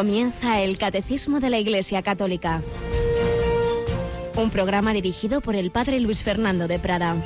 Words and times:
Comienza 0.00 0.62
el 0.62 0.78
Catecismo 0.78 1.40
de 1.40 1.50
la 1.50 1.58
Iglesia 1.58 2.00
Católica. 2.00 2.62
Un 4.34 4.48
programa 4.48 4.94
dirigido 4.94 5.42
por 5.42 5.54
el 5.54 5.70
Padre 5.70 6.00
Luis 6.00 6.22
Fernando 6.22 6.66
de 6.68 6.78
Prada. 6.78 7.16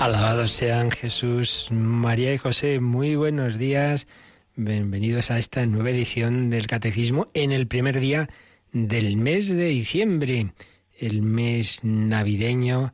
Alabados 0.00 0.50
sean 0.50 0.90
Jesús, 0.90 1.68
María 1.70 2.34
y 2.34 2.38
José. 2.38 2.80
Muy 2.80 3.14
buenos 3.14 3.56
días. 3.56 4.08
Bienvenidos 4.56 5.30
a 5.30 5.38
esta 5.38 5.64
nueva 5.64 5.90
edición 5.90 6.50
del 6.50 6.66
Catecismo 6.66 7.28
en 7.34 7.52
el 7.52 7.68
primer 7.68 8.00
día 8.00 8.28
del 8.72 9.16
mes 9.16 9.46
de 9.46 9.66
diciembre, 9.66 10.48
el 10.98 11.22
mes 11.22 11.80
navideño, 11.82 12.92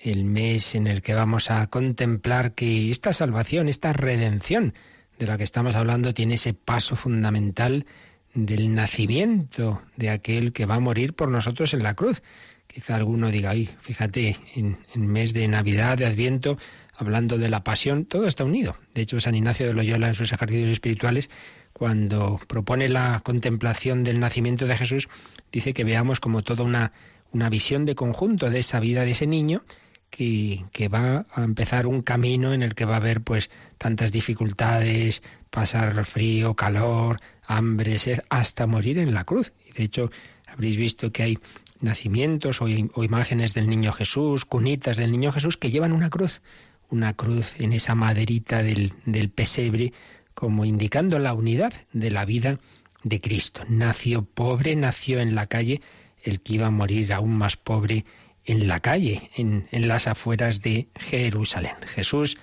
el 0.00 0.24
mes 0.24 0.74
en 0.74 0.86
el 0.86 1.02
que 1.02 1.14
vamos 1.14 1.50
a 1.50 1.66
contemplar 1.68 2.54
que 2.54 2.90
esta 2.90 3.12
salvación, 3.12 3.68
esta 3.68 3.92
redención 3.92 4.74
de 5.18 5.26
la 5.26 5.36
que 5.36 5.44
estamos 5.44 5.74
hablando, 5.74 6.14
tiene 6.14 6.34
ese 6.34 6.54
paso 6.54 6.96
fundamental 6.96 7.86
del 8.34 8.74
nacimiento 8.74 9.82
de 9.96 10.10
aquel 10.10 10.52
que 10.52 10.66
va 10.66 10.76
a 10.76 10.80
morir 10.80 11.14
por 11.14 11.28
nosotros 11.28 11.74
en 11.74 11.82
la 11.82 11.94
cruz. 11.94 12.22
Quizá 12.66 12.94
alguno 12.94 13.30
diga, 13.30 13.50
ay, 13.50 13.68
fíjate, 13.80 14.36
en 14.54 14.78
el 14.94 15.00
mes 15.00 15.34
de 15.34 15.48
Navidad, 15.48 15.98
de 15.98 16.06
Adviento, 16.06 16.56
hablando 16.96 17.36
de 17.36 17.48
la 17.48 17.64
pasión, 17.64 18.04
todo 18.04 18.26
está 18.26 18.44
unido. 18.44 18.76
De 18.94 19.02
hecho, 19.02 19.18
San 19.20 19.34
Ignacio 19.34 19.66
de 19.66 19.74
Loyola 19.74 20.08
en 20.08 20.14
sus 20.14 20.32
ejercicios 20.32 20.70
espirituales, 20.70 21.30
cuando 21.72 22.38
propone 22.46 22.88
la 22.88 23.20
contemplación 23.24 24.04
del 24.04 24.20
nacimiento 24.20 24.66
de 24.66 24.76
Jesús, 24.76 25.08
dice 25.50 25.72
que 25.72 25.84
veamos 25.84 26.20
como 26.20 26.42
toda 26.42 26.62
una, 26.62 26.92
una 27.32 27.48
visión 27.48 27.84
de 27.84 27.94
conjunto 27.94 28.50
de 28.50 28.58
esa 28.58 28.80
vida 28.80 29.04
de 29.04 29.12
ese 29.12 29.26
niño 29.26 29.62
que, 30.10 30.64
que, 30.72 30.88
va 30.88 31.26
a 31.32 31.44
empezar 31.44 31.86
un 31.86 32.02
camino 32.02 32.52
en 32.52 32.62
el 32.62 32.74
que 32.74 32.84
va 32.84 32.94
a 32.94 32.96
haber 32.96 33.20
pues 33.20 33.50
tantas 33.78 34.10
dificultades, 34.10 35.22
pasar 35.50 36.04
frío, 36.04 36.54
calor, 36.54 37.20
hambre, 37.46 37.98
sed, 37.98 38.20
hasta 38.28 38.66
morir 38.66 38.98
en 38.98 39.14
la 39.14 39.24
cruz. 39.24 39.52
Y 39.68 39.72
de 39.72 39.84
hecho, 39.84 40.10
habréis 40.46 40.76
visto 40.76 41.12
que 41.12 41.22
hay 41.22 41.38
nacimientos 41.80 42.60
o, 42.60 42.68
imágenes 42.68 43.54
del 43.54 43.68
niño 43.68 43.92
Jesús, 43.92 44.44
cunitas 44.44 44.96
del 44.96 45.12
niño 45.12 45.32
Jesús 45.32 45.56
que 45.56 45.70
llevan 45.70 45.92
una 45.92 46.10
cruz, 46.10 46.42
una 46.90 47.14
cruz 47.14 47.54
en 47.58 47.72
esa 47.72 47.94
maderita 47.94 48.62
del, 48.62 48.92
del 49.06 49.30
pesebre, 49.30 49.92
como 50.34 50.64
indicando 50.64 51.18
la 51.18 51.34
unidad 51.34 51.72
de 51.92 52.10
la 52.10 52.24
vida 52.24 52.58
de 53.02 53.20
Cristo. 53.20 53.62
Nació 53.68 54.22
pobre, 54.22 54.76
nació 54.76 55.20
en 55.20 55.34
la 55.34 55.46
calle, 55.46 55.80
el 56.24 56.40
que 56.40 56.54
iba 56.54 56.66
a 56.66 56.70
morir 56.70 57.12
aún 57.12 57.36
más 57.36 57.56
pobre 57.56 58.04
en 58.44 58.68
la 58.68 58.80
calle, 58.80 59.30
en, 59.36 59.68
en 59.70 59.88
las 59.88 60.06
afueras 60.06 60.60
de 60.62 60.88
Jerusalén. 60.98 61.76
Jesús, 61.86 62.38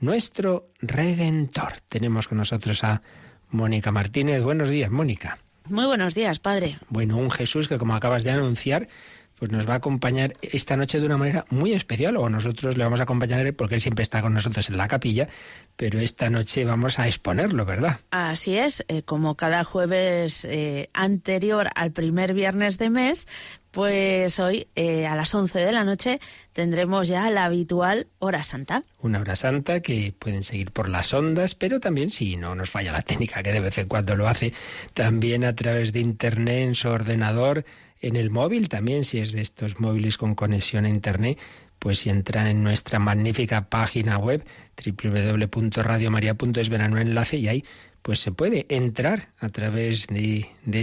nuestro 0.00 0.68
redentor. 0.80 1.74
Tenemos 1.88 2.28
con 2.28 2.38
nosotros 2.38 2.84
a 2.84 3.02
Mónica 3.50 3.92
Martínez. 3.92 4.42
Buenos 4.42 4.68
días, 4.68 4.90
Mónica. 4.90 5.38
Muy 5.68 5.86
buenos 5.86 6.14
días, 6.14 6.38
padre. 6.38 6.78
Bueno, 6.88 7.16
un 7.16 7.30
Jesús 7.30 7.68
que 7.68 7.78
como 7.78 7.94
acabas 7.94 8.22
de 8.22 8.30
anunciar, 8.30 8.88
pues 9.38 9.50
nos 9.50 9.68
va 9.68 9.74
a 9.74 9.76
acompañar 9.76 10.34
esta 10.40 10.76
noche 10.76 11.00
de 11.00 11.06
una 11.06 11.16
manera 11.16 11.44
muy 11.50 11.72
especial, 11.72 12.16
o 12.16 12.28
nosotros 12.28 12.76
le 12.76 12.84
vamos 12.84 13.00
a 13.00 13.04
acompañar 13.04 13.52
porque 13.54 13.76
él 13.76 13.80
siempre 13.80 14.02
está 14.02 14.22
con 14.22 14.34
nosotros 14.34 14.68
en 14.70 14.76
la 14.76 14.88
capilla, 14.88 15.28
pero 15.76 16.00
esta 16.00 16.30
noche 16.30 16.64
vamos 16.64 16.98
a 16.98 17.06
exponerlo, 17.06 17.64
¿verdad? 17.64 18.00
Así 18.10 18.56
es, 18.56 18.84
eh, 18.88 19.02
como 19.02 19.36
cada 19.36 19.64
jueves 19.64 20.44
eh, 20.44 20.88
anterior 20.94 21.68
al 21.74 21.92
primer 21.92 22.32
viernes 22.34 22.78
de 22.78 22.90
mes, 22.90 23.26
pues 23.76 24.38
hoy 24.38 24.68
eh, 24.74 25.06
a 25.06 25.14
las 25.16 25.34
11 25.34 25.58
de 25.58 25.70
la 25.70 25.84
noche 25.84 26.18
tendremos 26.54 27.08
ya 27.08 27.28
la 27.28 27.44
habitual 27.44 28.06
hora 28.18 28.42
santa. 28.42 28.84
Una 29.00 29.20
hora 29.20 29.36
santa 29.36 29.80
que 29.80 30.14
pueden 30.18 30.44
seguir 30.44 30.70
por 30.70 30.88
las 30.88 31.12
ondas, 31.12 31.54
pero 31.54 31.78
también 31.78 32.08
si 32.08 32.36
no 32.36 32.54
nos 32.54 32.70
falla 32.70 32.92
la 32.92 33.02
técnica, 33.02 33.42
que 33.42 33.52
de 33.52 33.60
vez 33.60 33.76
en 33.76 33.88
cuando 33.88 34.16
lo 34.16 34.28
hace, 34.28 34.54
también 34.94 35.44
a 35.44 35.54
través 35.54 35.92
de 35.92 36.00
internet 36.00 36.68
en 36.68 36.74
su 36.74 36.88
ordenador, 36.88 37.66
en 38.06 38.16
el 38.16 38.30
móvil 38.30 38.68
también, 38.68 39.04
si 39.04 39.18
es 39.18 39.32
de 39.32 39.40
estos 39.40 39.80
móviles 39.80 40.16
con 40.16 40.34
conexión 40.34 40.84
a 40.84 40.88
internet, 40.88 41.38
pues 41.78 42.00
si 42.00 42.10
entran 42.10 42.46
en 42.46 42.62
nuestra 42.62 42.98
magnífica 42.98 43.68
página 43.68 44.18
web 44.18 44.44
www.radiomaria.es 44.84 46.68
verán 46.68 46.92
un 46.92 46.98
enlace 46.98 47.36
y 47.36 47.48
ahí 47.48 47.64
pues 48.02 48.20
se 48.20 48.30
puede 48.30 48.66
entrar 48.68 49.30
a 49.40 49.48
través 49.48 50.06
de, 50.06 50.46
de, 50.64 50.80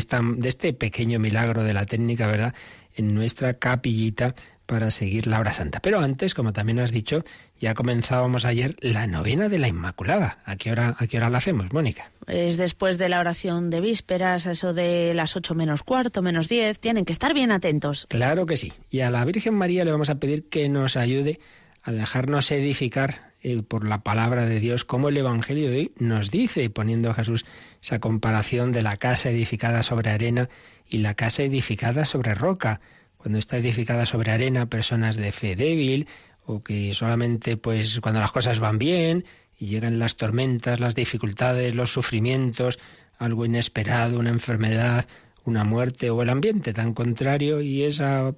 este 0.48 0.74
pequeño 0.74 1.20
milagro 1.20 1.64
de 1.64 1.74
la 1.74 1.86
técnica, 1.86 2.28
¿verdad? 2.28 2.54
En 2.96 3.16
nuestra 3.16 3.54
capillita 3.54 4.36
para 4.74 4.90
seguir 4.90 5.28
la 5.28 5.40
hora 5.40 5.54
santa. 5.54 5.80
Pero 5.82 6.00
antes, 6.00 6.34
como 6.34 6.52
también 6.52 6.80
has 6.80 6.92
dicho, 6.92 7.24
ya 7.60 7.76
comenzábamos 7.76 8.44
ayer 8.44 8.76
la 8.80 9.06
novena 9.06 9.48
de 9.48 9.60
la 9.60 9.68
Inmaculada. 9.68 10.40
¿A 10.46 10.56
qué 10.56 10.72
hora, 10.72 10.96
a 10.98 11.06
qué 11.06 11.18
hora 11.18 11.30
la 11.30 11.38
hacemos, 11.38 11.72
Mónica? 11.72 12.10
Es 12.26 12.58
después 12.58 12.98
de 12.98 13.08
la 13.08 13.20
oración 13.20 13.70
de 13.70 13.82
vísperas, 13.82 14.48
eso 14.48 14.74
de 14.74 15.14
las 15.14 15.36
ocho 15.36 15.54
menos 15.54 15.84
cuarto, 15.84 16.24
menos 16.24 16.50
diez. 16.50 16.80
Tienen 16.80 17.06
que 17.06 17.14
estar 17.14 17.36
bien 17.36 17.52
atentos. 17.52 18.08
Claro 18.10 18.48
que 18.48 18.58
sí. 18.58 18.74
Y 18.90 19.02
a 19.02 19.12
la 19.12 19.24
Virgen 19.26 19.54
María 19.54 19.86
le 19.86 19.92
vamos 19.92 20.10
a 20.10 20.16
pedir 20.16 20.50
que 20.50 20.68
nos 20.70 20.98
ayude 20.98 21.40
a 21.84 21.92
dejarnos 21.92 22.50
edificar 22.50 23.32
eh, 23.44 23.62
por 23.62 23.86
la 23.86 24.02
palabra 24.02 24.48
de 24.48 24.60
Dios, 24.60 24.86
como 24.86 25.10
el 25.10 25.18
Evangelio 25.18 25.70
de 25.70 25.78
hoy 25.78 25.92
nos 26.00 26.32
dice, 26.32 26.68
poniendo 26.72 27.12
a 27.12 27.14
Jesús 27.14 27.46
esa 27.80 28.00
comparación 28.00 28.72
de 28.72 28.82
la 28.82 28.98
casa 28.98 29.30
edificada 29.30 29.84
sobre 29.84 30.10
arena 30.10 30.50
y 30.90 30.98
la 30.98 31.14
casa 31.14 31.44
edificada 31.44 32.06
sobre 32.06 32.34
roca 32.34 32.82
cuando 33.24 33.40
está 33.40 33.56
edificada 33.56 34.06
sobre 34.06 34.34
arena, 34.34 34.66
personas 34.66 35.16
de 35.16 35.32
fe 35.32 35.56
débil, 35.56 36.08
o 36.46 36.62
que 36.62 36.94
solamente 36.94 37.56
pues 37.56 38.02
cuando 38.02 38.20
las 38.20 38.34
cosas 38.34 38.60
van 38.60 38.78
bien 38.78 39.24
y 39.58 39.68
llegan 39.68 39.98
las 39.98 40.18
tormentas, 40.18 40.82
las 40.82 40.94
dificultades, 40.94 41.74
los 41.74 41.90
sufrimientos, 41.90 42.80
algo 43.18 43.46
inesperado, 43.46 44.20
una 44.20 44.30
enfermedad, 44.30 45.06
una 45.46 45.64
muerte 45.64 46.10
o 46.10 46.22
el 46.22 46.30
ambiente 46.30 46.74
tan 46.74 46.94
contrario 46.94 47.62
y 47.62 47.84
esa 47.84 48.36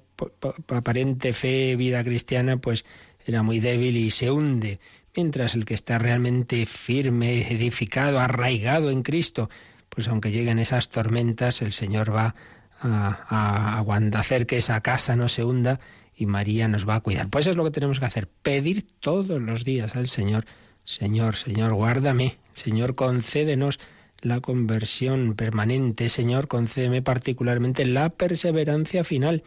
aparente 0.68 1.32
fe, 1.32 1.74
vida 1.74 2.04
cristiana, 2.04 2.58
pues 2.58 2.84
era 3.26 3.42
muy 3.42 3.58
débil 3.58 3.96
y 3.96 4.12
se 4.12 4.30
hunde, 4.30 4.78
mientras 5.16 5.56
el 5.56 5.64
que 5.64 5.74
está 5.74 5.98
realmente 5.98 6.64
firme, 6.64 7.50
edificado, 7.50 8.20
arraigado 8.20 8.92
en 8.92 9.02
Cristo, 9.02 9.50
pues 9.88 10.06
aunque 10.06 10.30
lleguen 10.30 10.60
esas 10.60 10.90
tormentas, 10.90 11.60
el 11.60 11.72
Señor 11.72 12.14
va 12.14 12.36
a, 12.80 13.80
a, 13.80 14.18
hacer 14.18 14.46
que 14.46 14.58
esa 14.58 14.80
casa 14.80 15.16
no 15.16 15.28
se 15.28 15.44
hunda 15.44 15.80
y 16.14 16.26
María 16.26 16.68
nos 16.68 16.88
va 16.88 16.96
a 16.96 17.00
cuidar. 17.00 17.28
Pues 17.28 17.44
eso 17.44 17.50
es 17.50 17.56
lo 17.56 17.64
que 17.64 17.70
tenemos 17.70 18.00
que 18.00 18.06
hacer, 18.06 18.28
pedir 18.28 18.86
todos 19.00 19.40
los 19.40 19.64
días 19.64 19.96
al 19.96 20.06
Señor, 20.06 20.46
Señor, 20.84 21.36
Señor, 21.36 21.74
guárdame, 21.74 22.38
Señor, 22.52 22.94
concédenos 22.94 23.78
la 24.20 24.40
conversión 24.40 25.34
permanente, 25.34 26.08
Señor, 26.08 26.48
concédeme 26.48 27.02
particularmente 27.02 27.84
la 27.84 28.08
perseverancia 28.08 29.04
final. 29.04 29.42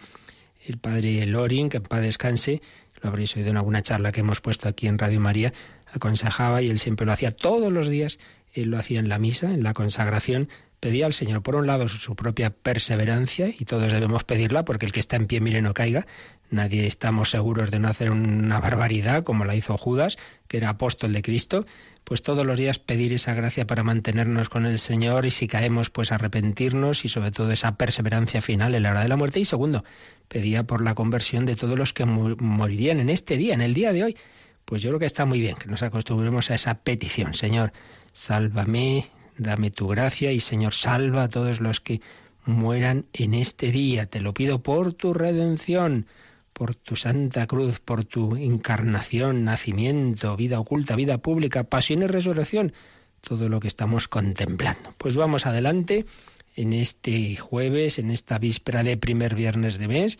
El 0.65 0.77
padre 0.77 1.25
Loring, 1.25 1.69
que 1.69 1.77
en 1.77 1.83
paz 1.83 2.01
descanse, 2.01 2.61
lo 3.01 3.09
habréis 3.09 3.35
oído 3.35 3.49
en 3.49 3.57
alguna 3.57 3.81
charla 3.81 4.11
que 4.11 4.19
hemos 4.19 4.41
puesto 4.41 4.67
aquí 4.67 4.87
en 4.87 4.99
Radio 4.99 5.19
María, 5.19 5.53
aconsejaba 5.91 6.61
y 6.61 6.69
él 6.69 6.79
siempre 6.79 7.05
lo 7.05 7.13
hacía 7.13 7.31
todos 7.31 7.71
los 7.71 7.87
días, 7.87 8.19
él 8.53 8.69
lo 8.69 8.77
hacía 8.77 8.99
en 8.99 9.09
la 9.09 9.17
misa, 9.17 9.53
en 9.53 9.63
la 9.63 9.73
consagración, 9.73 10.49
pedía 10.79 11.05
al 11.05 11.13
Señor, 11.13 11.41
por 11.41 11.55
un 11.55 11.67
lado, 11.67 11.87
su 11.87 12.15
propia 12.15 12.49
perseverancia, 12.51 13.47
y 13.47 13.65
todos 13.65 13.91
debemos 13.91 14.23
pedirla, 14.23 14.65
porque 14.65 14.85
el 14.85 14.91
que 14.91 14.99
está 14.99 15.15
en 15.17 15.27
pie, 15.27 15.41
mire, 15.41 15.61
no 15.61 15.73
caiga. 15.73 16.05
Nadie 16.51 16.87
estamos 16.87 17.29
seguros 17.29 17.69
de 17.69 17.79
no 17.79 17.89
hacer 17.89 18.09
una 18.11 18.59
barbaridad 18.59 19.23
como 19.23 19.45
la 19.45 19.55
hizo 19.55 19.77
Judas, 19.77 20.17
que 20.47 20.57
era 20.57 20.69
apóstol 20.69 21.13
de 21.13 21.21
Cristo. 21.21 21.65
Pues 22.03 22.23
todos 22.23 22.43
los 22.43 22.57
días 22.57 22.79
pedir 22.79 23.13
esa 23.13 23.35
gracia 23.35 23.67
para 23.67 23.83
mantenernos 23.83 24.49
con 24.49 24.65
el 24.65 24.79
Señor 24.79 25.27
y 25.27 25.31
si 25.31 25.47
caemos, 25.47 25.91
pues 25.91 26.11
arrepentirnos 26.11 27.05
y 27.05 27.07
sobre 27.07 27.31
todo 27.31 27.51
esa 27.51 27.75
perseverancia 27.75 28.41
final 28.41 28.73
en 28.73 28.83
la 28.83 28.91
hora 28.91 29.03
de 29.03 29.09
la 29.09 29.17
muerte. 29.17 29.39
Y 29.39 29.45
segundo, 29.45 29.83
pedía 30.27 30.63
por 30.63 30.81
la 30.81 30.95
conversión 30.95 31.45
de 31.45 31.55
todos 31.55 31.77
los 31.77 31.93
que 31.93 32.05
morirían 32.05 32.99
en 32.99 33.09
este 33.09 33.37
día, 33.37 33.53
en 33.53 33.61
el 33.61 33.75
día 33.75 33.93
de 33.93 34.05
hoy. 34.05 34.17
Pues 34.65 34.81
yo 34.81 34.89
creo 34.89 34.99
que 34.99 35.05
está 35.05 35.25
muy 35.25 35.39
bien 35.39 35.55
que 35.55 35.67
nos 35.67 35.83
acostumbremos 35.83 36.49
a 36.49 36.55
esa 36.55 36.75
petición. 36.75 37.35
Señor, 37.35 37.73
sálvame, 38.13 39.05
dame 39.39 39.71
tu 39.71 39.87
gracia 39.87 40.31
y 40.31 40.39
Señor, 40.39 40.73
salva 40.73 41.23
a 41.23 41.29
todos 41.29 41.59
los 41.61 41.79
que 41.79 42.01
mueran 42.45 43.05
en 43.13 43.33
este 43.33 43.71
día. 43.71 44.05
Te 44.05 44.21
lo 44.21 44.33
pido 44.33 44.61
por 44.61 44.93
tu 44.93 45.13
redención, 45.13 46.05
por 46.53 46.75
tu 46.75 46.95
santa 46.95 47.47
cruz, 47.47 47.79
por 47.79 48.03
tu 48.05 48.35
encarnación, 48.35 49.45
nacimiento, 49.45 50.35
vida 50.35 50.59
oculta, 50.59 50.95
vida 50.95 51.17
pública, 51.19 51.63
pasión 51.63 52.03
y 52.03 52.07
resurrección, 52.07 52.73
todo 53.21 53.49
lo 53.49 53.59
que 53.59 53.67
estamos 53.67 54.07
contemplando. 54.07 54.93
Pues 54.97 55.15
vamos 55.15 55.45
adelante 55.45 56.05
en 56.55 56.73
este 56.73 57.35
jueves, 57.37 57.97
en 57.97 58.11
esta 58.11 58.37
víspera 58.37 58.83
de 58.83 58.97
primer 58.97 59.35
viernes 59.35 59.77
de 59.77 59.87
mes, 59.87 60.19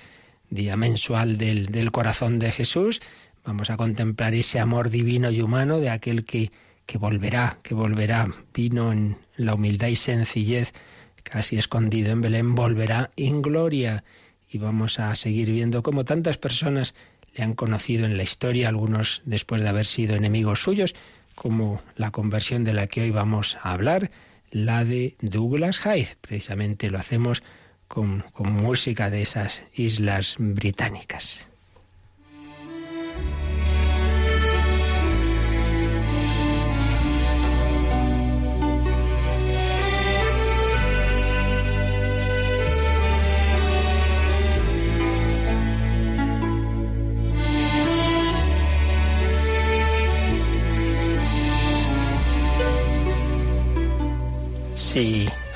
día 0.50 0.78
mensual 0.78 1.38
del, 1.38 1.68
del 1.68 1.92
corazón 1.92 2.40
de 2.40 2.52
Jesús. 2.52 3.02
Vamos 3.44 3.70
a 3.70 3.78
contemplar 3.78 4.34
ese 4.34 4.60
amor 4.60 4.90
divino 4.90 5.32
y 5.32 5.42
humano 5.42 5.80
de 5.80 5.90
aquel 5.90 6.24
que 6.24 6.52
que 6.90 6.98
volverá, 6.98 7.60
que 7.62 7.76
volverá, 7.76 8.26
vino 8.52 8.92
en 8.92 9.16
la 9.38 9.54
humildad 9.54 9.90
y 9.90 9.96
sencillez, 9.96 10.74
casi 11.22 11.56
escondido 11.60 12.12
en 12.12 12.22
Belén, 12.22 12.56
volverá 12.56 13.12
en 13.16 13.44
gloria 13.44 14.04
y 14.50 14.58
vamos 14.58 15.00
a 15.00 15.14
seguir 15.14 15.52
viendo 15.52 15.84
cómo 15.84 16.04
tantas 16.04 16.40
personas 16.40 16.96
le 17.36 17.44
han 17.44 17.54
conocido 17.54 18.08
en 18.08 18.18
la 18.18 18.24
historia, 18.24 18.70
algunos 18.70 19.22
después 19.26 19.62
de 19.62 19.70
haber 19.70 19.86
sido 19.86 20.16
enemigos 20.16 20.64
suyos, 20.64 20.96
como 21.36 21.80
la 21.96 22.10
conversión 22.10 22.64
de 22.64 22.74
la 22.74 22.88
que 22.88 23.04
hoy 23.04 23.12
vamos 23.12 23.60
a 23.62 23.72
hablar, 23.74 24.10
la 24.50 24.84
de 24.84 25.16
Douglas 25.22 25.82
Hyde. 25.82 26.18
Precisamente 26.22 26.90
lo 26.90 26.98
hacemos 26.98 27.44
con, 27.88 28.26
con 28.34 28.52
música 28.52 29.12
de 29.12 29.22
esas 29.22 29.62
islas 29.76 30.38
británicas. 30.40 31.48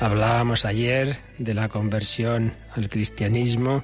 Hablábamos 0.04 0.66
ayer 0.66 1.16
de 1.38 1.54
la 1.54 1.70
conversión 1.70 2.52
al 2.76 2.90
cristianismo 2.90 3.82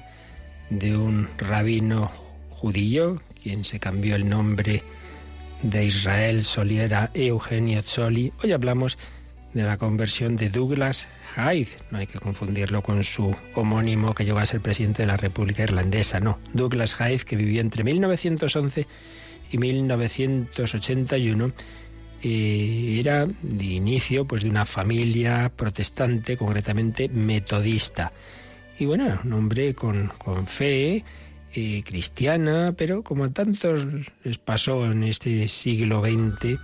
de 0.69 0.95
un 0.95 1.27
rabino 1.37 2.11
judío, 2.49 3.19
quien 3.41 3.63
se 3.63 3.79
cambió 3.79 4.15
el 4.15 4.29
nombre 4.29 4.83
de 5.63 5.83
Israel 5.83 6.43
Soliera 6.43 7.09
Eugenio 7.15 7.81
Zoli. 7.81 8.33
Hoy 8.43 8.51
hablamos 8.51 8.99
de 9.55 9.63
la 9.63 9.77
conversión 9.77 10.37
de 10.37 10.49
Douglas 10.49 11.07
Hyde. 11.35 11.71
No 11.89 11.97
hay 11.97 12.05
que 12.05 12.19
confundirlo 12.19 12.83
con 12.83 13.03
su 13.03 13.35
homónimo 13.55 14.13
que 14.13 14.23
llegó 14.23 14.37
a 14.37 14.45
ser 14.45 14.61
presidente 14.61 15.01
de 15.01 15.07
la 15.07 15.17
República 15.17 15.63
Irlandesa. 15.63 16.19
No, 16.19 16.37
Douglas 16.53 16.93
Hyde, 16.93 17.25
que 17.25 17.35
vivió 17.35 17.61
entre 17.61 17.83
1911 17.83 18.85
y 19.51 19.57
1981 19.57 21.51
eh, 22.23 22.97
era 22.99 23.25
de 23.25 23.65
inicio 23.65 24.25
pues 24.25 24.43
de 24.43 24.49
una 24.49 24.65
familia 24.65 25.51
protestante, 25.55 26.37
concretamente 26.37 27.09
metodista. 27.09 28.11
Y 28.77 28.85
bueno, 28.85 29.19
un 29.23 29.33
hombre 29.33 29.73
con, 29.73 30.11
fe 30.45 31.03
eh, 31.53 31.83
cristiana, 31.83 32.73
pero 32.77 33.03
como 33.03 33.25
a 33.25 33.29
tantos 33.29 33.87
les 34.23 34.37
pasó 34.37 34.85
en 34.85 35.03
este 35.03 35.47
siglo 35.47 36.01
XX, 36.01 36.59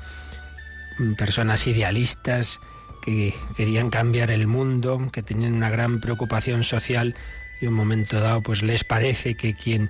mm, 1.00 1.14
personas 1.14 1.66
idealistas 1.68 2.60
que 3.04 3.34
querían 3.56 3.90
cambiar 3.90 4.32
el 4.32 4.48
mundo, 4.48 5.10
que 5.12 5.24
tenían 5.24 5.54
una 5.54 5.70
gran 5.70 6.02
preocupación 6.02 6.64
social 6.64 7.16
y 7.62 7.68
un 7.68 7.74
momento 7.74 8.20
dado 8.20 8.42
pues 8.42 8.62
les 8.62 8.84
parece 8.84 9.36
que 9.36 9.56
quien 9.56 9.90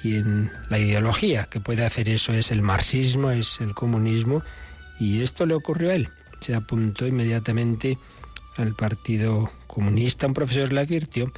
quien 0.00 0.50
la 0.70 0.78
ideología 0.78 1.44
que 1.44 1.60
puede 1.60 1.84
hacer 1.84 2.08
eso 2.08 2.32
es 2.32 2.50
el 2.50 2.62
marxismo, 2.62 3.30
es 3.30 3.60
el 3.60 3.74
comunismo 3.74 4.42
y 4.98 5.22
esto 5.22 5.46
le 5.46 5.54
ocurrió 5.54 5.90
a 5.90 5.94
él. 5.94 6.08
Se 6.40 6.54
apuntó 6.54 7.06
inmediatamente 7.06 7.98
al 8.56 8.74
Partido 8.74 9.50
Comunista. 9.66 10.26
Un 10.26 10.34
profesor 10.34 10.72
le 10.72 10.80
advirtió 10.80 11.32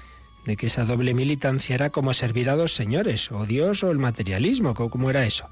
de 0.47 0.57
que 0.57 0.67
esa 0.67 0.85
doble 0.85 1.15
militancia 1.15 1.75
era 1.75 1.91
como 1.91 2.15
servir 2.15 2.51
a 2.51 2.57
dos 2.57 2.75
señores, 2.75 3.31
o 3.33 3.47
Dios 3.47 3.83
o 3.83 3.91
el 3.91 3.99
materialismo, 3.99 4.75
¿cómo 4.75 5.11
era 5.11 5.27
eso? 5.27 5.49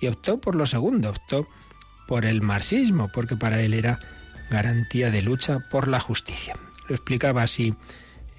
Y 0.00 0.06
optó 0.06 0.38
por 0.38 0.54
lo 0.54 0.66
segundo, 0.66 1.10
optó 1.10 1.48
por 2.06 2.24
el 2.24 2.42
marxismo, 2.42 3.10
porque 3.12 3.36
para 3.36 3.60
él 3.60 3.74
era 3.74 3.98
garantía 4.50 5.10
de 5.10 5.22
lucha 5.22 5.58
por 5.70 5.88
la 5.88 5.98
justicia. 5.98 6.54
Lo 6.88 6.94
explicaba 6.94 7.42
así 7.42 7.74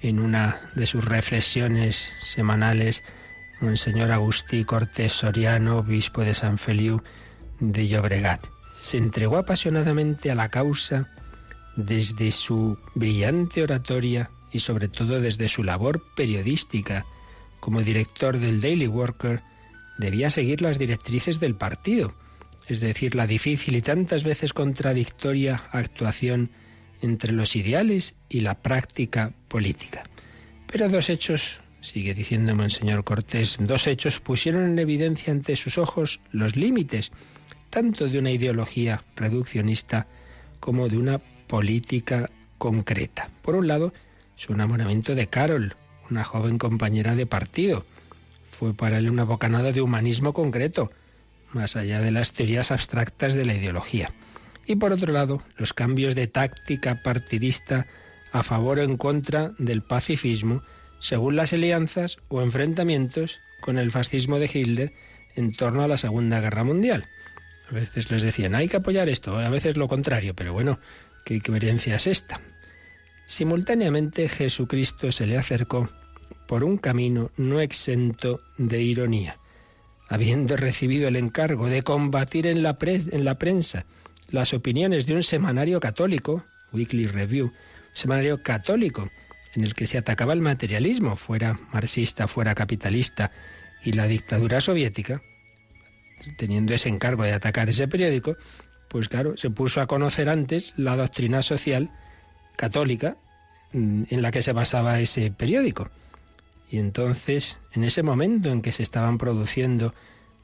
en 0.00 0.20
una 0.20 0.56
de 0.74 0.86
sus 0.86 1.04
reflexiones 1.04 2.10
semanales 2.22 3.02
señor 3.74 4.12
Agustí 4.12 4.64
Cortés 4.64 5.12
Soriano, 5.12 5.78
obispo 5.78 6.22
de 6.22 6.32
San 6.32 6.58
Feliu 6.58 7.02
de 7.58 7.88
Llobregat 7.88 8.57
se 8.78 8.96
entregó 8.96 9.38
apasionadamente 9.38 10.30
a 10.30 10.36
la 10.36 10.50
causa 10.50 11.10
desde 11.76 12.30
su 12.30 12.78
brillante 12.94 13.62
oratoria 13.62 14.30
y 14.52 14.60
sobre 14.60 14.88
todo 14.88 15.20
desde 15.20 15.48
su 15.48 15.64
labor 15.64 16.02
periodística. 16.14 17.04
Como 17.60 17.82
director 17.82 18.38
del 18.38 18.60
Daily 18.60 18.86
Worker, 18.86 19.42
debía 19.98 20.30
seguir 20.30 20.62
las 20.62 20.78
directrices 20.78 21.40
del 21.40 21.56
partido, 21.56 22.14
es 22.68 22.80
decir, 22.80 23.16
la 23.16 23.26
difícil 23.26 23.74
y 23.74 23.82
tantas 23.82 24.22
veces 24.22 24.52
contradictoria 24.52 25.64
actuación 25.72 26.50
entre 27.02 27.32
los 27.32 27.56
ideales 27.56 28.14
y 28.28 28.40
la 28.42 28.54
práctica 28.54 29.32
política. 29.48 30.04
Pero 30.70 30.88
dos 30.88 31.10
hechos, 31.10 31.60
sigue 31.80 32.14
diciendo 32.14 32.54
Monseñor 32.54 33.02
Cortés, 33.02 33.56
dos 33.60 33.88
hechos 33.88 34.20
pusieron 34.20 34.70
en 34.70 34.78
evidencia 34.78 35.32
ante 35.32 35.56
sus 35.56 35.78
ojos 35.78 36.20
los 36.30 36.54
límites 36.54 37.10
tanto 37.70 38.08
de 38.08 38.18
una 38.18 38.30
ideología 38.30 39.02
reduccionista 39.16 40.06
como 40.60 40.88
de 40.88 40.98
una 40.98 41.18
política 41.18 42.30
concreta. 42.58 43.30
Por 43.42 43.54
un 43.54 43.68
lado, 43.68 43.92
su 44.36 44.52
enamoramiento 44.52 45.14
de 45.14 45.26
Carol, 45.26 45.76
una 46.10 46.24
joven 46.24 46.58
compañera 46.58 47.14
de 47.14 47.26
partido. 47.26 47.84
Fue 48.50 48.74
para 48.74 48.98
él 48.98 49.10
una 49.10 49.24
bocanada 49.24 49.72
de 49.72 49.80
humanismo 49.80 50.32
concreto, 50.32 50.90
más 51.52 51.76
allá 51.76 52.00
de 52.00 52.10
las 52.10 52.32
teorías 52.32 52.70
abstractas 52.70 53.34
de 53.34 53.44
la 53.44 53.54
ideología. 53.54 54.12
Y 54.66 54.76
por 54.76 54.92
otro 54.92 55.12
lado, 55.12 55.42
los 55.56 55.72
cambios 55.72 56.14
de 56.14 56.26
táctica 56.26 57.00
partidista 57.02 57.86
a 58.32 58.42
favor 58.42 58.78
o 58.78 58.82
en 58.82 58.96
contra 58.96 59.52
del 59.58 59.82
pacifismo, 59.82 60.62
según 61.00 61.36
las 61.36 61.52
alianzas 61.52 62.18
o 62.28 62.42
enfrentamientos 62.42 63.40
con 63.60 63.78
el 63.78 63.90
fascismo 63.90 64.38
de 64.38 64.50
Hitler 64.52 64.92
en 65.36 65.54
torno 65.54 65.82
a 65.82 65.88
la 65.88 65.96
Segunda 65.96 66.40
Guerra 66.40 66.64
Mundial. 66.64 67.08
A 67.70 67.74
veces 67.74 68.10
les 68.10 68.22
decían, 68.22 68.54
hay 68.54 68.68
que 68.68 68.78
apoyar 68.78 69.08
esto, 69.08 69.38
a 69.38 69.48
veces 69.50 69.76
lo 69.76 69.88
contrario, 69.88 70.34
pero 70.34 70.52
bueno, 70.52 70.78
¿qué 71.24 71.40
coherencia 71.40 71.96
es 71.96 72.06
esta? 72.06 72.40
Simultáneamente 73.26 74.28
Jesucristo 74.28 75.12
se 75.12 75.26
le 75.26 75.36
acercó 75.36 75.88
por 76.46 76.64
un 76.64 76.78
camino 76.78 77.30
no 77.36 77.60
exento 77.60 78.40
de 78.56 78.80
ironía, 78.82 79.38
habiendo 80.08 80.56
recibido 80.56 81.08
el 81.08 81.16
encargo 81.16 81.68
de 81.68 81.82
combatir 81.82 82.46
en 82.46 82.62
la, 82.62 82.78
en 82.80 83.24
la 83.24 83.38
prensa 83.38 83.84
las 84.30 84.54
opiniones 84.54 85.06
de 85.06 85.14
un 85.14 85.22
semanario 85.22 85.78
católico, 85.78 86.44
Weekly 86.72 87.06
Review, 87.06 87.52
semanario 87.92 88.42
católico, 88.42 89.10
en 89.54 89.64
el 89.64 89.74
que 89.74 89.86
se 89.86 89.98
atacaba 89.98 90.32
el 90.32 90.40
materialismo, 90.40 91.16
fuera 91.16 91.60
marxista, 91.72 92.28
fuera 92.28 92.54
capitalista, 92.54 93.30
y 93.84 93.92
la 93.92 94.06
dictadura 94.06 94.60
soviética, 94.60 95.22
teniendo 96.36 96.74
ese 96.74 96.88
encargo 96.88 97.22
de 97.22 97.32
atacar 97.32 97.68
ese 97.68 97.88
periódico, 97.88 98.36
pues 98.88 99.08
claro, 99.08 99.36
se 99.36 99.50
puso 99.50 99.80
a 99.80 99.86
conocer 99.86 100.28
antes 100.28 100.74
la 100.76 100.96
doctrina 100.96 101.42
social 101.42 101.90
católica 102.56 103.16
mm, 103.72 104.04
en 104.10 104.22
la 104.22 104.30
que 104.30 104.42
se 104.42 104.52
basaba 104.52 105.00
ese 105.00 105.30
periódico. 105.30 105.90
Y 106.70 106.78
entonces, 106.78 107.58
en 107.72 107.84
ese 107.84 108.02
momento 108.02 108.50
en 108.50 108.62
que 108.62 108.72
se 108.72 108.82
estaban 108.82 109.18
produciendo 109.18 109.94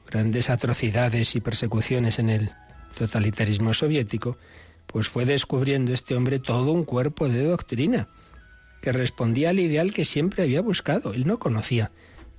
grandes 0.09 0.49
atrocidades 0.49 1.35
y 1.35 1.41
persecuciones 1.41 2.19
en 2.19 2.29
el 2.29 2.51
totalitarismo 2.97 3.73
soviético, 3.73 4.37
pues 4.87 5.07
fue 5.07 5.25
descubriendo 5.25 5.93
este 5.93 6.15
hombre 6.15 6.39
todo 6.39 6.71
un 6.71 6.85
cuerpo 6.85 7.27
de 7.27 7.43
doctrina 7.43 8.07
que 8.81 8.91
respondía 8.91 9.49
al 9.49 9.59
ideal 9.59 9.93
que 9.93 10.05
siempre 10.05 10.43
había 10.43 10.61
buscado. 10.61 11.13
Él 11.13 11.25
no 11.25 11.39
conocía 11.39 11.91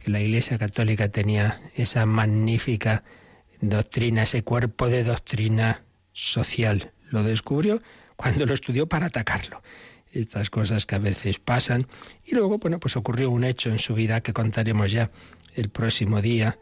que 0.03 0.11
la 0.11 0.21
Iglesia 0.21 0.59
Católica 0.59 1.09
tenía 1.09 1.61
esa 1.75 2.07
magnífica 2.07 3.03
doctrina, 3.61 4.23
ese 4.23 4.43
cuerpo 4.43 4.89
de 4.89 5.05
doctrina 5.05 5.83
social. 6.13 6.93
Lo 7.11 7.23
descubrió 7.23 7.83
cuando 8.17 8.47
lo 8.47 8.55
estudió 8.55 8.89
para 8.89 9.07
atacarlo. 9.07 9.63
Estas 10.13 10.51
cosas 10.51 10.87
que 10.87 10.95
a 10.95 10.99
veces 10.99 11.39
pasan. 11.39 11.87
Y 12.25 12.35
luego, 12.35 12.59
bueno, 12.59 12.81
pues 12.81 12.97
ocurrió 12.97 13.31
un 13.31 13.45
hecho 13.45 13.71
en 13.71 13.79
su 13.79 13.95
vida 13.95 14.21
que 14.23 14.33
contaremos 14.33 14.91
ya 14.91 15.11
el 15.55 15.69
próximo 15.69 16.23
día. 16.23 16.59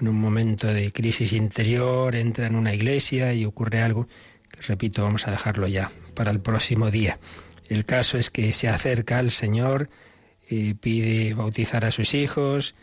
En 0.00 0.08
un 0.08 0.20
momento 0.20 0.66
de 0.66 0.92
crisis 0.92 1.32
interior, 1.32 2.14
entra 2.14 2.46
en 2.46 2.54
una 2.54 2.74
iglesia 2.74 3.32
y 3.32 3.44
ocurre 3.44 3.82
algo 3.82 4.06
que, 4.50 4.60
repito, 4.62 5.02
vamos 5.02 5.26
a 5.26 5.30
dejarlo 5.30 5.66
ya 5.66 5.90
para 6.14 6.30
el 6.30 6.40
próximo 6.40 6.90
día. 6.90 7.18
El 7.68 7.84
caso 7.84 8.16
es 8.16 8.30
que 8.30 8.52
se 8.52 8.68
acerca 8.68 9.18
al 9.18 9.30
Señor, 9.30 9.90
pide 10.48 11.34
bautizar 11.34 11.84
a 11.84 11.90
sus 11.90 12.14
hijos, 12.14 12.74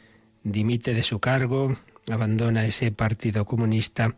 dimite 0.43 0.93
de 0.93 1.01
su 1.03 1.19
cargo, 1.19 1.75
abandona 2.09 2.65
ese 2.65 2.91
partido 2.91 3.45
comunista 3.45 4.15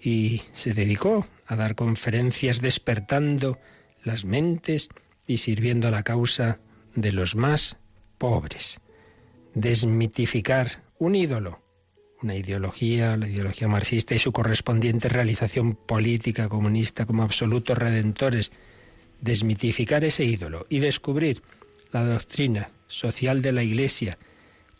y 0.00 0.42
se 0.52 0.74
dedicó 0.74 1.26
a 1.46 1.56
dar 1.56 1.74
conferencias 1.74 2.60
despertando 2.60 3.58
las 4.04 4.24
mentes 4.24 4.88
y 5.26 5.38
sirviendo 5.38 5.88
a 5.88 5.90
la 5.90 6.02
causa 6.02 6.60
de 6.94 7.12
los 7.12 7.34
más 7.34 7.76
pobres. 8.18 8.80
Desmitificar 9.54 10.82
un 10.98 11.14
ídolo, 11.14 11.62
una 12.22 12.36
ideología, 12.36 13.16
la 13.16 13.28
ideología 13.28 13.68
marxista 13.68 14.14
y 14.14 14.18
su 14.18 14.32
correspondiente 14.32 15.08
realización 15.08 15.74
política 15.74 16.48
comunista 16.48 17.06
como 17.06 17.22
absolutos 17.22 17.76
redentores, 17.76 18.52
desmitificar 19.20 20.04
ese 20.04 20.24
ídolo 20.24 20.66
y 20.68 20.78
descubrir 20.78 21.42
la 21.92 22.04
doctrina 22.04 22.70
social 22.86 23.42
de 23.42 23.52
la 23.52 23.62
Iglesia 23.62 24.18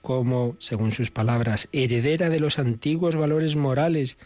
como, 0.06 0.54
según 0.60 0.92
sus 0.92 1.10
palabras, 1.10 1.68
heredera 1.72 2.28
de 2.28 2.38
los 2.38 2.60
antiguos 2.60 3.16
valores 3.16 3.56
morales 3.56 4.18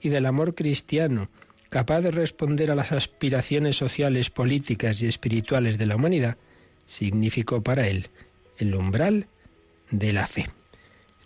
y 0.00 0.08
del 0.08 0.26
amor 0.26 0.56
cristiano, 0.56 1.30
capaz 1.68 2.00
de 2.00 2.10
responder 2.10 2.72
a 2.72 2.74
las 2.74 2.90
aspiraciones 2.90 3.76
sociales, 3.76 4.30
políticas 4.30 5.00
y 5.00 5.06
espirituales 5.06 5.78
de 5.78 5.86
la 5.86 5.94
humanidad, 5.94 6.38
significó 6.86 7.62
para 7.62 7.86
él 7.86 8.08
el 8.56 8.74
umbral 8.74 9.28
de 9.92 10.12
la 10.12 10.26
fe. 10.26 10.50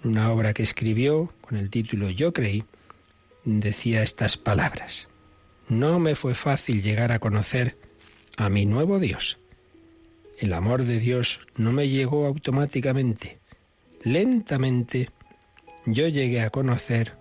Una 0.04 0.31
obra 0.31 0.52
que 0.52 0.62
escribió 0.62 1.33
con 1.40 1.57
el 1.57 1.71
título 1.71 2.11
Yo 2.11 2.35
creí, 2.35 2.64
decía 3.47 4.02
estas 4.02 4.37
palabras. 4.37 5.09
No 5.71 5.99
me 5.99 6.16
fue 6.16 6.35
fácil 6.35 6.83
llegar 6.83 7.12
a 7.12 7.19
conocer 7.19 7.78
a 8.37 8.50
mi 8.50 8.66
nuevo 8.66 8.99
Dios. 8.99 9.38
El 10.38 10.52
amor 10.52 10.85
de 10.85 10.99
Dios 10.99 11.40
no 11.57 11.73
me 11.73 11.88
llegó 11.88 12.26
automáticamente. 12.26 13.40
Lentamente 14.04 15.11
yo 15.87 16.09
llegué 16.09 16.40
a 16.42 16.50
conocer 16.50 17.16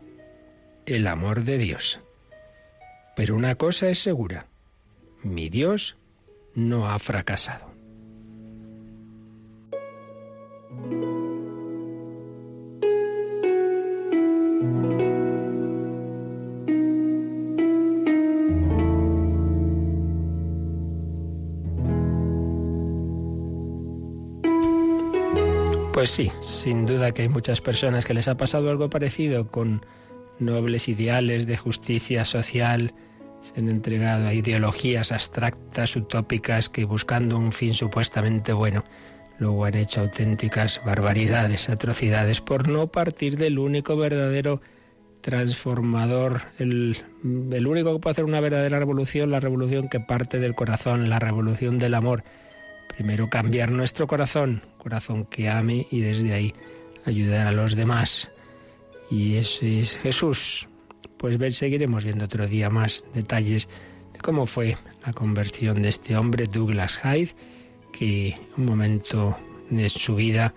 el 0.86 1.08
amor 1.08 1.44
de 1.44 1.58
Dios. 1.58 2.00
Pero 3.16 3.36
una 3.36 3.56
cosa 3.56 3.90
es 3.90 4.00
segura, 4.00 4.48
mi 5.22 5.50
Dios 5.50 5.98
no 6.56 6.90
ha 6.90 6.98
fracasado. 6.98 7.71
Pues 26.02 26.10
sí, 26.10 26.32
sin 26.40 26.88
duda 26.88 27.12
que 27.12 27.22
hay 27.22 27.30
muchas 27.30 27.62
personas 27.62 28.06
que 28.06 28.16
les 28.16 28.28
ha 28.28 28.36
pasado 28.36 28.72
algo 28.72 28.90
parecido 28.90 29.50
con 29.50 29.86
nobles 30.40 30.90
ideales 30.90 31.46
de 31.46 31.58
justicia 31.58 32.26
social, 32.26 32.96
se 33.40 33.60
han 33.60 33.70
entregado 33.70 34.28
a 34.28 34.34
ideologías 34.34 35.12
abstractas, 35.12 35.96
utópicas, 35.96 36.70
que 36.70 36.86
buscando 36.86 37.38
un 37.38 37.52
fin 37.52 37.76
supuestamente 37.76 38.52
bueno, 38.52 38.84
luego 39.38 39.64
han 39.64 39.76
hecho 39.76 40.02
auténticas 40.02 40.82
barbaridades, 40.84 41.70
atrocidades, 41.70 42.42
por 42.42 42.68
no 42.68 42.88
partir 42.88 43.38
del 43.38 43.60
único 43.60 43.96
verdadero 43.96 44.60
transformador, 45.22 46.42
el, 46.58 46.98
el 47.52 47.68
único 47.68 47.94
que 47.94 48.00
puede 48.00 48.14
hacer 48.14 48.26
una 48.26 48.40
verdadera 48.40 48.80
revolución, 48.80 49.30
la 49.30 49.40
revolución 49.40 49.88
que 49.88 50.00
parte 50.00 50.40
del 50.40 50.56
corazón, 50.56 51.12
la 51.12 51.20
revolución 51.20 51.78
del 51.78 51.94
amor 51.94 52.24
Primero 52.96 53.30
cambiar 53.30 53.72
nuestro 53.72 54.06
corazón, 54.08 54.62
corazón 54.78 55.26
que 55.26 55.50
ame 55.50 55.88
y 55.90 56.02
desde 56.02 56.34
ahí 56.34 56.54
ayudar 57.06 57.48
a 57.48 57.52
los 57.52 57.76
demás. 57.76 58.30
Y 59.10 59.36
ese 59.36 59.80
es 59.80 59.98
Jesús. 59.98 60.68
Pues 61.18 61.38
ver, 61.38 61.54
seguiremos 61.54 62.04
viendo 62.04 62.26
otro 62.26 62.48
día 62.48 62.70
más 62.70 63.06
detalles 63.14 63.68
de 64.14 64.20
cómo 64.20 64.46
fue 64.46 64.78
la 65.06 65.14
conversión 65.14 65.82
de 65.82 65.90
este 65.90 66.18
hombre, 66.18 66.48
Douglas 66.48 67.00
Hyde, 67.04 67.36
que 67.92 68.38
un 68.58 68.66
momento 68.66 69.38
de 69.70 69.90
su 69.90 70.16
vida 70.16 70.54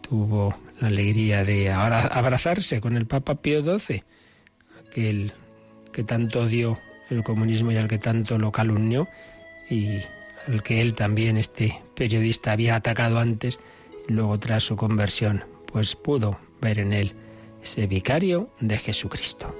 tuvo 0.00 0.56
la 0.80 0.88
alegría 0.88 1.44
de 1.44 1.70
abrazarse 1.70 2.80
con 2.80 2.96
el 2.96 3.06
Papa 3.06 3.36
Pío 3.36 3.62
XII, 3.62 4.02
aquel 4.86 5.32
que 5.92 6.04
tanto 6.04 6.40
odió 6.40 6.78
el 7.10 7.22
comunismo 7.22 7.72
y 7.72 7.76
al 7.76 7.88
que 7.88 7.98
tanto 7.98 8.38
lo 8.38 8.52
calumnió, 8.52 9.08
y 9.70 10.00
el 10.46 10.62
que 10.62 10.80
él 10.80 10.94
también, 10.94 11.36
este 11.36 11.80
periodista, 11.94 12.52
había 12.52 12.76
atacado 12.76 13.18
antes, 13.18 13.60
luego 14.06 14.38
tras 14.38 14.62
su 14.62 14.76
conversión, 14.76 15.44
pues 15.66 15.96
pudo 15.96 16.38
ver 16.60 16.78
en 16.78 16.92
él 16.92 17.12
ese 17.62 17.86
vicario 17.86 18.50
de 18.60 18.76
Jesucristo. 18.76 19.54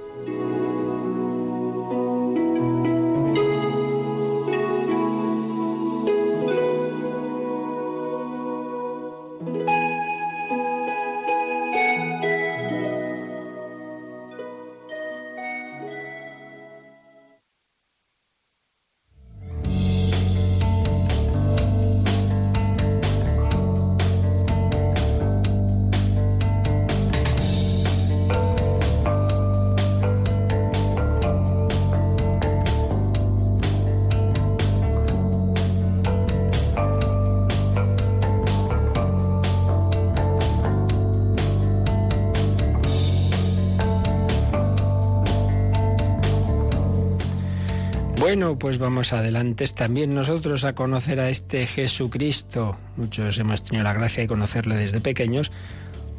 Bueno, 48.35 48.59
pues 48.59 48.79
vamos 48.79 49.13
adelante 49.13 49.65
también 49.73 50.13
nosotros 50.13 50.65
a 50.65 50.75
conocer 50.75 51.21
a 51.21 51.29
este 51.29 51.65
Jesucristo. 51.65 52.77
Muchos 52.97 53.39
hemos 53.39 53.63
tenido 53.63 53.85
la 53.85 53.93
gracia 53.93 54.23
de 54.23 54.27
conocerle 54.27 54.75
desde 54.75 54.99
pequeños, 54.99 55.53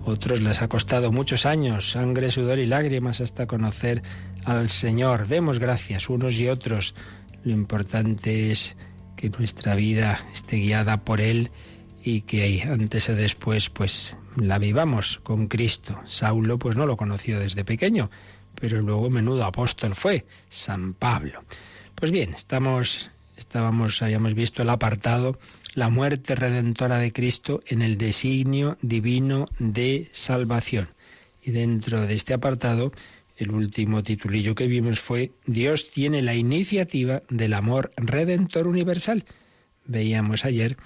otros 0.03 0.41
les 0.41 0.63
ha 0.63 0.69
costado 0.69 1.13
muchos 1.13 1.45
años, 1.45 1.91
sangre, 1.91 2.31
sudor 2.31 2.59
y 2.59 2.67
lágrimas 2.67 3.21
hasta 3.21 3.47
conocer 3.47 4.03
al 4.47 4.71
Señor. 4.71 5.27
Demos 5.27 5.59
gracias 5.59 6.09
unos 6.09 6.41
y 6.41 6.49
otros. 6.49 6.95
Lo 7.45 7.53
importante 7.53 8.51
es 8.51 8.79
que 9.15 9.29
nuestra 9.29 9.75
vida 9.75 10.19
esté 10.33 10.57
guiada 10.57 11.05
por 11.05 11.21
Él 11.21 11.51
y 12.03 12.23
que 12.23 12.63
antes 12.63 13.11
o 13.11 13.15
después 13.15 13.69
pues 13.69 14.17
la 14.37 14.57
vivamos 14.57 15.19
con 15.19 15.49
Cristo. 15.49 16.01
Saulo 16.07 16.59
pues 16.59 16.77
no 16.77 16.87
lo 16.87 16.97
conoció 16.97 17.39
desde 17.39 17.63
pequeño, 17.63 18.11
pero 18.59 18.81
luego 18.81 19.11
menudo 19.11 19.45
apóstol 19.45 19.95
fue, 19.95 20.25
San 20.49 20.95
Pablo. 20.95 21.45
Pues 21.97 22.13
bien, 22.13 22.35
estamos, 22.35 23.11
estábamos, 23.39 24.03
habíamos 24.03 24.35
visto 24.35 24.61
el 24.61 24.69
apartado 24.69 25.39
La 25.75 25.89
muerte 25.89 26.35
redentora 26.35 26.99
de 26.99 27.11
Cristo 27.11 27.63
en 27.67 27.81
el 27.81 27.97
designio 27.97 28.77
divino 28.83 29.49
de 29.59 30.11
salvación. 30.13 30.89
Y 31.43 31.53
dentro 31.53 32.07
de 32.07 32.13
este 32.13 32.35
apartado, 32.35 32.93
el 33.39 33.51
último 33.51 34.03
titulillo 34.03 34.55
que 34.55 34.67
vimos 34.67 35.01
fue 35.01 35.33
Dios 35.47 35.91
tiene 35.91 36.21
la 36.21 36.35
iniciativa 36.35 37.23
del 37.31 37.55
amor 37.55 37.91
redentor 37.97 38.67
universal. 38.67 39.25
Veíamos 39.87 40.45
ayer 40.45 40.77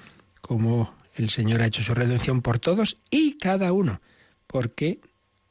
cómo 0.41 0.95
el 1.17 1.31
Señor 1.31 1.61
ha 1.61 1.67
hecho 1.67 1.83
su 1.83 1.93
redención 1.93 2.41
por 2.41 2.61
todos 2.61 2.99
y 3.11 3.37
cada 3.37 3.73
uno, 3.73 4.01
porque 4.47 5.01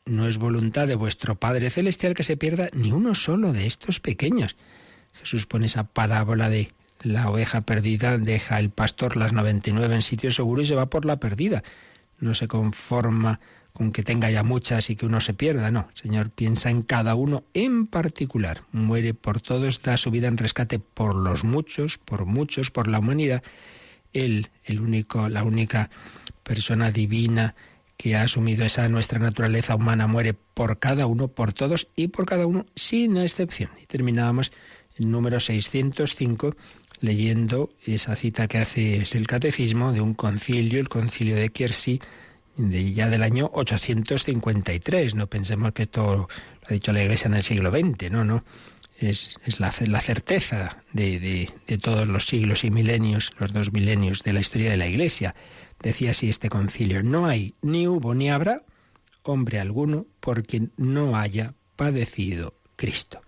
no 0.05 0.25
es 0.25 0.37
voluntad 0.37 0.87
de 0.87 0.95
vuestro 0.95 1.35
Padre 1.35 1.69
Celestial 1.69 2.13
que 2.13 2.23
se 2.23 2.37
pierda 2.37 2.69
ni 2.71 2.93
uno 2.93 3.13
solo 3.13 3.51
de 3.51 3.65
estos 3.65 3.99
pequeños. 3.99 4.55
Jesús 5.13 5.45
pone 5.45 5.65
esa 5.65 5.83
parábola 5.83 6.49
de 6.49 6.71
la 7.01 7.29
oveja 7.29 7.61
perdida, 7.61 8.17
deja 8.17 8.59
el 8.59 8.69
pastor 8.69 9.15
las 9.17 9.33
99 9.33 9.95
en 9.95 10.01
sitio 10.01 10.31
seguro 10.31 10.61
y 10.61 10.65
se 10.65 10.75
va 10.75 10.87
por 10.87 11.05
la 11.05 11.17
perdida. 11.17 11.63
No 12.19 12.33
se 12.33 12.47
conforma 12.47 13.39
con 13.73 13.91
que 13.91 14.03
tenga 14.03 14.29
ya 14.29 14.43
muchas 14.43 14.89
y 14.89 14.95
que 14.95 15.05
uno 15.05 15.21
se 15.21 15.33
pierda, 15.33 15.71
no. 15.71 15.87
Señor 15.93 16.31
piensa 16.31 16.69
en 16.69 16.81
cada 16.81 17.15
uno 17.15 17.43
en 17.53 17.87
particular. 17.87 18.63
Muere 18.71 19.13
por 19.13 19.39
todos, 19.39 19.81
da 19.81 19.95
su 19.95 20.11
vida 20.11 20.27
en 20.27 20.37
rescate 20.37 20.79
por 20.79 21.15
los 21.15 21.43
muchos, 21.43 21.97
por 21.97 22.25
muchos, 22.25 22.71
por 22.71 22.87
la 22.87 22.99
humanidad. 22.99 23.43
Él, 24.11 24.49
el 24.65 24.81
único, 24.81 25.29
la 25.29 25.43
única 25.43 25.89
persona 26.43 26.91
divina 26.91 27.55
que 27.95 28.15
ha 28.15 28.23
asumido 28.23 28.65
esa 28.65 28.87
nuestra 28.89 29.19
naturaleza 29.19 29.75
humana, 29.75 30.07
muere 30.07 30.33
por 30.33 30.79
cada 30.79 31.05
uno, 31.05 31.27
por 31.27 31.53
todos 31.53 31.87
y 31.95 32.07
por 32.07 32.25
cada 32.25 32.47
uno, 32.47 32.65
sin 32.75 33.17
excepción. 33.17 33.71
Y 33.81 33.85
terminábamos 33.87 34.51
número 34.99 35.39
605, 35.39 36.55
leyendo 37.01 37.69
esa 37.85 38.15
cita 38.15 38.47
que 38.47 38.57
hace 38.57 38.95
el 38.95 39.27
catecismo 39.27 39.91
de 39.91 40.01
un 40.01 40.13
concilio, 40.13 40.79
el 40.79 40.89
concilio 40.89 41.35
de 41.35 41.49
Kiersey, 41.49 42.01
de 42.57 42.91
ya 42.91 43.07
del 43.09 43.23
año 43.23 43.49
853. 43.53 45.15
No 45.15 45.27
pensemos 45.27 45.71
que 45.71 45.83
esto 45.83 46.15
lo 46.15 46.27
ha 46.67 46.73
dicho 46.73 46.91
la 46.91 47.03
Iglesia 47.03 47.27
en 47.27 47.35
el 47.35 47.43
siglo 47.43 47.71
XX, 47.71 48.11
no, 48.11 48.23
no. 48.23 48.43
Es, 48.99 49.39
la, 49.59 49.73
la, 49.87 50.01
certeza 50.01 50.83
de, 50.91 51.47
de, 51.67 51.77
todos 51.77 52.05
los 52.05 52.25
siglos 52.25 52.65
y 52.65 52.69
milenios, 52.69 53.31
los 53.39 53.53
dos 53.53 53.71
milenios 53.71 54.23
de 54.23 54.33
la 54.33 54.41
historia 54.41 54.71
de 54.71 54.77
la 54.77 54.87
Iglesia. 54.87 55.35
Decía 55.81 56.09
así 56.09 56.27
este 56.27 56.49
concilio, 56.49 57.01
no 57.01 57.25
hay, 57.25 57.53
ni 57.61 57.87
hubo, 57.87 58.13
ni 58.13 58.29
habrá 58.29 58.63
hombre 59.23 59.61
alguno 59.61 60.05
por 60.19 60.43
quien 60.43 60.73
no 60.75 61.15
haya 61.15 61.53
padecido 61.77 62.55
Cristo. 62.75 63.21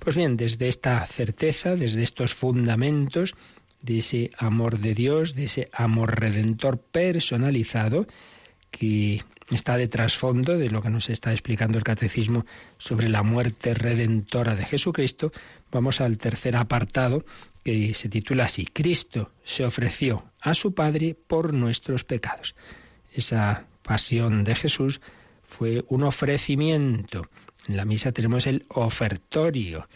Pues 0.00 0.16
bien, 0.16 0.38
desde 0.38 0.66
esta 0.68 1.04
certeza, 1.06 1.76
desde 1.76 2.02
estos 2.02 2.32
fundamentos 2.32 3.34
de 3.82 3.98
ese 3.98 4.30
amor 4.38 4.78
de 4.78 4.94
Dios, 4.94 5.34
de 5.34 5.44
ese 5.44 5.68
amor 5.72 6.18
redentor 6.18 6.80
personalizado, 6.80 8.06
que 8.70 9.22
está 9.50 9.76
de 9.76 9.88
trasfondo 9.88 10.56
de 10.56 10.70
lo 10.70 10.80
que 10.80 10.88
nos 10.88 11.10
está 11.10 11.32
explicando 11.32 11.76
el 11.76 11.84
catecismo 11.84 12.46
sobre 12.78 13.10
la 13.10 13.22
muerte 13.22 13.74
redentora 13.74 14.54
de 14.54 14.64
Jesucristo, 14.64 15.32
vamos 15.70 16.00
al 16.00 16.16
tercer 16.16 16.56
apartado 16.56 17.26
que 17.62 17.92
se 17.92 18.08
titula 18.08 18.44
así, 18.44 18.64
Cristo 18.64 19.32
se 19.44 19.66
ofreció 19.66 20.24
a 20.40 20.54
su 20.54 20.74
Padre 20.74 21.14
por 21.14 21.52
nuestros 21.52 22.04
pecados. 22.04 22.54
Esa 23.12 23.66
pasión 23.82 24.44
de 24.44 24.54
Jesús 24.54 25.02
fue 25.42 25.84
un 25.88 26.04
ofrecimiento. 26.04 27.28
En 27.68 27.76
la 27.76 27.84
misa 27.84 28.12
tenemos 28.12 28.46
el 28.46 28.64
ofertorio. 28.68 29.88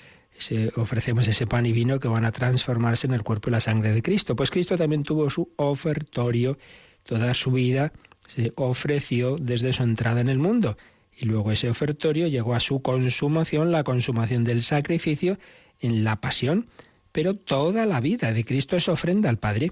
ofrecemos 0.76 1.28
ese 1.28 1.46
pan 1.46 1.66
y 1.66 1.72
vino 1.72 2.00
que 2.00 2.08
van 2.08 2.24
a 2.24 2.32
transformarse 2.32 3.06
en 3.06 3.14
el 3.14 3.22
cuerpo 3.22 3.48
y 3.48 3.52
la 3.52 3.60
sangre 3.60 3.92
de 3.92 4.02
Cristo. 4.02 4.36
Pues 4.36 4.50
Cristo 4.50 4.76
también 4.76 5.02
tuvo 5.02 5.30
su 5.30 5.52
ofertorio 5.56 6.58
toda 7.04 7.34
su 7.34 7.52
vida 7.52 7.92
se 8.26 8.52
ofreció 8.56 9.36
desde 9.36 9.72
su 9.72 9.82
entrada 9.82 10.20
en 10.20 10.28
el 10.28 10.38
mundo. 10.38 10.76
Y 11.16 11.26
luego 11.26 11.52
ese 11.52 11.68
ofertorio 11.68 12.26
llegó 12.26 12.54
a 12.54 12.60
su 12.60 12.82
consumación, 12.82 13.70
la 13.70 13.84
consumación 13.84 14.42
del 14.42 14.62
sacrificio 14.62 15.38
en 15.80 16.02
la 16.02 16.20
pasión. 16.20 16.66
Pero 17.12 17.34
toda 17.36 17.86
la 17.86 18.00
vida 18.00 18.32
de 18.32 18.44
Cristo 18.44 18.76
es 18.76 18.88
ofrenda 18.88 19.28
al 19.28 19.38
Padre. 19.38 19.70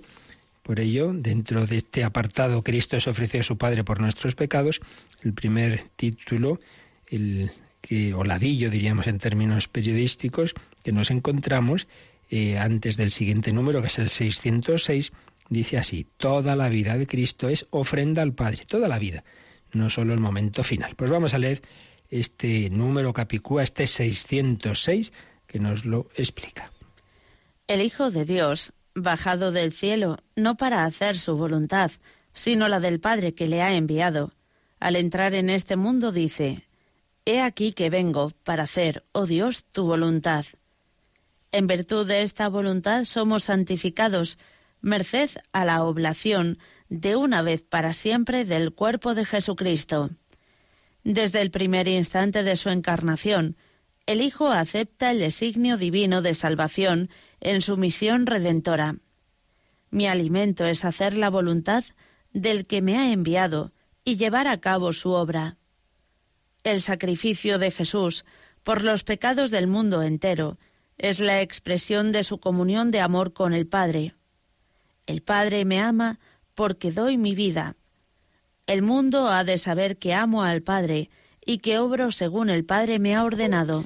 Por 0.63 0.79
ello, 0.79 1.13
dentro 1.13 1.67
de 1.67 1.79
este 1.79 2.05
apartado, 2.05 2.63
Cristo 2.63 3.01
se 3.01 3.11
ofreció 3.11 3.41
a 3.41 3.45
su 3.45 3.59
Padre 3.59 3.83
por 3.83 4.01
nuestros 4.01 4.37
pecados, 4.37 4.81
el 5.23 5.33
primer 5.33 5.81
título, 5.97 6.61
el 7.09 7.51
que, 7.83 8.15
o 8.15 8.25
ladillo 8.25 8.71
diríamos 8.71 9.07
en 9.07 9.19
términos 9.19 9.69
periodísticos, 9.69 10.55
que 10.83 10.93
nos 10.93 11.11
encontramos 11.11 11.87
eh, 12.31 12.57
antes 12.57 12.97
del 12.97 13.11
siguiente 13.11 13.53
número, 13.53 13.83
que 13.83 13.89
es 13.89 13.99
el 13.99 14.09
606, 14.09 15.13
dice 15.51 15.77
así, 15.77 16.07
toda 16.17 16.57
la 16.57 16.71
vida 16.71 16.97
de 16.97 17.07
Cristo 17.07 17.51
es 17.51 17.67
ofrenda 17.71 18.23
al 18.23 18.33
Padre, 18.33 18.65
toda 18.67 18.89
la 18.89 18.99
vida, 18.99 19.25
no 19.73 19.91
solo 19.91 20.15
el 20.15 20.21
momento 20.21 20.65
final. 20.65 20.95
Pues 20.97 21.11
vamos 21.11 21.35
a 21.35 21.39
leer 21.39 21.61
este 22.09 22.71
número 22.71 23.13
capicúa, 23.13 23.63
este 23.63 23.87
606, 23.87 25.13
que 25.47 25.59
nos 25.59 25.85
lo 25.85 26.09
explica. 26.17 26.73
El 27.67 27.83
Hijo 27.83 28.11
de 28.11 28.25
Dios, 28.25 28.73
bajado 28.95 29.53
del 29.53 29.73
cielo, 29.73 30.19
no 30.37 30.57
para 30.57 30.85
hacer 30.85 31.19
su 31.19 31.37
voluntad, 31.37 31.91
sino 32.35 32.69
la 32.69 32.81
del 32.81 33.01
Padre 33.01 33.35
que 33.35 33.49
le 33.49 33.63
ha 33.63 33.75
enviado. 33.75 34.33
Al 34.81 34.97
entrar 34.97 35.35
en 35.35 35.51
este 35.51 35.77
mundo 35.77 36.13
dice, 36.13 36.65
He 37.25 37.41
aquí 37.41 37.73
que 37.73 37.89
vengo 37.89 38.33
para 38.43 38.65
hacer, 38.65 39.05
oh 39.13 39.27
Dios, 39.27 39.65
tu 39.71 39.85
voluntad. 39.85 40.45
En 41.53 41.67
virtud 41.67 42.07
de 42.07 42.23
esta 42.23 42.49
voluntad 42.49 43.05
somos 43.05 43.45
santificados 43.45 44.39
merced 44.81 45.31
a 45.53 45.65
la 45.65 45.85
oblación 45.85 46.59
de 46.89 47.15
una 47.15 47.43
vez 47.43 47.63
para 47.63 47.93
siempre 47.93 48.45
del 48.45 48.73
cuerpo 48.73 49.15
de 49.15 49.25
Jesucristo. 49.25 50.11
Desde 51.05 51.41
el 51.41 51.51
primer 51.51 51.87
instante 51.87 52.43
de 52.43 52.57
su 52.57 52.69
encarnación, 52.71 53.57
el 54.07 54.21
Hijo 54.21 54.51
acepta 54.51 55.13
el 55.13 55.21
designio 55.21 55.77
divino 55.77 56.23
de 56.23 56.35
salvación 56.35 57.09
en 57.41 57.63
su 57.63 57.77
misión 57.77 58.27
redentora. 58.27 58.97
Mi 59.91 60.09
alimento 60.09 60.65
es 60.67 60.85
hacer 60.85 61.17
la 61.17 61.31
voluntad 61.31 61.85
del 62.33 62.67
que 62.67 62.83
me 62.83 62.99
ha 62.99 63.13
enviado 63.13 63.73
y 64.05 64.17
llevar 64.17 64.49
a 64.49 64.59
cabo 64.59 64.93
su 64.93 65.11
obra. 65.11 65.57
El 66.65 66.81
sacrificio 66.81 67.59
de 67.59 67.71
Jesús 67.71 68.25
por 68.63 68.85
los 68.85 69.03
pecados 69.03 69.51
del 69.51 69.67
mundo 69.67 70.03
entero 70.03 70.59
es 70.97 71.19
la 71.19 71.41
expresión 71.41 72.13
de 72.13 72.23
su 72.23 72.39
comunión 72.39 72.91
de 72.91 73.01
amor 73.01 73.33
con 73.33 73.55
el 73.55 73.67
Padre. 73.67 74.15
El 75.07 75.23
Padre 75.23 75.65
me 75.65 75.81
ama 75.81 76.21
porque 76.55 76.93
doy 76.93 77.19
mi 77.19 77.35
vida. 77.35 77.77
El 78.67 78.83
mundo 78.83 79.29
ha 79.29 79.43
de 79.43 79.59
saber 79.59 79.97
que 79.97 80.15
amo 80.15 80.45
al 80.45 80.63
Padre 80.63 81.11
y 81.45 81.59
que 81.59 81.79
obro 81.79 82.13
según 82.13 82.51
el 82.51 82.65
Padre 82.65 83.01
me 83.01 83.17
ha 83.17 83.25
ordenado. 83.25 83.85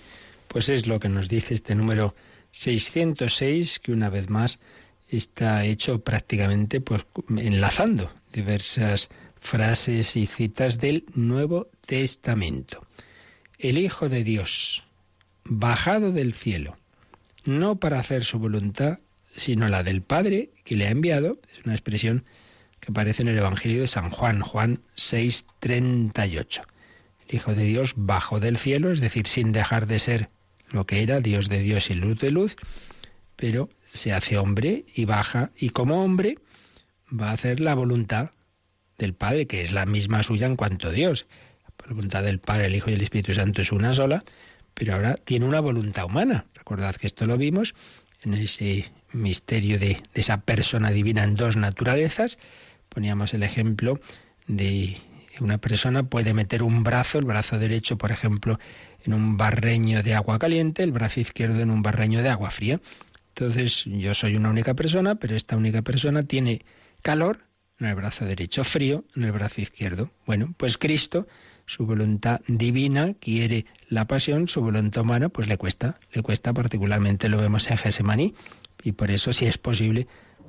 Pues 0.48 0.68
es 0.68 0.86
lo 0.86 1.00
que 1.00 1.08
nos 1.08 1.30
dice 1.30 1.54
este 1.54 1.74
número 1.74 2.14
606, 2.50 3.78
que 3.78 3.92
una 3.92 4.10
vez 4.10 4.28
más 4.28 4.60
está 5.08 5.64
hecho 5.64 6.00
prácticamente 6.00 6.80
pues 6.80 7.06
enlazando 7.28 8.10
diversas 8.32 9.08
frases 9.40 10.16
y 10.16 10.27
citas 10.27 10.79
del 10.79 11.05
Nuevo 11.14 11.68
Testamento. 11.87 12.87
El 13.59 13.79
Hijo 13.79 14.09
de 14.09 14.25
Dios, 14.25 14.85
bajado 15.44 16.12
del 16.12 16.35
cielo, 16.35 16.77
no 17.44 17.77
para 17.77 17.99
hacer 17.99 18.25
su 18.25 18.38
voluntad, 18.38 18.99
sino 19.35 19.68
la 19.68 19.83
del 19.83 20.03
Padre 20.03 20.51
que 20.64 20.77
le 20.77 20.87
ha 20.87 20.90
enviado. 20.90 21.38
Es 21.57 21.64
una 21.64 21.75
expresión 21.75 22.25
que 22.81 22.90
aparece 22.90 23.22
en 23.22 23.29
el 23.29 23.38
Evangelio 23.38 23.81
de 23.81 23.87
San 23.87 24.11
Juan, 24.11 24.40
Juan 24.40 24.81
6:38. 24.96 26.62
El 27.29 27.35
Hijo 27.35 27.55
de 27.55 27.64
Dios 27.64 27.94
bajó 27.96 28.40
del 28.40 28.59
cielo, 28.59 28.92
es 28.92 29.01
decir, 29.01 29.27
sin 29.27 29.53
dejar 29.53 29.87
de 29.87 29.99
ser 29.99 30.31
lo 30.70 30.87
que 30.87 31.03
era, 31.03 31.20
Dios 31.20 31.49
de 31.49 31.61
Dios 31.61 31.90
y 31.90 31.94
luz 31.94 32.18
de 32.18 32.31
luz, 32.31 32.57
pero 33.37 33.68
se 33.85 34.12
hace 34.12 34.38
hombre 34.38 34.85
y 34.94 35.05
baja, 35.05 35.51
y 35.57 35.70
como 35.70 36.03
hombre 36.03 36.38
va 37.09 37.31
a 37.31 37.35
hacer 37.35 37.61
la 37.61 37.75
voluntad 37.75 38.31
del 38.98 39.14
Padre, 39.14 39.46
que 39.46 39.62
es 39.62 39.72
la 39.72 39.87
misma 39.87 40.22
suya 40.22 40.46
en 40.46 40.56
cuanto 40.56 40.88
a 40.88 40.92
Dios. 40.92 41.26
La 41.87 41.94
voluntad 41.94 42.22
del 42.22 42.38
Padre, 42.38 42.66
el 42.66 42.74
Hijo 42.74 42.90
y 42.90 42.94
el 42.94 43.02
Espíritu 43.02 43.35
Santo 43.35 43.62
es 43.62 43.72
una 43.72 43.94
sola, 43.94 44.24
pero 44.74 44.94
ahora 44.94 45.16
tiene 45.16 45.46
una 45.46 45.61
voluntad 45.61 46.06
humana. 46.06 46.46
Recordad 46.54 46.96
que 46.96 47.06
esto 47.06 47.26
lo 47.26 47.37
vimos 47.37 47.74
en 48.22 48.35
ese 48.35 48.90
misterio 49.12 49.78
de, 49.78 50.02
esa 50.14 50.40
persona 50.40 50.90
divina 50.90 51.24
en 51.24 51.35
dos 51.35 51.56
naturalezas. 51.56 52.38
Poníamos 52.88 53.35
el 53.35 53.42
ejemplo 53.42 54.00
de 54.46 54.96
una 55.40 55.59
persona 55.59 56.02
puede 56.02 56.32
meter 56.35 56.62
un 56.62 56.82
brazo, 56.82 57.18
el 57.18 57.24
brazo 57.24 57.59
derecho, 57.59 57.98
por 57.98 58.11
ejemplo, 58.11 58.59
en 59.04 59.12
un 59.12 59.37
barreño 59.37 60.02
de 60.02 60.14
agua 60.14 60.38
caliente, 60.38 60.82
el 60.82 60.92
brazo 60.92 61.20
izquierdo 61.20 61.61
en 61.61 61.70
un 61.70 61.82
barreño 61.82 62.22
de 62.22 62.30
agua 62.30 62.50
fría. 62.50 62.80
Entonces, 63.28 63.85
yo 63.85 64.14
soy 64.14 64.37
una 64.37 64.48
única 64.48 64.74
persona, 64.74 65.16
pero 65.16 65.37
esta 65.37 65.56
única 65.56 65.82
persona 65.82 66.22
tiene 66.22 66.64
calor 67.02 67.45
en 67.78 67.86
el 67.86 67.94
brazo 67.94 68.24
derecho, 68.24 68.64
frío 68.64 69.04
en 69.14 69.24
el 69.24 69.32
brazo 69.32 69.60
izquierdo. 69.60 70.10
Bueno, 70.26 70.54
pues 70.56 70.78
Cristo, 70.78 71.26
su 71.66 71.84
voluntad 71.84 72.40
divina 72.46 73.14
quiere 73.14 73.66
la 73.88 74.06
pasión, 74.06 74.48
su 74.48 74.60
voluntad 74.60 75.02
humana, 75.02 75.28
pues 75.28 75.48
le 75.48 75.58
cuesta, 75.58 75.98
le 76.12 76.22
cuesta 76.22 76.52
particularmente, 76.52 77.28
lo 77.28 77.38
vemos 77.38 77.70
en 77.70 77.76
Gesemaní, 77.76 78.34
y 78.82 78.92
por 78.92 79.10
eso, 79.10 79.32
si 79.32 79.46
es 79.46 79.58
posible, 79.58 80.06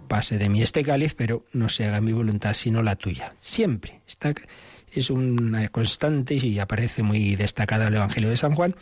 pase 0.07 0.37
de 0.37 0.49
mí 0.49 0.61
este 0.61 0.83
cáliz, 0.83 1.15
pero 1.15 1.45
no 1.53 1.69
se 1.69 1.85
haga 1.85 2.01
mi 2.01 2.13
voluntad 2.13 2.53
sino 2.53 2.81
la 2.81 2.95
tuya. 2.95 3.33
Siempre. 3.39 4.01
Está, 4.07 4.33
es 4.91 5.09
una 5.09 5.67
constante 5.69 6.35
y 6.35 6.59
aparece 6.59 7.03
muy 7.03 7.35
destacada 7.35 7.83
en 7.83 7.89
el 7.89 7.95
Evangelio 7.95 8.29
de 8.29 8.37
San 8.37 8.53
Juan, 8.53 8.75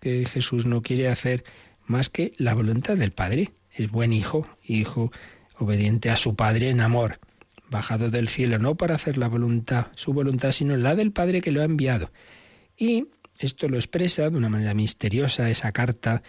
que 0.00 0.26
Jesús 0.26 0.66
no 0.66 0.82
quiere 0.82 1.08
hacer 1.08 1.44
más 1.86 2.10
que 2.10 2.32
la 2.36 2.54
voluntad 2.54 2.96
del 2.96 3.12
Padre. 3.12 3.50
Es 3.72 3.90
buen 3.90 4.12
hijo, 4.12 4.46
hijo 4.62 5.10
obediente 5.56 6.10
a 6.10 6.16
su 6.16 6.36
Padre 6.36 6.70
en 6.70 6.80
amor, 6.80 7.18
bajado 7.70 8.10
del 8.10 8.28
cielo, 8.28 8.58
no 8.58 8.76
para 8.76 8.94
hacer 8.94 9.18
la 9.18 9.28
voluntad, 9.28 9.88
su 9.94 10.12
voluntad, 10.12 10.52
sino 10.52 10.76
la 10.76 10.94
del 10.94 11.12
Padre 11.12 11.40
que 11.40 11.50
lo 11.50 11.60
ha 11.60 11.64
enviado. 11.64 12.10
Y 12.76 13.06
esto 13.38 13.68
lo 13.68 13.76
expresa 13.76 14.30
de 14.30 14.36
una 14.36 14.48
manera 14.48 14.74
misteriosa 14.74 15.50
esa 15.50 15.72
carta 15.72 16.22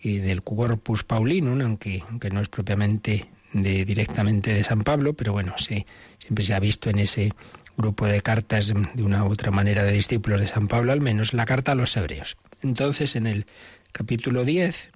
y 0.00 0.18
del 0.18 0.42
Corpus 0.42 1.04
Paulinum, 1.04 1.60
aunque, 1.60 2.02
aunque 2.08 2.30
no 2.30 2.40
es 2.40 2.48
propiamente 2.48 3.28
de, 3.52 3.84
directamente 3.84 4.52
de 4.52 4.64
San 4.64 4.82
Pablo, 4.82 5.14
pero 5.14 5.32
bueno, 5.32 5.54
sí, 5.58 5.86
siempre 6.18 6.44
se 6.44 6.54
ha 6.54 6.60
visto 6.60 6.90
en 6.90 6.98
ese 6.98 7.32
grupo 7.76 8.06
de 8.06 8.20
cartas 8.20 8.72
de 8.94 9.02
una 9.02 9.24
u 9.24 9.30
otra 9.30 9.50
manera 9.50 9.84
de 9.84 9.92
discípulos 9.92 10.40
de 10.40 10.46
San 10.46 10.68
Pablo, 10.68 10.92
al 10.92 11.00
menos 11.00 11.32
la 11.32 11.46
carta 11.46 11.72
a 11.72 11.74
los 11.74 11.96
hebreos. 11.96 12.36
Entonces, 12.62 13.16
en 13.16 13.26
el 13.26 13.46
capítulo 13.92 14.44
10, 14.44 14.90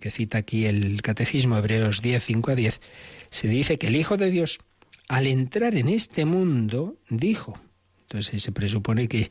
que 0.00 0.10
cita 0.10 0.38
aquí 0.38 0.66
el 0.66 1.00
Catecismo 1.02 1.56
Hebreos 1.56 2.02
10, 2.02 2.22
5 2.22 2.50
a 2.50 2.54
10, 2.54 2.80
se 3.30 3.48
dice 3.48 3.78
que 3.78 3.88
el 3.88 3.96
Hijo 3.96 4.16
de 4.16 4.30
Dios, 4.30 4.58
al 5.08 5.26
entrar 5.26 5.74
en 5.74 5.88
este 5.88 6.24
mundo, 6.24 6.96
dijo. 7.08 7.58
Entonces 8.02 8.42
se 8.42 8.52
presupone 8.52 9.08
que, 9.08 9.30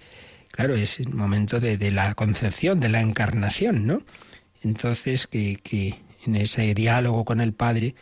claro, 0.51 0.75
es 0.75 0.99
el 0.99 1.13
momento 1.13 1.59
de, 1.59 1.91
la 1.91 2.13
concepción, 2.15 2.79
de 2.79 2.89
la 2.89 3.01
encarnación, 3.01 3.85
¿no? 3.85 4.01
Entonces, 4.63 5.27
que, 5.27 5.95
en 6.25 6.35
ese 6.35 6.73
diálogo 6.73 7.25
con 7.25 7.41
el 7.41 7.53
Padre, 7.53 7.95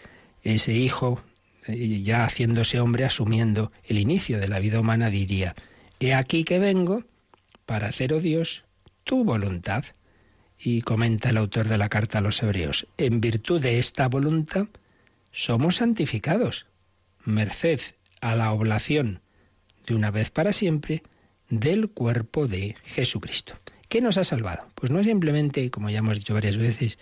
ese 0.44 0.74
Hijo, 0.74 1.22
eh, 1.68 2.02
ya 2.02 2.24
haciéndose 2.24 2.80
hombre, 2.80 3.06
asumiendo 3.06 3.72
el 3.84 4.00
inicio 4.00 4.40
de 4.40 4.48
la 4.48 4.60
vida 4.60 4.80
humana, 4.80 5.10
diría, 5.10 5.56
He 6.00 6.14
aquí 6.14 6.44
que 6.44 6.60
vengo 6.60 7.04
para 7.66 7.88
hacer, 7.88 8.14
oh 8.14 8.20
Dios, 8.20 8.64
tu 9.04 9.24
voluntad. 9.24 9.86
Y 10.58 10.82
comenta 10.82 11.30
el 11.30 11.38
autor 11.38 11.68
de 11.68 11.78
la 11.78 11.90
carta 11.90 12.20
a 12.20 12.22
los 12.22 12.42
hebreos, 12.42 12.88
en 12.98 13.20
virtud 13.20 13.62
de 13.62 13.78
esta 13.78 14.08
voluntad 14.08 14.68
somos 15.36 15.76
santificados, 15.76 16.66
merced 17.26 17.80
a 18.22 18.36
la 18.36 18.52
oblación 18.52 19.22
de 19.86 19.96
una 19.96 20.12
vez 20.12 20.32
para 20.32 20.54
siempre 20.54 21.04
del 21.50 21.90
cuerpo 21.90 22.48
de 22.48 22.76
Jesucristo. 22.84 23.54
¿Qué 23.90 24.02
nos 24.02 24.18
ha 24.18 24.24
salvado? 24.24 24.68
Pues 24.76 24.92
no 24.92 25.04
simplemente, 25.04 25.70
como 25.70 25.90
ya 25.90 26.00
hemos 26.00 26.18
dicho 26.18 26.34
varias 26.34 26.58
veces, 26.58 26.98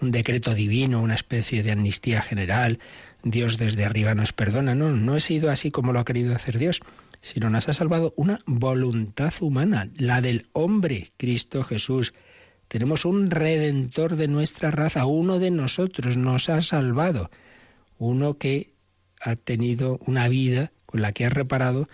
un 0.00 0.12
decreto 0.12 0.54
divino, 0.54 1.02
una 1.02 1.14
especie 1.14 1.62
de 1.62 1.72
amnistía 1.72 2.22
general, 2.22 2.78
Dios 3.22 3.58
desde 3.58 3.84
arriba 3.84 4.14
nos 4.14 4.32
perdona. 4.32 4.74
No, 4.74 4.90
no 4.92 5.14
ha 5.14 5.20
sido 5.20 5.50
así 5.50 5.70
como 5.70 5.92
lo 5.92 5.98
ha 5.98 6.04
querido 6.04 6.34
hacer 6.34 6.58
Dios, 6.58 6.80
sino 7.20 7.50
nos 7.50 7.68
ha 7.68 7.72
salvado 7.72 8.14
una 8.16 8.40
voluntad 8.46 9.32
humana, 9.40 9.90
la 9.96 10.20
del 10.20 10.46
hombre, 10.52 11.10
Cristo 11.16 11.64
Jesús. 11.64 12.14
Tenemos 12.68 13.04
un 13.04 13.30
redentor 13.30 14.16
de 14.16 14.28
nuestra 14.28 14.70
raza, 14.70 15.06
uno 15.06 15.38
de 15.38 15.50
nosotros 15.50 16.16
nos 16.16 16.48
ha 16.48 16.60
salvado, 16.62 17.30
uno 17.98 18.38
que 18.38 18.72
ha 19.20 19.36
tenido 19.36 19.98
una 20.06 20.28
vida 20.28 20.72
con 20.86 21.02
la 21.02 21.12
que 21.12 21.26
ha 21.26 21.30
reparado 21.30 21.88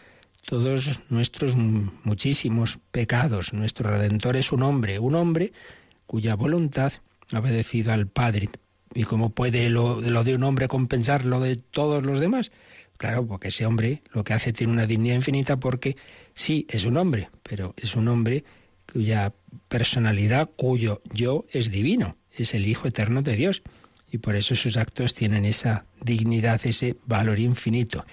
todos 0.44 1.00
nuestros 1.08 1.56
muchísimos 1.56 2.78
pecados. 2.90 3.52
Nuestro 3.52 3.90
redentor 3.90 4.36
es 4.36 4.52
un 4.52 4.62
hombre, 4.62 4.98
un 4.98 5.14
hombre 5.14 5.52
cuya 6.06 6.34
voluntad 6.34 6.92
ha 7.32 7.38
obedecido 7.38 7.92
al 7.92 8.06
Padre. 8.06 8.50
¿Y 8.94 9.04
cómo 9.04 9.30
puede 9.30 9.70
lo, 9.70 10.00
de 10.00 10.34
un 10.34 10.44
hombre 10.44 10.68
compensar 10.68 11.26
lo 11.26 11.40
de 11.40 11.56
todos 11.56 12.04
los 12.04 12.20
demás? 12.20 12.52
Claro, 12.96 13.26
porque 13.26 13.48
ese 13.48 13.66
hombre 13.66 14.02
lo 14.12 14.22
que 14.22 14.34
hace 14.34 14.52
tiene 14.52 14.72
una 14.72 14.86
dignidad 14.86 15.16
infinita 15.16 15.56
porque 15.56 15.96
sí, 16.34 16.66
es 16.70 16.84
un 16.84 16.96
hombre, 16.96 17.28
pero 17.42 17.74
es 17.76 17.96
un 17.96 18.06
hombre 18.06 18.44
cuya 18.92 19.32
personalidad, 19.68 20.48
cuyo 20.54 21.02
yo 21.12 21.46
es 21.50 21.72
divino, 21.72 22.16
es 22.30 22.54
el 22.54 22.66
Hijo 22.66 22.86
eterno 22.86 23.22
de 23.22 23.34
Dios. 23.34 23.62
Y 24.10 24.18
por 24.18 24.36
eso 24.36 24.54
sus 24.54 24.76
actos 24.76 25.14
tienen 25.14 25.44
esa 25.44 25.86
dignidad, 26.00 26.60
ese 26.64 26.96
valor 27.06 27.38
infinito. 27.38 28.04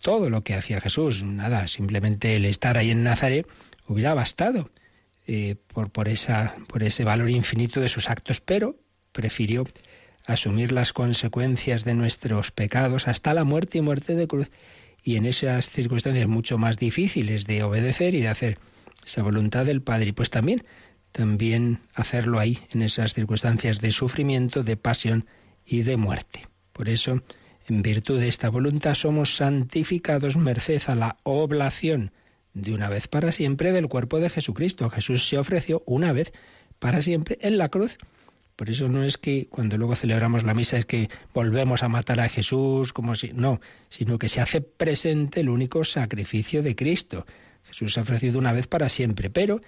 Todo 0.00 0.30
lo 0.30 0.42
que 0.42 0.54
hacía 0.54 0.80
Jesús, 0.80 1.22
nada, 1.22 1.66
simplemente 1.68 2.36
el 2.36 2.44
estar 2.44 2.78
ahí 2.78 2.90
en 2.90 3.02
Nazaret 3.02 3.46
hubiera 3.86 4.14
bastado 4.14 4.70
eh, 5.26 5.56
por, 5.72 5.90
por, 5.90 6.08
esa, 6.08 6.56
por 6.68 6.82
ese 6.82 7.04
valor 7.04 7.30
infinito 7.30 7.80
de 7.80 7.88
sus 7.88 8.08
actos, 8.08 8.40
pero 8.40 8.76
prefirió 9.12 9.66
asumir 10.26 10.72
las 10.72 10.92
consecuencias 10.92 11.84
de 11.84 11.94
nuestros 11.94 12.50
pecados 12.50 13.08
hasta 13.08 13.34
la 13.34 13.44
muerte 13.44 13.78
y 13.78 13.80
muerte 13.80 14.14
de 14.14 14.28
cruz, 14.28 14.50
y 15.02 15.16
en 15.16 15.26
esas 15.26 15.68
circunstancias 15.68 16.28
mucho 16.28 16.58
más 16.58 16.76
difíciles 16.76 17.46
de 17.46 17.62
obedecer 17.62 18.14
y 18.14 18.20
de 18.20 18.28
hacer 18.28 18.58
esa 19.04 19.22
voluntad 19.22 19.64
del 19.64 19.80
Padre, 19.80 20.12
pues 20.12 20.30
también, 20.30 20.64
también 21.12 21.80
hacerlo 21.94 22.38
ahí, 22.38 22.58
en 22.70 22.82
esas 22.82 23.14
circunstancias 23.14 23.80
de 23.80 23.92
sufrimiento, 23.92 24.62
de 24.62 24.76
pasión 24.76 25.26
y 25.64 25.82
de 25.82 25.96
muerte. 25.96 26.46
Por 26.72 26.88
eso, 26.88 27.22
en 27.66 27.82
virtud 27.82 28.20
de 28.20 28.28
esta 28.28 28.48
voluntad, 28.48 28.94
somos 28.94 29.36
santificados 29.36 30.36
merced 30.36 30.82
a 30.86 30.94
la 30.94 31.16
oblación 31.22 32.12
de 32.54 32.72
una 32.72 32.88
vez 32.88 33.08
para 33.08 33.32
siempre 33.32 33.72
del 33.72 33.88
cuerpo 33.88 34.20
de 34.20 34.30
Jesucristo. 34.30 34.90
Jesús 34.90 35.28
se 35.28 35.38
ofreció 35.38 35.82
una 35.86 36.12
vez 36.12 36.32
para 36.78 37.02
siempre 37.02 37.38
en 37.40 37.58
la 37.58 37.68
cruz 37.68 37.98
por 38.58 38.70
eso 38.70 38.88
no 38.88 39.04
es 39.04 39.18
que 39.18 39.46
cuando 39.46 39.78
luego 39.78 39.94
celebramos 39.94 40.42
la 40.42 40.52
misa 40.52 40.78
es 40.78 40.84
que 40.84 41.08
volvemos 41.32 41.84
a 41.84 41.88
matar 41.88 42.18
a 42.18 42.28
Jesús, 42.28 42.92
como 42.92 43.14
si 43.14 43.32
no, 43.32 43.60
sino 43.88 44.18
que 44.18 44.28
se 44.28 44.40
hace 44.40 44.60
presente 44.60 45.42
el 45.42 45.48
único 45.48 45.84
sacrificio 45.84 46.60
de 46.64 46.74
Cristo. 46.74 47.24
Jesús 47.62 47.92
se 47.92 48.00
ha 48.00 48.02
ofrecido 48.02 48.36
una 48.36 48.52
vez 48.52 48.66
para 48.66 48.88
siempre, 48.88 49.30
pero 49.30 49.60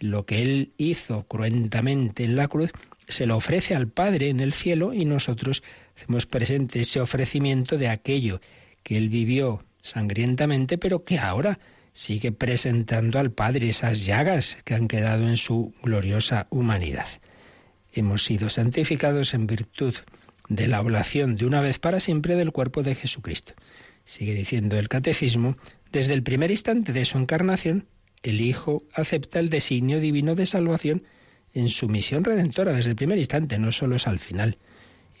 lo 0.00 0.26
que 0.26 0.42
él 0.42 0.72
hizo 0.76 1.26
cruentamente 1.28 2.24
en 2.24 2.36
la 2.36 2.48
cruz 2.48 2.72
se 3.08 3.26
lo 3.26 3.36
ofrece 3.36 3.74
al 3.74 3.88
Padre 3.88 4.28
en 4.28 4.40
el 4.40 4.52
cielo 4.52 4.92
y 4.92 5.04
nosotros 5.04 5.62
hacemos 5.96 6.26
presente 6.26 6.80
ese 6.80 7.00
ofrecimiento 7.00 7.78
de 7.78 7.88
aquello 7.88 8.40
que 8.82 8.96
él 8.96 9.08
vivió 9.08 9.64
sangrientamente, 9.82 10.78
pero 10.78 11.04
que 11.04 11.18
ahora 11.18 11.58
sigue 11.92 12.32
presentando 12.32 13.18
al 13.18 13.30
Padre 13.30 13.68
esas 13.68 14.04
llagas 14.04 14.58
que 14.64 14.74
han 14.74 14.88
quedado 14.88 15.28
en 15.28 15.36
su 15.36 15.72
gloriosa 15.82 16.46
humanidad 16.50 17.06
hemos 17.92 18.24
sido 18.24 18.50
santificados 18.50 19.34
en 19.34 19.46
virtud 19.46 19.94
de 20.48 20.68
la 20.68 20.80
oblación 20.80 21.36
de 21.36 21.46
una 21.46 21.60
vez 21.60 21.78
para 21.78 22.00
siempre 22.00 22.36
del 22.36 22.52
cuerpo 22.52 22.82
de 22.82 22.94
Jesucristo. 22.94 23.54
Sigue 24.04 24.34
diciendo 24.34 24.78
el 24.78 24.88
catecismo, 24.88 25.56
desde 25.92 26.14
el 26.14 26.22
primer 26.22 26.50
instante 26.50 26.92
de 26.92 27.04
su 27.04 27.18
encarnación, 27.18 27.86
el 28.22 28.40
Hijo 28.40 28.82
acepta 28.94 29.38
el 29.38 29.48
designio 29.48 30.00
divino 30.00 30.34
de 30.34 30.46
salvación 30.46 31.04
en 31.54 31.68
su 31.68 31.88
misión 31.88 32.24
redentora 32.24 32.72
desde 32.72 32.90
el 32.90 32.96
primer 32.96 33.18
instante, 33.18 33.58
no 33.58 33.72
solo 33.72 33.96
es 33.96 34.06
al 34.06 34.18
final. 34.18 34.58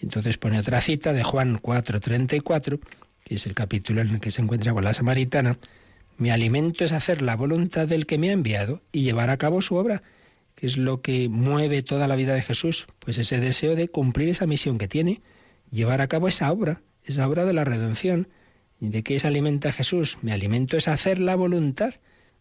Entonces 0.00 0.38
pone 0.38 0.58
otra 0.58 0.80
cita 0.80 1.12
de 1.12 1.24
Juan 1.24 1.58
4:34, 1.58 2.80
que 3.24 3.34
es 3.34 3.46
el 3.46 3.54
capítulo 3.54 4.00
en 4.00 4.10
el 4.10 4.20
que 4.20 4.30
se 4.30 4.42
encuentra 4.42 4.72
con 4.72 4.84
la 4.84 4.94
samaritana. 4.94 5.58
Mi 6.18 6.30
alimento 6.30 6.84
es 6.84 6.92
hacer 6.92 7.22
la 7.22 7.36
voluntad 7.36 7.88
del 7.88 8.06
que 8.06 8.18
me 8.18 8.30
ha 8.30 8.32
enviado 8.32 8.82
y 8.92 9.02
llevar 9.02 9.30
a 9.30 9.38
cabo 9.38 9.62
su 9.62 9.76
obra. 9.76 10.02
¿Qué 10.54 10.66
es 10.66 10.76
lo 10.76 11.00
que 11.00 11.28
mueve 11.28 11.82
toda 11.82 12.06
la 12.06 12.16
vida 12.16 12.34
de 12.34 12.42
Jesús? 12.42 12.86
Pues 12.98 13.16
ese 13.18 13.40
deseo 13.40 13.76
de 13.76 13.88
cumplir 13.88 14.28
esa 14.28 14.46
misión 14.46 14.76
que 14.76 14.88
tiene, 14.88 15.22
llevar 15.70 16.02
a 16.02 16.08
cabo 16.08 16.28
esa 16.28 16.52
obra, 16.52 16.82
esa 17.04 17.26
obra 17.26 17.44
de 17.46 17.54
la 17.54 17.64
redención. 17.64 18.28
¿Y 18.78 18.88
de 18.88 19.02
qué 19.02 19.18
se 19.18 19.26
alimenta 19.26 19.72
Jesús? 19.72 20.18
Mi 20.22 20.32
alimento 20.32 20.76
es 20.76 20.88
hacer 20.88 21.18
la 21.18 21.34
voluntad 21.36 21.94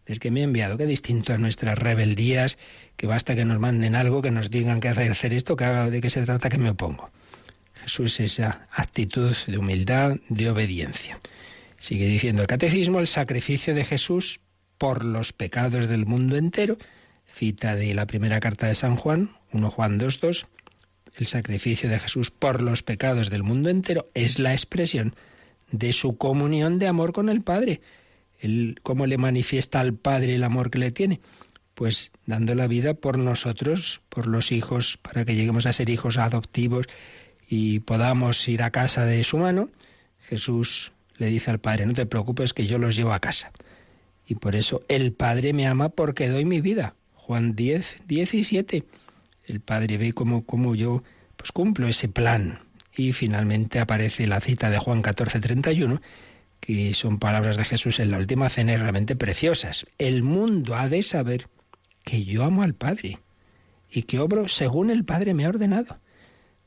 del 0.09 0.19
que 0.19 0.31
me 0.31 0.41
ha 0.41 0.43
enviado. 0.43 0.77
Qué 0.77 0.85
distinto 0.85 1.33
a 1.33 1.37
nuestras 1.37 1.77
rebeldías, 1.79 2.57
que 2.97 3.07
basta 3.07 3.35
que 3.35 3.45
nos 3.45 3.59
manden 3.59 3.95
algo, 3.95 4.21
que 4.21 4.31
nos 4.31 4.49
digan 4.49 4.81
que 4.81 4.89
hacer 4.89 5.33
esto, 5.33 5.55
que 5.55 5.65
de 5.65 6.01
qué 6.01 6.09
se 6.09 6.23
trata, 6.23 6.49
que 6.49 6.57
me 6.57 6.71
opongo. 6.71 7.09
Jesús 7.75 8.19
esa 8.19 8.67
actitud 8.71 9.33
de 9.47 9.57
humildad, 9.57 10.17
de 10.27 10.49
obediencia. 10.49 11.19
Sigue 11.77 12.07
diciendo 12.07 12.41
el 12.41 12.47
catecismo, 12.49 12.99
el 12.99 13.07
sacrificio 13.07 13.73
de 13.73 13.85
Jesús 13.85 14.41
por 14.77 15.05
los 15.05 15.31
pecados 15.31 15.87
del 15.87 16.05
mundo 16.05 16.35
entero 16.35 16.77
Cita 17.33 17.75
de 17.75 17.93
la 17.93 18.05
primera 18.05 18.39
carta 18.39 18.67
de 18.67 18.75
San 18.75 18.95
Juan, 18.95 19.29
1 19.53 19.69
Juan 19.69 19.99
2.2, 19.99 20.47
el 21.15 21.27
sacrificio 21.27 21.89
de 21.89 21.99
Jesús 21.99 22.31
por 22.31 22.61
los 22.61 22.83
pecados 22.83 23.29
del 23.29 23.43
mundo 23.43 23.69
entero 23.69 24.09
es 24.13 24.39
la 24.39 24.53
expresión 24.53 25.15
de 25.71 25.93
su 25.93 26.17
comunión 26.17 26.79
de 26.79 26.87
amor 26.87 27.13
con 27.13 27.29
el 27.29 27.41
Padre. 27.41 27.81
¿Cómo 28.83 29.05
le 29.05 29.17
manifiesta 29.17 29.79
al 29.79 29.93
Padre 29.93 30.35
el 30.35 30.43
amor 30.43 30.71
que 30.71 30.79
le 30.79 30.91
tiene? 30.91 31.19
Pues 31.75 32.11
dando 32.25 32.55
la 32.55 32.67
vida 32.67 32.93
por 32.93 33.17
nosotros, 33.17 34.01
por 34.09 34.27
los 34.27 34.51
hijos, 34.51 34.97
para 34.97 35.25
que 35.25 35.35
lleguemos 35.35 35.65
a 35.65 35.73
ser 35.73 35.89
hijos 35.89 36.17
adoptivos 36.17 36.87
y 37.47 37.79
podamos 37.79 38.47
ir 38.47 38.63
a 38.63 38.71
casa 38.71 39.05
de 39.05 39.23
su 39.23 39.37
mano. 39.37 39.69
Jesús 40.21 40.91
le 41.17 41.27
dice 41.27 41.51
al 41.51 41.59
Padre, 41.59 41.85
no 41.85 41.93
te 41.93 42.05
preocupes 42.05 42.53
que 42.53 42.67
yo 42.67 42.77
los 42.77 42.95
llevo 42.95 43.13
a 43.13 43.19
casa. 43.19 43.51
Y 44.25 44.35
por 44.35 44.55
eso 44.55 44.83
el 44.87 45.11
Padre 45.11 45.53
me 45.53 45.67
ama 45.67 45.89
porque 45.89 46.29
doy 46.29 46.45
mi 46.45 46.61
vida. 46.61 46.95
Juan 47.15 47.55
10, 47.55 48.03
17. 48.07 48.83
El 49.45 49.59
Padre 49.59 49.97
ve 49.97 50.13
cómo, 50.13 50.45
cómo 50.45 50.75
yo 50.75 51.03
pues 51.35 51.51
cumplo 51.51 51.87
ese 51.87 52.07
plan. 52.07 52.59
Y 52.95 53.13
finalmente 53.13 53.79
aparece 53.79 54.27
la 54.27 54.39
cita 54.41 54.69
de 54.69 54.77
Juan 54.77 55.01
14, 55.01 55.39
31, 55.39 56.01
que 56.59 56.93
son 56.93 57.19
palabras 57.19 57.57
de 57.57 57.65
Jesús 57.65 57.99
en 57.99 58.11
la 58.11 58.17
última 58.17 58.49
cena 58.49 58.77
realmente 58.77 59.15
preciosas. 59.15 59.85
El 59.97 60.23
mundo 60.23 60.75
ha 60.75 60.89
de 60.89 61.03
saber 61.03 61.47
que 62.03 62.23
yo 62.25 62.43
amo 62.43 62.63
al 62.63 62.73
Padre 62.73 63.19
y 63.91 64.03
que 64.03 64.19
obro 64.19 64.47
según 64.47 64.89
el 64.89 65.05
Padre 65.05 65.33
me 65.33 65.45
ha 65.45 65.49
ordenado. 65.49 65.97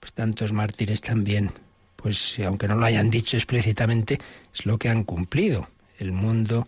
Pues 0.00 0.12
tantos 0.12 0.52
mártires 0.52 1.00
también, 1.00 1.50
pues 1.96 2.38
aunque 2.44 2.66
no 2.68 2.76
lo 2.76 2.86
hayan 2.86 3.10
dicho 3.10 3.36
explícitamente, 3.36 4.18
es 4.52 4.66
lo 4.66 4.78
que 4.78 4.88
han 4.88 5.04
cumplido. 5.04 5.68
El 5.98 6.12
mundo 6.12 6.66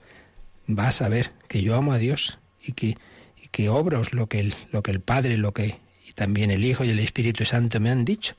va 0.69 0.89
a 0.89 0.93
saber 0.93 1.33
que 1.49 1.63
yo 1.63 1.75
amo 1.75 1.93
a 1.93 1.99
Dios 1.99 2.39
y 2.63 2.73
que 2.73 2.97
que 3.55 3.69
obros 3.69 4.13
lo 4.13 4.27
que 4.27 4.53
lo 4.73 4.83
que 4.83 4.91
el 4.91 5.01
Padre, 5.01 5.37
lo 5.37 5.53
que 5.53 5.79
y 6.09 6.13
también 6.13 6.51
el 6.51 6.65
Hijo 6.65 6.83
y 6.83 6.91
el 6.91 6.99
Espíritu 6.99 7.45
Santo 7.45 7.79
me 7.79 7.89
han 7.89 8.05
dicho. 8.05 8.35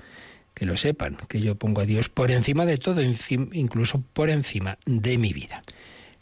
Que 0.55 0.65
lo 0.65 0.75
sepan, 0.75 1.17
que 1.29 1.39
yo 1.39 1.53
pongo 1.55 1.81
a 1.81 1.85
Dios 1.85 2.09
por 2.09 2.31
encima 2.31 2.65
de 2.65 2.79
todo, 2.79 3.01
incluso 3.03 4.01
por 4.13 4.31
encima 4.31 4.79
de 4.87 5.19
mi 5.19 5.33
vida. 5.33 5.61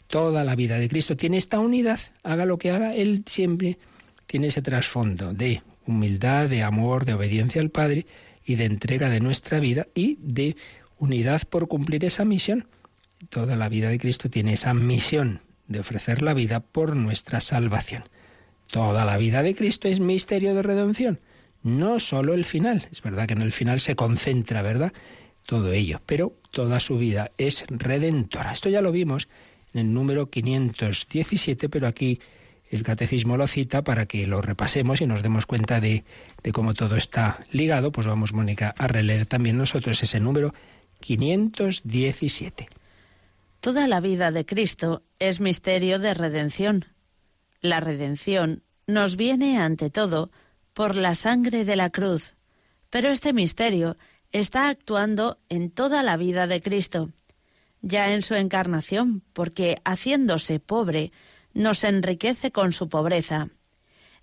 Toda 0.08 0.44
la 0.44 0.54
vida 0.54 0.76
de 0.76 0.90
Cristo 0.90 1.16
tiene 1.16 1.38
esta 1.38 1.58
unidad, 1.58 1.98
haga 2.22 2.44
lo 2.44 2.58
que 2.58 2.70
haga, 2.70 2.94
Él 2.94 3.22
siempre 3.26 3.78
tiene 4.26 4.48
ese 4.48 4.60
trasfondo 4.60 5.32
de 5.32 5.62
humildad, 5.86 6.48
de 6.48 6.62
amor, 6.62 7.06
de 7.06 7.14
obediencia 7.14 7.62
al 7.62 7.70
Padre 7.70 8.06
y 8.44 8.56
de 8.56 8.64
entrega 8.66 9.08
de 9.08 9.20
nuestra 9.20 9.60
vida 9.60 9.86
y 9.94 10.18
de 10.20 10.56
unidad 10.98 11.42
por 11.48 11.68
cumplir 11.68 12.04
esa 12.04 12.24
misión. 12.24 12.66
Toda 13.30 13.56
la 13.56 13.68
vida 13.68 13.88
de 13.88 13.98
Cristo 13.98 14.28
tiene 14.28 14.52
esa 14.52 14.74
misión 14.74 15.40
de 15.66 15.80
ofrecer 15.80 16.22
la 16.22 16.34
vida 16.34 16.60
por 16.60 16.94
nuestra 16.94 17.40
salvación. 17.40 18.04
Toda 18.70 19.04
la 19.04 19.16
vida 19.16 19.42
de 19.42 19.54
Cristo 19.54 19.88
es 19.88 20.00
misterio 20.00 20.54
de 20.54 20.62
redención, 20.62 21.20
no 21.64 21.98
solo 21.98 22.34
el 22.34 22.44
final. 22.44 22.86
Es 22.92 23.02
verdad 23.02 23.26
que 23.26 23.32
en 23.32 23.42
el 23.42 23.50
final 23.50 23.80
se 23.80 23.96
concentra, 23.96 24.62
¿verdad? 24.62 24.92
Todo 25.46 25.72
ello, 25.72 26.00
pero 26.06 26.36
toda 26.52 26.78
su 26.78 26.96
vida 26.98 27.32
es 27.38 27.64
redentora. 27.68 28.52
Esto 28.52 28.68
ya 28.68 28.82
lo 28.82 28.92
vimos 28.92 29.28
en 29.72 29.80
el 29.80 29.92
número 29.92 30.30
517, 30.30 31.68
pero 31.68 31.88
aquí 31.88 32.20
el 32.70 32.82
catecismo 32.82 33.36
lo 33.36 33.46
cita 33.46 33.82
para 33.82 34.06
que 34.06 34.26
lo 34.26 34.42
repasemos 34.42 35.00
y 35.00 35.06
nos 35.06 35.22
demos 35.22 35.46
cuenta 35.46 35.80
de, 35.80 36.04
de 36.42 36.52
cómo 36.52 36.74
todo 36.74 36.96
está 36.96 37.44
ligado. 37.50 37.92
Pues 37.92 38.06
vamos, 38.06 38.32
Mónica, 38.32 38.74
a 38.76 38.86
releer 38.86 39.26
también 39.26 39.56
nosotros 39.56 40.02
ese 40.02 40.20
número 40.20 40.54
517. 41.00 42.68
Toda 43.60 43.88
la 43.88 44.00
vida 44.00 44.30
de 44.30 44.44
Cristo 44.44 45.02
es 45.18 45.40
misterio 45.40 45.98
de 45.98 46.12
redención. 46.12 46.84
La 47.62 47.80
redención 47.80 48.62
nos 48.86 49.16
viene 49.16 49.58
ante 49.58 49.88
todo 49.88 50.30
por 50.74 50.96
la 50.96 51.14
sangre 51.14 51.64
de 51.64 51.76
la 51.76 51.90
cruz, 51.90 52.36
pero 52.90 53.08
este 53.08 53.32
misterio 53.32 53.96
está 54.32 54.68
actuando 54.68 55.38
en 55.48 55.70
toda 55.70 56.02
la 56.02 56.16
vida 56.16 56.46
de 56.46 56.60
Cristo. 56.60 57.10
ya 57.86 58.14
en 58.14 58.22
su 58.22 58.34
encarnación, 58.34 59.22
porque 59.34 59.76
haciéndose 59.84 60.58
pobre, 60.58 61.12
nos 61.52 61.84
enriquece 61.84 62.50
con 62.50 62.72
su 62.72 62.88
pobreza. 62.88 63.50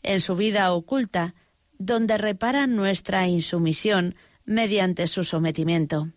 En 0.01 0.19
su 0.19 0.35
vida 0.35 0.73
oculta, 0.73 1.35
donde 1.77 2.17
repara 2.17 2.65
nuestra 2.65 3.27
insumisión 3.27 4.15
mediante 4.45 5.05
su 5.05 5.23
sometimiento. 5.23 6.09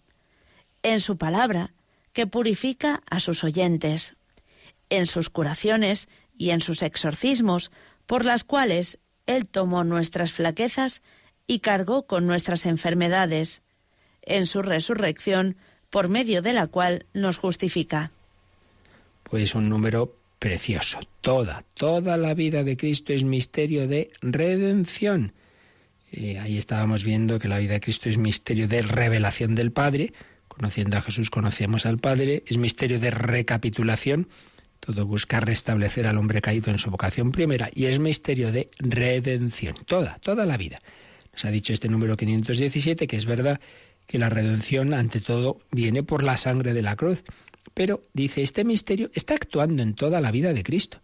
En 0.83 1.01
su 1.01 1.18
palabra, 1.18 1.75
que 2.14 2.27
purifica 2.27 3.03
a 3.11 3.20
sus 3.20 3.44
oyentes. 3.44 4.16
En 4.88 5.07
sus 5.07 5.29
curaciones 5.29 6.09
y 6.38 6.49
en 6.49 6.62
sus 6.62 6.81
exorcismos, 6.83 7.70
por 8.07 8.25
las 8.25 8.42
cuales 8.42 8.99
Él 9.26 9.46
tomó 9.46 9.84
nuestras 9.84 10.32
flaquezas 10.32 11.02
y 11.46 11.60
cargó 11.60 12.06
con 12.06 12.26
nuestras 12.26 12.66
enfermedades. 12.66 13.62
En 14.22 14.46
su 14.46 14.62
resurrección, 14.62 15.56
por 15.90 16.08
medio 16.08 16.42
de 16.42 16.52
la 16.52 16.66
cual 16.66 17.06
nos 17.12 17.38
justifica. 17.38 18.10
Pues 19.22 19.54
un 19.54 19.68
número 19.68 20.16
precioso. 20.38 21.00
Toda, 21.20 21.64
toda 21.74 22.16
la 22.16 22.34
vida 22.34 22.64
de 22.64 22.76
Cristo 22.76 23.12
es 23.12 23.24
misterio 23.24 23.88
de 23.88 24.10
redención. 24.20 25.32
Eh, 26.12 26.38
ahí 26.38 26.58
estábamos 26.58 27.02
viendo 27.02 27.38
que 27.38 27.48
la 27.48 27.58
vida 27.58 27.72
de 27.72 27.80
Cristo 27.80 28.08
es 28.08 28.18
misterio 28.18 28.68
de 28.68 28.82
revelación 28.82 29.54
del 29.54 29.72
Padre. 29.72 30.12
Conociendo 30.48 30.96
a 30.96 31.00
Jesús 31.00 31.30
conocemos 31.30 31.87
al 31.87 31.98
Padre. 31.98 32.44
Es 32.46 32.58
misterio 32.58 33.00
de 33.00 33.10
recapitulación. 33.10 34.28
Todo 34.85 35.07
busca 35.07 35.40
restablecer 35.40 36.07
al 36.07 36.18
hombre 36.18 36.42
caído 36.42 36.70
en 36.70 36.77
su 36.77 36.90
vocación 36.90 37.33
primera. 37.33 37.70
Y 37.75 37.87
es 37.87 37.99
misterio 37.99 38.53
de 38.53 38.68
redención. 38.79 39.75
Toda, 39.87 40.18
toda 40.18 40.44
la 40.44 40.59
vida. 40.59 40.83
Nos 41.33 41.47
ha 41.47 41.51
dicho 41.51 41.73
este 41.73 41.88
número 41.88 42.18
517 42.18 43.07
que 43.07 43.16
es 43.16 43.25
verdad 43.25 43.61
que 44.07 44.18
la 44.18 44.29
redención, 44.29 44.92
ante 44.92 45.23
todo, 45.23 45.59
viene 45.70 46.03
por 46.03 46.23
la 46.23 46.37
sangre 46.37 46.75
de 46.75 46.83
la 46.83 46.97
cruz. 46.97 47.25
Pero, 47.73 48.03
dice, 48.12 48.42
este 48.42 48.62
misterio 48.64 49.11
está 49.14 49.33
actuando 49.33 49.83
en 49.83 49.94
toda 49.94 50.20
la 50.20 50.31
vida 50.31 50.53
de 50.53 50.62
Cristo. 50.62 50.99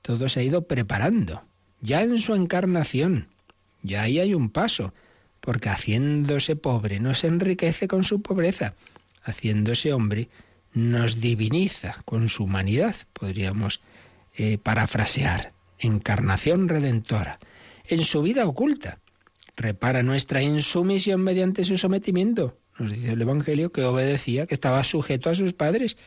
Todo 0.00 0.30
se 0.30 0.40
ha 0.40 0.42
ido 0.42 0.62
preparando, 0.62 1.42
ya 1.82 2.02
en 2.02 2.20
su 2.20 2.34
encarnación. 2.34 3.28
Ya 3.82 4.00
ahí 4.00 4.18
hay 4.18 4.32
un 4.32 4.48
paso, 4.48 4.94
porque 5.42 5.68
haciéndose 5.68 6.56
pobre 6.56 7.00
nos 7.00 7.24
enriquece 7.24 7.86
con 7.86 8.02
su 8.02 8.22
pobreza, 8.22 8.72
haciéndose 9.22 9.92
hombre 9.92 10.30
nos 10.72 11.20
diviniza 11.20 11.96
con 12.04 12.28
su 12.28 12.44
humanidad, 12.44 12.94
podríamos 13.12 13.80
eh, 14.36 14.58
parafrasear, 14.58 15.52
encarnación 15.78 16.68
redentora, 16.68 17.38
en 17.86 18.04
su 18.04 18.22
vida 18.22 18.46
oculta 18.46 18.98
repara 19.56 20.02
nuestra 20.02 20.42
insumisión 20.42 21.20
mediante 21.20 21.64
su 21.64 21.76
sometimiento. 21.76 22.56
Nos 22.78 22.92
dice 22.92 23.12
el 23.12 23.20
Evangelio 23.20 23.72
que 23.72 23.84
obedecía, 23.84 24.46
que 24.46 24.54
estaba 24.54 24.82
sujeto 24.84 25.28
a 25.28 25.34
sus 25.34 25.52
padres, 25.52 25.98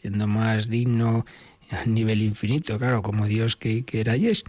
siendo 0.00 0.26
más 0.26 0.68
digno 0.68 1.26
a 1.70 1.84
nivel 1.84 2.22
infinito, 2.22 2.78
claro, 2.78 3.02
como 3.02 3.26
Dios 3.26 3.56
que, 3.56 3.84
que 3.84 4.00
era 4.00 4.16
y 4.16 4.28
es. 4.28 4.44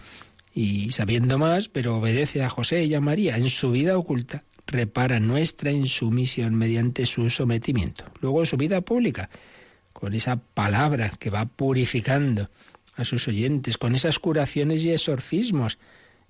Y 0.54 0.92
sabiendo 0.92 1.38
más, 1.38 1.68
pero 1.68 1.98
obedece 1.98 2.42
a 2.42 2.48
José 2.48 2.84
y 2.84 2.94
a 2.94 3.00
María 3.00 3.36
en 3.36 3.50
su 3.50 3.72
vida 3.72 3.98
oculta, 3.98 4.44
repara 4.66 5.20
nuestra 5.20 5.70
insumisión 5.70 6.54
mediante 6.54 7.04
su 7.04 7.28
sometimiento. 7.28 8.06
Luego 8.20 8.40
en 8.40 8.46
su 8.46 8.56
vida 8.56 8.80
pública, 8.80 9.28
con 9.98 10.12
esa 10.12 10.36
palabra 10.36 11.08
que 11.08 11.30
va 11.30 11.46
purificando 11.46 12.50
a 12.96 13.06
sus 13.06 13.28
oyentes, 13.28 13.78
con 13.78 13.94
esas 13.94 14.18
curaciones 14.18 14.84
y 14.84 14.92
exorcismos, 14.92 15.78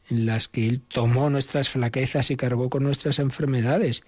en 0.09 0.25
las 0.25 0.47
que 0.47 0.69
Él 0.69 0.81
tomó 0.81 1.31
nuestras 1.31 1.69
flaquezas 1.69 2.31
y 2.31 2.37
cargó 2.37 2.71
con 2.71 2.85
nuestras 2.85 3.19
enfermedades, 3.19 4.05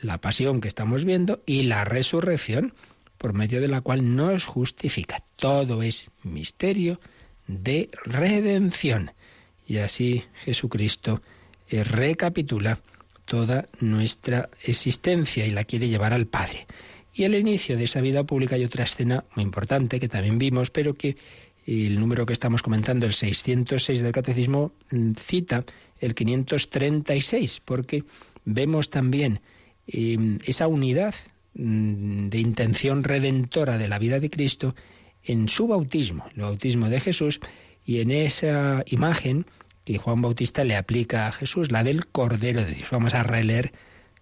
la 0.00 0.22
pasión 0.22 0.62
que 0.62 0.68
estamos 0.68 1.04
viendo 1.04 1.42
y 1.44 1.64
la 1.64 1.84
resurrección, 1.84 2.72
por 3.18 3.34
medio 3.34 3.60
de 3.60 3.68
la 3.68 3.82
cual 3.82 4.16
nos 4.16 4.46
justifica. 4.46 5.22
Todo 5.36 5.82
es 5.82 6.10
misterio 6.22 6.98
de 7.46 7.90
redención. 8.06 9.10
Y 9.66 9.78
así 9.78 10.24
Jesucristo 10.32 11.20
eh, 11.68 11.84
recapitula 11.84 12.78
toda 13.26 13.68
nuestra 13.80 14.48
existencia 14.64 15.44
y 15.44 15.50
la 15.50 15.64
quiere 15.64 15.88
llevar 15.88 16.14
al 16.14 16.26
Padre. 16.26 16.66
Y 17.18 17.24
el 17.24 17.34
inicio 17.34 17.76
de 17.76 17.82
esa 17.82 18.00
vida 18.00 18.22
pública 18.22 18.54
hay 18.54 18.62
otra 18.62 18.84
escena 18.84 19.24
muy 19.34 19.44
importante 19.44 19.98
que 19.98 20.08
también 20.08 20.38
vimos, 20.38 20.70
pero 20.70 20.94
que 20.94 21.16
el 21.66 21.98
número 21.98 22.24
que 22.26 22.32
estamos 22.32 22.62
comentando, 22.62 23.06
el 23.06 23.12
606 23.12 24.02
del 24.02 24.12
Catecismo, 24.12 24.70
mm, 24.92 25.14
cita 25.14 25.64
el 25.98 26.14
536, 26.14 27.60
porque 27.64 28.04
vemos 28.44 28.90
también 28.90 29.40
em, 29.88 30.38
esa 30.44 30.68
unidad 30.68 31.12
mm, 31.54 32.28
de 32.28 32.38
intención 32.38 33.02
redentora 33.02 33.78
de 33.78 33.88
la 33.88 33.98
vida 33.98 34.20
de 34.20 34.30
Cristo 34.30 34.76
en 35.24 35.48
su 35.48 35.66
bautismo, 35.66 36.24
el 36.36 36.42
bautismo 36.42 36.88
de 36.88 37.00
Jesús, 37.00 37.40
y 37.84 37.98
en 37.98 38.12
esa 38.12 38.84
imagen 38.86 39.44
que 39.84 39.98
Juan 39.98 40.22
Bautista 40.22 40.62
le 40.62 40.76
aplica 40.76 41.26
a 41.26 41.32
Jesús, 41.32 41.72
la 41.72 41.82
del 41.82 42.06
Cordero 42.06 42.64
de 42.64 42.74
Dios. 42.74 42.90
Vamos 42.92 43.14
a 43.14 43.24
releer, 43.24 43.72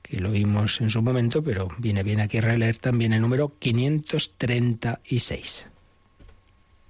que 0.08 0.20
lo 0.20 0.30
vimos 0.30 0.80
en 0.80 0.88
su 0.88 1.02
momento, 1.02 1.42
pero 1.42 1.68
viene 1.78 2.04
bien 2.04 2.20
aquí 2.20 2.40
releer 2.40 2.76
también 2.76 3.12
el 3.12 3.20
número 3.20 3.58
536. 3.58 5.68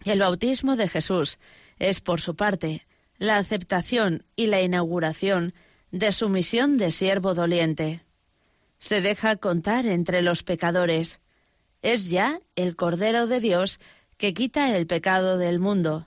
El 0.05 0.21
bautismo 0.21 0.77
de 0.77 0.87
Jesús 0.87 1.39
es, 1.79 2.01
por 2.01 2.21
su 2.21 2.37
parte, 2.37 2.87
la 3.17 3.39
aceptación 3.39 4.25
y 4.37 4.47
la 4.47 4.61
inauguración 4.61 5.55
de 5.91 6.13
su 6.13 6.29
misión 6.29 6.77
de 6.77 6.91
siervo 6.91 7.35
doliente. 7.35 8.03
Se 8.79 9.01
deja 9.01 9.37
contar 9.37 9.87
entre 9.87 10.21
los 10.21 10.43
pecadores. 10.43 11.21
Es 11.81 12.11
ya 12.11 12.41
el 12.55 12.77
Cordero 12.77 13.27
de 13.27 13.41
Dios 13.41 13.81
que 14.19 14.35
quita 14.35 14.77
el 14.77 14.87
pecado 14.87 15.39
del 15.39 15.59
mundo. 15.59 16.07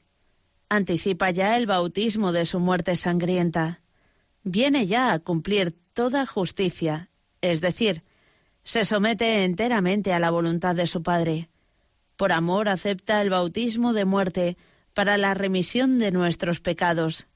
Anticipa 0.69 1.31
ya 1.31 1.57
el 1.57 1.65
bautismo 1.65 2.31
de 2.31 2.45
su 2.45 2.59
muerte 2.59 2.95
sangrienta. 2.95 3.81
Viene 4.43 4.85
ya 4.85 5.11
a 5.11 5.19
cumplir 5.19 5.75
toda 5.99 6.25
justicia, 6.25 7.09
es 7.41 7.59
decir, 7.59 8.03
se 8.63 8.85
somete 8.85 9.43
enteramente 9.43 10.13
a 10.13 10.19
la 10.19 10.31
voluntad 10.31 10.75
de 10.75 10.88
su 10.88 11.03
Padre 11.03 11.49
por 12.19 12.33
amor 12.33 12.67
acepta 12.67 13.21
el 13.21 13.29
bautismo 13.29 13.93
de 13.93 14.03
muerte 14.03 14.57
para 14.93 15.17
la 15.17 15.35
remisión 15.35 15.99
de 15.99 16.12
nuestros 16.12 16.59
pecados. 16.59 17.27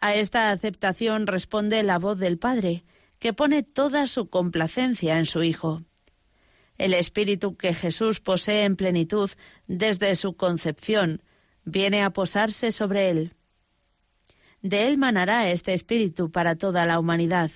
A 0.00 0.14
esta 0.14 0.48
aceptación 0.48 1.26
responde 1.26 1.82
la 1.82 1.98
voz 1.98 2.18
del 2.18 2.38
Padre, 2.38 2.84
que 3.18 3.34
pone 3.34 3.62
toda 3.62 4.06
su 4.06 4.30
complacencia 4.30 5.18
en 5.18 5.26
su 5.26 5.42
Hijo. 5.42 5.82
El 6.78 6.94
Espíritu 6.94 7.58
que 7.58 7.74
Jesús 7.74 8.20
posee 8.20 8.64
en 8.64 8.76
plenitud 8.76 9.30
desde 9.66 10.16
su 10.16 10.38
concepción 10.38 11.22
viene 11.64 12.02
a 12.02 12.08
posarse 12.08 12.72
sobre 12.72 13.10
él. 13.10 13.34
De 14.62 14.88
él 14.88 14.96
manará 14.96 15.50
este 15.50 15.74
Espíritu 15.74 16.30
para 16.30 16.56
toda 16.56 16.86
la 16.86 16.98
humanidad. 16.98 17.50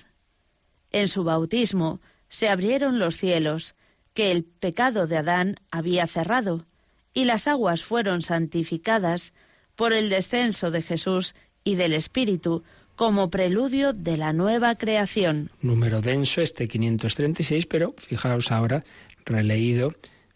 En 0.93 1.07
su 1.07 1.23
bautismo 1.23 1.99
se 2.29 2.49
abrieron 2.49 2.99
los 2.99 3.17
cielos, 3.17 3.75
que 4.13 4.31
el 4.31 4.43
pecado 4.43 5.07
de 5.07 5.17
Adán 5.17 5.55
había 5.71 6.07
cerrado, 6.07 6.65
y 7.13 7.25
las 7.25 7.47
aguas 7.47 7.83
fueron 7.83 8.21
santificadas 8.21 9.33
por 9.75 9.91
el 9.91 10.09
descenso 10.09 10.71
de 10.71 10.81
Jesús 10.81 11.35
y 11.63 11.75
del 11.75 11.93
Espíritu 11.93 12.63
como 12.95 13.31
preludio 13.31 13.91
de 13.91 14.17
la 14.17 14.33
nueva 14.33 14.75
creación. 14.75 15.49
Número 15.61 15.99
denso 16.01 16.41
este 16.41 16.67
536, 16.67 17.65
pero 17.65 17.95
fijaos 17.97 18.51
ahora, 18.51 18.83
releído, 19.25 19.95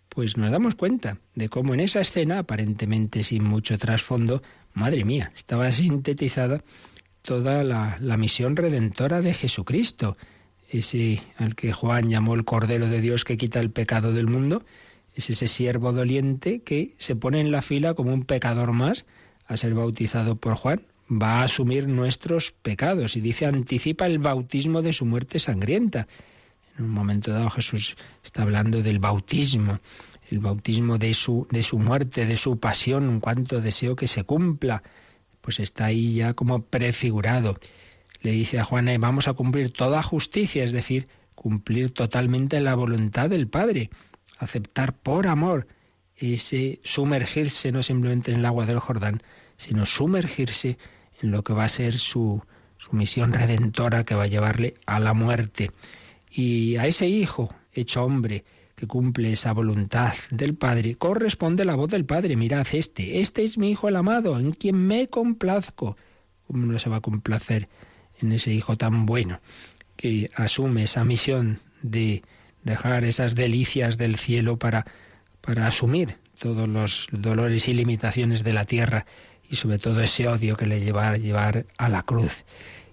pues 0.09 0.37
nos 0.37 0.49
damos 0.49 0.73
cuenta 0.73 1.19
de 1.35 1.49
cómo 1.49 1.75
en 1.75 1.81
esa 1.81 2.01
escena, 2.01 2.39
aparentemente 2.39 3.21
sin 3.21 3.43
mucho 3.43 3.77
trasfondo, 3.77 4.41
madre 4.73 5.05
mía, 5.05 5.31
estaba 5.35 5.71
sintetizada 5.71 6.63
toda 7.21 7.63
la, 7.63 7.97
la 7.99 8.17
misión 8.17 8.55
redentora 8.55 9.21
de 9.21 9.35
Jesucristo 9.35 10.17
ese 10.69 11.21
al 11.37 11.55
que 11.55 11.73
Juan 11.73 12.09
llamó 12.09 12.35
el 12.35 12.45
Cordero 12.45 12.87
de 12.87 13.01
Dios 13.01 13.23
que 13.23 13.37
quita 13.37 13.59
el 13.59 13.71
pecado 13.71 14.11
del 14.11 14.27
mundo, 14.27 14.65
es 15.15 15.29
ese 15.29 15.47
siervo 15.47 15.93
doliente 15.93 16.61
que 16.61 16.93
se 16.97 17.15
pone 17.15 17.41
en 17.41 17.51
la 17.51 17.61
fila 17.61 17.93
como 17.93 18.13
un 18.13 18.23
pecador 18.23 18.73
más 18.73 19.05
a 19.47 19.57
ser 19.57 19.73
bautizado 19.73 20.35
por 20.35 20.55
Juan, 20.55 20.85
va 21.09 21.39
a 21.39 21.43
asumir 21.43 21.87
nuestros 21.87 22.51
pecados 22.51 23.15
y 23.15 23.21
dice 23.21 23.45
anticipa 23.45 24.05
el 24.05 24.19
bautismo 24.19 24.81
de 24.81 24.93
su 24.93 25.05
muerte 25.05 25.39
sangrienta. 25.39 26.07
En 26.77 26.85
un 26.85 26.91
momento 26.91 27.31
dado 27.31 27.49
Jesús 27.49 27.95
está 28.23 28.43
hablando 28.43 28.83
del 28.83 28.99
bautismo, 28.99 29.79
el 30.29 30.39
bautismo 30.39 30.97
de 30.97 31.13
su, 31.13 31.47
de 31.49 31.63
su 31.63 31.79
muerte, 31.79 32.25
de 32.25 32.37
su 32.37 32.59
pasión, 32.59 33.09
en 33.09 33.19
cuanto 33.19 33.61
deseo 33.61 33.95
que 33.95 34.07
se 34.07 34.23
cumpla, 34.23 34.83
pues 35.41 35.59
está 35.59 35.85
ahí 35.85 36.15
ya 36.15 36.33
como 36.33 36.61
prefigurado 36.61 37.57
le 38.21 38.31
dice 38.31 38.59
a 38.59 38.63
Juana, 38.63 38.97
vamos 38.97 39.27
a 39.27 39.33
cumplir 39.33 39.71
toda 39.71 40.03
justicia, 40.03 40.63
es 40.63 40.71
decir, 40.71 41.07
cumplir 41.35 41.93
totalmente 41.93 42.59
la 42.59 42.75
voluntad 42.75 43.29
del 43.29 43.47
Padre, 43.47 43.89
aceptar 44.39 44.93
por 44.93 45.27
amor 45.27 45.67
ese 46.15 46.79
sumergirse 46.83 47.71
no 47.71 47.83
simplemente 47.83 48.31
en 48.31 48.39
el 48.39 48.45
agua 48.45 48.65
del 48.65 48.79
Jordán, 48.79 49.21
sino 49.55 49.85
sumergirse 49.85 50.77
en 51.21 51.31
lo 51.31 51.43
que 51.43 51.53
va 51.53 51.65
a 51.65 51.69
ser 51.69 51.97
su, 51.97 52.41
su 52.77 52.95
misión 52.95 53.33
redentora 53.33 54.03
que 54.03 54.15
va 54.15 54.23
a 54.23 54.27
llevarle 54.27 54.73
a 54.85 54.99
la 54.99 55.13
muerte. 55.13 55.71
Y 56.29 56.77
a 56.77 56.87
ese 56.87 57.07
Hijo 57.07 57.53
hecho 57.71 58.03
hombre, 58.03 58.43
que 58.75 58.87
cumple 58.87 59.31
esa 59.31 59.53
voluntad 59.53 60.13
del 60.29 60.55
Padre, 60.55 60.95
corresponde 60.95 61.65
la 61.65 61.75
voz 61.75 61.89
del 61.89 62.05
Padre. 62.05 62.35
Mirad 62.35 62.67
este, 62.73 63.21
este 63.21 63.43
es 63.43 63.57
mi 63.57 63.71
Hijo 63.71 63.87
el 63.87 63.95
amado, 63.95 64.39
en 64.39 64.51
quien 64.51 64.75
me 64.75 65.07
complazco. 65.07 65.97
¿Cómo 66.45 66.65
no 66.65 66.77
se 66.79 66.89
va 66.89 66.97
a 66.97 67.01
complacer 67.01 67.67
en 68.19 68.31
ese 68.31 68.51
Hijo 68.53 68.77
tan 68.77 69.05
bueno 69.05 69.39
que 69.95 70.29
asume 70.35 70.83
esa 70.83 71.03
misión 71.03 71.59
de 71.81 72.23
dejar 72.63 73.03
esas 73.03 73.35
delicias 73.35 73.97
del 73.97 74.17
cielo 74.17 74.57
para, 74.57 74.85
para 75.41 75.67
asumir 75.67 76.17
todos 76.37 76.69
los 76.69 77.07
dolores 77.11 77.67
y 77.67 77.73
limitaciones 77.73 78.43
de 78.43 78.53
la 78.53 78.65
tierra 78.65 79.05
y 79.49 79.55
sobre 79.55 79.79
todo 79.79 80.01
ese 80.01 80.27
odio 80.27 80.57
que 80.57 80.67
le 80.67 80.81
lleva 80.81 81.09
a 81.09 81.17
llevar 81.17 81.65
a 81.77 81.89
la 81.89 82.03
cruz? 82.03 82.45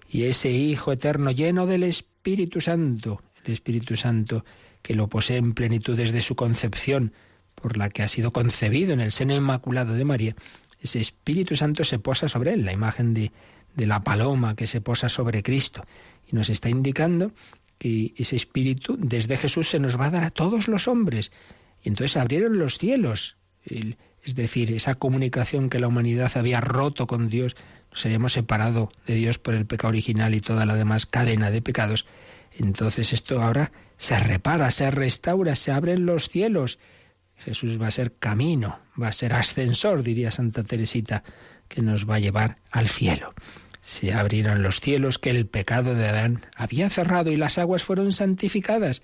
Y 0.09 0.23
ese 0.23 0.51
Hijo 0.51 0.91
eterno 0.91 1.31
lleno 1.31 1.67
del 1.67 1.83
Espíritu 1.83 2.61
Santo, 2.61 3.21
el 3.43 3.53
Espíritu 3.53 3.95
Santo 3.95 4.45
que 4.81 4.95
lo 4.95 5.07
posee 5.07 5.37
en 5.37 5.53
plenitud 5.53 5.97
desde 5.97 6.21
su 6.21 6.35
concepción, 6.35 7.13
por 7.55 7.77
la 7.77 7.89
que 7.89 8.03
ha 8.03 8.07
sido 8.07 8.31
concebido 8.31 8.93
en 8.93 8.99
el 8.99 9.11
seno 9.11 9.35
inmaculado 9.35 9.93
de 9.93 10.05
María, 10.05 10.35
ese 10.79 10.99
Espíritu 10.99 11.55
Santo 11.55 11.83
se 11.83 11.97
posa 11.97 12.29
sobre 12.29 12.53
él, 12.53 12.65
la 12.65 12.73
imagen 12.73 13.13
de, 13.13 13.31
de 13.75 13.85
la 13.85 14.03
paloma 14.03 14.55
que 14.55 14.67
se 14.67 14.81
posa 14.81 15.09
sobre 15.09 15.43
Cristo. 15.43 15.85
Y 16.27 16.35
nos 16.35 16.49
está 16.49 16.69
indicando 16.69 17.31
que 17.77 18.13
ese 18.17 18.35
Espíritu 18.35 18.97
desde 18.99 19.37
Jesús 19.37 19.69
se 19.69 19.79
nos 19.79 19.99
va 19.99 20.05
a 20.05 20.11
dar 20.11 20.23
a 20.23 20.31
todos 20.31 20.67
los 20.67 20.87
hombres. 20.87 21.31
Y 21.83 21.89
entonces 21.89 22.17
abrieron 22.17 22.57
los 22.57 22.77
cielos. 22.77 23.37
es 23.65 24.35
decir, 24.35 24.71
esa 24.71 24.95
comunicación 24.95 25.69
que 25.69 25.79
la 25.79 25.87
humanidad 25.87 26.31
había 26.35 26.61
roto 26.61 27.07
con 27.07 27.29
Dios, 27.29 27.55
nos 27.91 28.05
habíamos 28.05 28.33
separado 28.33 28.91
de 29.05 29.15
Dios 29.15 29.37
por 29.37 29.53
el 29.53 29.65
pecado 29.65 29.89
original 29.89 30.33
y 30.35 30.41
toda 30.41 30.65
la 30.65 30.75
demás 30.75 31.05
cadena 31.05 31.51
de 31.51 31.61
pecados, 31.61 32.05
entonces 32.57 33.13
esto 33.13 33.41
ahora 33.41 33.71
se 33.97 34.19
repara, 34.19 34.71
se 34.71 34.89
restaura, 34.91 35.55
se 35.55 35.71
abren 35.71 36.05
los 36.05 36.29
cielos. 36.29 36.79
Jesús 37.37 37.81
va 37.81 37.87
a 37.87 37.91
ser 37.91 38.13
camino, 38.13 38.79
va 39.01 39.09
a 39.09 39.11
ser 39.11 39.33
ascensor, 39.33 40.03
diría 40.03 40.31
Santa 40.31 40.63
Teresita, 40.63 41.23
que 41.67 41.81
nos 41.81 42.09
va 42.09 42.15
a 42.15 42.19
llevar 42.19 42.57
al 42.71 42.87
cielo. 42.87 43.33
Se 43.85 44.11
abrieron 44.13 44.63
los 44.63 44.81
cielos 44.81 45.19
que 45.19 45.29
el 45.29 45.45
pecado 45.45 45.93
de 45.93 46.07
Adán 46.07 46.41
había 46.55 46.89
cerrado 46.89 47.31
y 47.31 47.35
las 47.35 47.59
aguas 47.59 47.83
fueron 47.83 48.13
santificadas. 48.13 49.03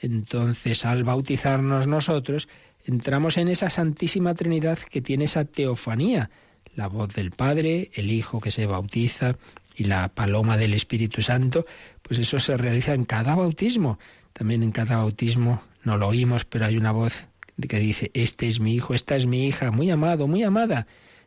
Entonces, 0.00 0.84
al 0.84 1.02
bautizarnos 1.02 1.88
nosotros, 1.88 2.48
entramos 2.84 3.38
en 3.38 3.48
esa 3.48 3.70
Santísima 3.70 4.32
Trinidad 4.34 4.78
que 4.78 5.02
tiene 5.02 5.24
esa 5.24 5.46
teofanía, 5.46 6.30
la 6.76 6.86
voz 6.86 7.12
del 7.12 7.32
Padre, 7.32 7.90
el 7.94 8.12
Hijo 8.12 8.40
que 8.40 8.52
se 8.52 8.66
bautiza, 8.66 9.34
y 9.74 9.84
la 9.84 10.08
paloma 10.08 10.56
del 10.56 10.74
Espíritu 10.74 11.22
Santo, 11.22 11.66
pues 12.02 12.20
eso 12.20 12.38
se 12.38 12.56
realiza 12.56 12.94
en 12.94 13.02
cada 13.02 13.34
bautismo. 13.34 13.98
También 14.32 14.62
en 14.62 14.70
cada 14.70 14.98
bautismo 14.98 15.60
no 15.82 15.96
lo 15.96 16.06
oímos, 16.06 16.44
pero 16.44 16.66
hay 16.66 16.76
una 16.76 16.92
voz 16.92 17.26
que 17.68 17.80
dice, 17.80 18.12
este 18.14 18.46
es 18.46 18.60
mi 18.60 18.76
hijo, 18.76 18.94
esta 18.94 19.16
es 19.16 19.26
mi 19.26 19.48
hija, 19.48 19.72
muy 19.72 19.90
amado, 19.90 20.28
muy 20.28 20.44
amada, 20.44 20.86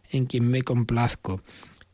en 0.09 0.25
quien 0.25 0.47
me 0.47 0.61
complazco. 0.61 1.41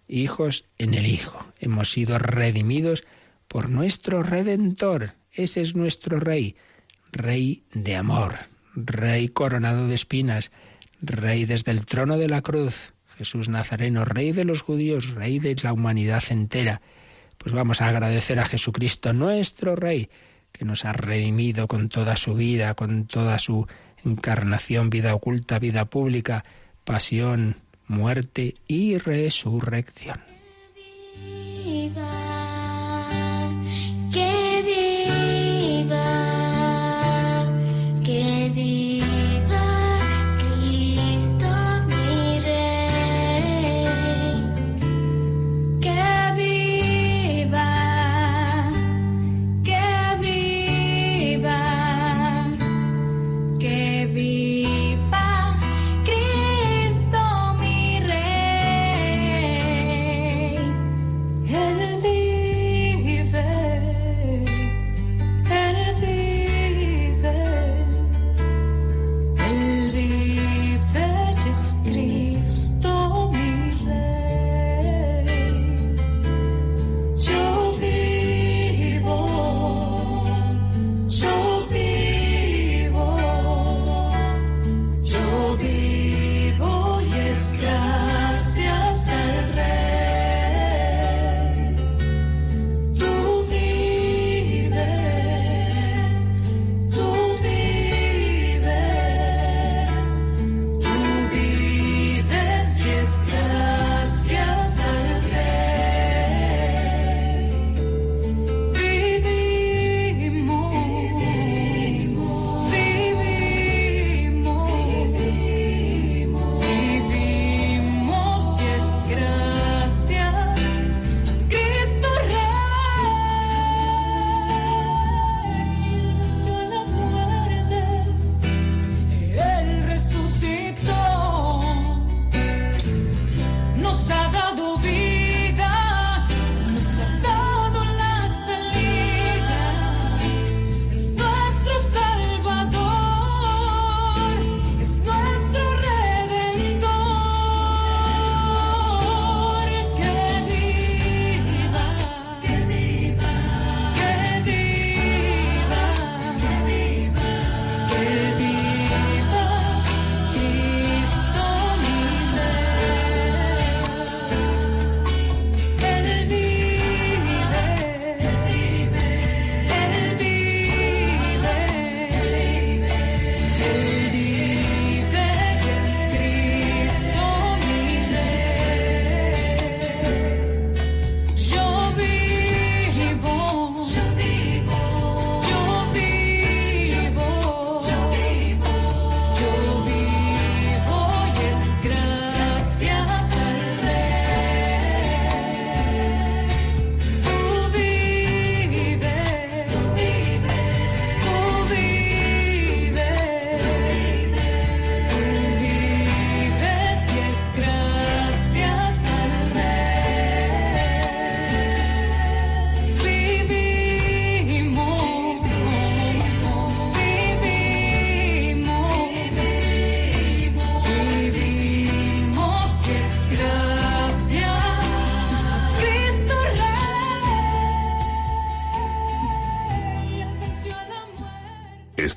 Hijos 0.10 0.66
en 0.80 0.96
el 0.96 1.06
Hijo. 1.06 1.46
Hemos 1.60 1.92
sido 1.92 2.18
redimidos 2.18 3.06
por 3.48 3.70
nuestro 3.70 4.24
Redentor. 4.24 5.14
Ese 5.32 5.62
es 5.62 5.76
nuestro 5.76 6.20
Rey, 6.20 6.56
Rey 7.12 7.64
de 7.72 7.96
amor, 7.96 8.40
Rey 8.76 9.30
coronado 9.30 9.88
de 9.88 9.94
espinas, 9.94 10.52
Rey 11.00 11.46
desde 11.46 11.72
el 11.72 11.86
trono 11.86 12.18
de 12.18 12.28
la 12.28 12.42
cruz, 12.42 12.92
Jesús 13.18 13.50
Nazareno, 13.50 14.04
Rey 14.04 14.32
de 14.32 14.46
los 14.46 14.62
judíos, 14.62 15.12
Rey 15.12 15.38
de 15.38 15.56
la 15.62 15.74
humanidad 15.74 16.24
entera. 16.30 16.82
Pues 17.38 17.54
vamos 17.54 17.82
a 17.82 17.88
agradecer 17.88 18.40
a 18.40 18.46
Jesucristo, 18.46 19.14
nuestro 19.14 19.76
Rey, 19.76 20.10
que 20.52 20.66
nos 20.66 20.86
ha 20.86 20.94
redimido 20.94 21.68
con 21.68 21.88
toda 21.88 22.18
su 22.18 22.34
vida, 22.34 22.74
con 22.74 23.06
toda 23.06 23.38
su 23.38 23.68
encarnación, 24.04 24.90
vida 24.90 25.14
oculta, 25.14 25.60
vida 25.60 25.86
pública, 25.86 26.46
pasión, 26.84 27.58
muerte 27.90 28.56
y 28.68 28.98
resurrección. 28.98 30.22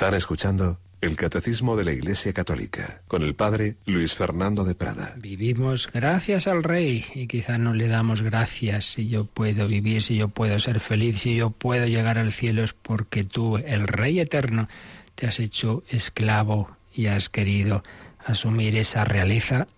Están 0.03 0.15
escuchando 0.17 0.81
el 1.01 1.15
Catecismo 1.15 1.77
de 1.77 1.85
la 1.85 1.93
Iglesia 1.93 2.33
Católica 2.33 3.03
con 3.07 3.23
el 3.23 3.37
Padre 3.37 3.77
Luis 3.87 4.15
Fernando 4.15 4.65
de 4.65 4.75
Prada. 4.75 5.15
Vivimos 5.17 5.89
gracias 5.95 6.49
al 6.49 6.65
Rey 6.65 7.05
y 7.15 7.29
quizá 7.29 7.57
no 7.57 7.73
le 7.73 7.87
damos 7.87 8.21
gracias 8.21 8.85
si 8.85 9.07
yo 9.07 9.27
puedo 9.27 9.69
vivir, 9.69 10.03
si 10.03 10.17
yo 10.17 10.27
puedo 10.27 10.59
ser 10.59 10.81
feliz, 10.81 11.21
si 11.21 11.37
yo 11.37 11.51
puedo 11.51 11.87
llegar 11.87 12.19
al 12.19 12.33
cielo 12.33 12.65
es 12.65 12.73
porque 12.73 13.23
tú, 13.23 13.59
el 13.59 13.87
Rey 13.87 14.19
eterno, 14.19 14.69
te 15.15 15.29
has 15.29 15.39
hecho 15.39 15.85
esclavo 15.89 16.77
y 16.93 17.07
has 17.07 17.29
querido 17.29 17.85
asumir 18.27 18.75
esa 18.75 19.05
realeza 19.05 19.69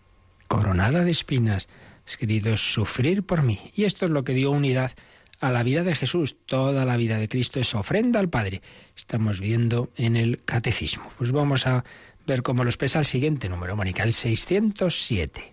coronada 0.49 1.05
de 1.05 1.11
espinas, 1.11 1.69
has 2.07 2.17
querido 2.17 2.57
sufrir 2.57 3.25
por 3.25 3.43
mí. 3.43 3.61
Y 3.77 3.85
esto 3.85 4.07
es 4.07 4.11
lo 4.11 4.25
que 4.25 4.33
dio 4.33 4.53
unidad 4.53 4.93
a 5.45 5.53
la 5.53 5.63
vida 5.63 5.83
de 5.83 5.95
Jesús. 5.95 6.37
Toda 6.47 6.85
la 6.85 6.97
vida 6.97 7.19
de 7.19 7.29
Cristo 7.29 7.61
es 7.61 7.75
ofrenda 7.75 8.19
al 8.19 8.31
Padre. 8.31 8.63
Estamos 8.97 9.41
viendo 9.41 9.91
en 9.97 10.17
el 10.17 10.43
Catecismo. 10.45 11.13
Pues 11.19 11.33
vamos 11.33 11.67
a 11.67 11.85
ver 12.27 12.43
cómo 12.43 12.65
lo 12.65 12.71
expresa 12.71 12.99
el 12.99 13.05
siguiente 13.05 13.49
número, 13.49 13.77
Mónica, 13.77 14.03
el 14.03 14.15
607. 14.15 15.53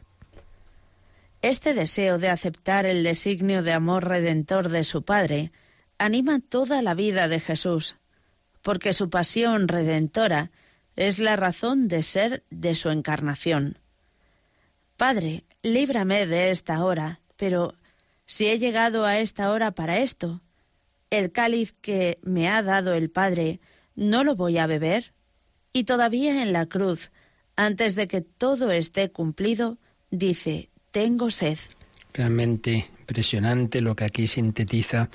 Este 1.41 1.73
deseo 1.73 2.19
de 2.19 2.29
aceptar 2.29 2.85
el 2.85 3.03
designio 3.03 3.63
de 3.63 3.73
amor 3.73 4.07
redentor 4.07 4.69
de 4.69 4.83
su 4.83 5.03
Padre 5.03 5.51
anima 5.97 6.39
toda 6.39 6.81
la 6.81 6.93
vida 6.93 7.27
de 7.27 7.39
Jesús, 7.39 7.97
porque 8.61 8.93
su 8.93 9.09
pasión 9.09 9.67
redentora 9.67 10.51
es 10.95 11.19
la 11.19 11.35
razón 11.35 11.87
de 11.87 12.03
ser 12.03 12.43
de 12.49 12.75
su 12.75 12.89
encarnación. 12.89 13.77
Padre, 14.97 15.43
líbrame 15.63 16.27
de 16.27 16.51
esta 16.51 16.83
hora, 16.83 17.21
pero 17.37 17.73
si 18.31 18.47
he 18.47 18.59
llegado 18.59 19.05
a 19.05 19.19
esta 19.19 19.51
hora 19.51 19.71
para 19.71 19.99
esto, 19.99 20.41
el 21.09 21.33
cáliz 21.33 21.75
que 21.81 22.17
me 22.23 22.47
ha 22.47 22.63
dado 22.63 22.93
el 22.93 23.09
Padre, 23.09 23.59
¿no 23.93 24.23
lo 24.23 24.37
voy 24.37 24.57
a 24.57 24.67
beber? 24.67 25.13
Y 25.73 25.83
todavía 25.83 26.41
en 26.41 26.53
la 26.53 26.65
cruz, 26.65 27.11
antes 27.57 27.95
de 27.95 28.07
que 28.07 28.21
todo 28.21 28.71
esté 28.71 29.11
cumplido, 29.11 29.79
dice, 30.11 30.69
tengo 30.91 31.29
sed. 31.29 31.57
Realmente 32.13 32.89
impresionante 33.01 33.81
lo 33.81 33.97
que 33.97 34.05
aquí 34.05 34.27
sintetiza 34.27 35.09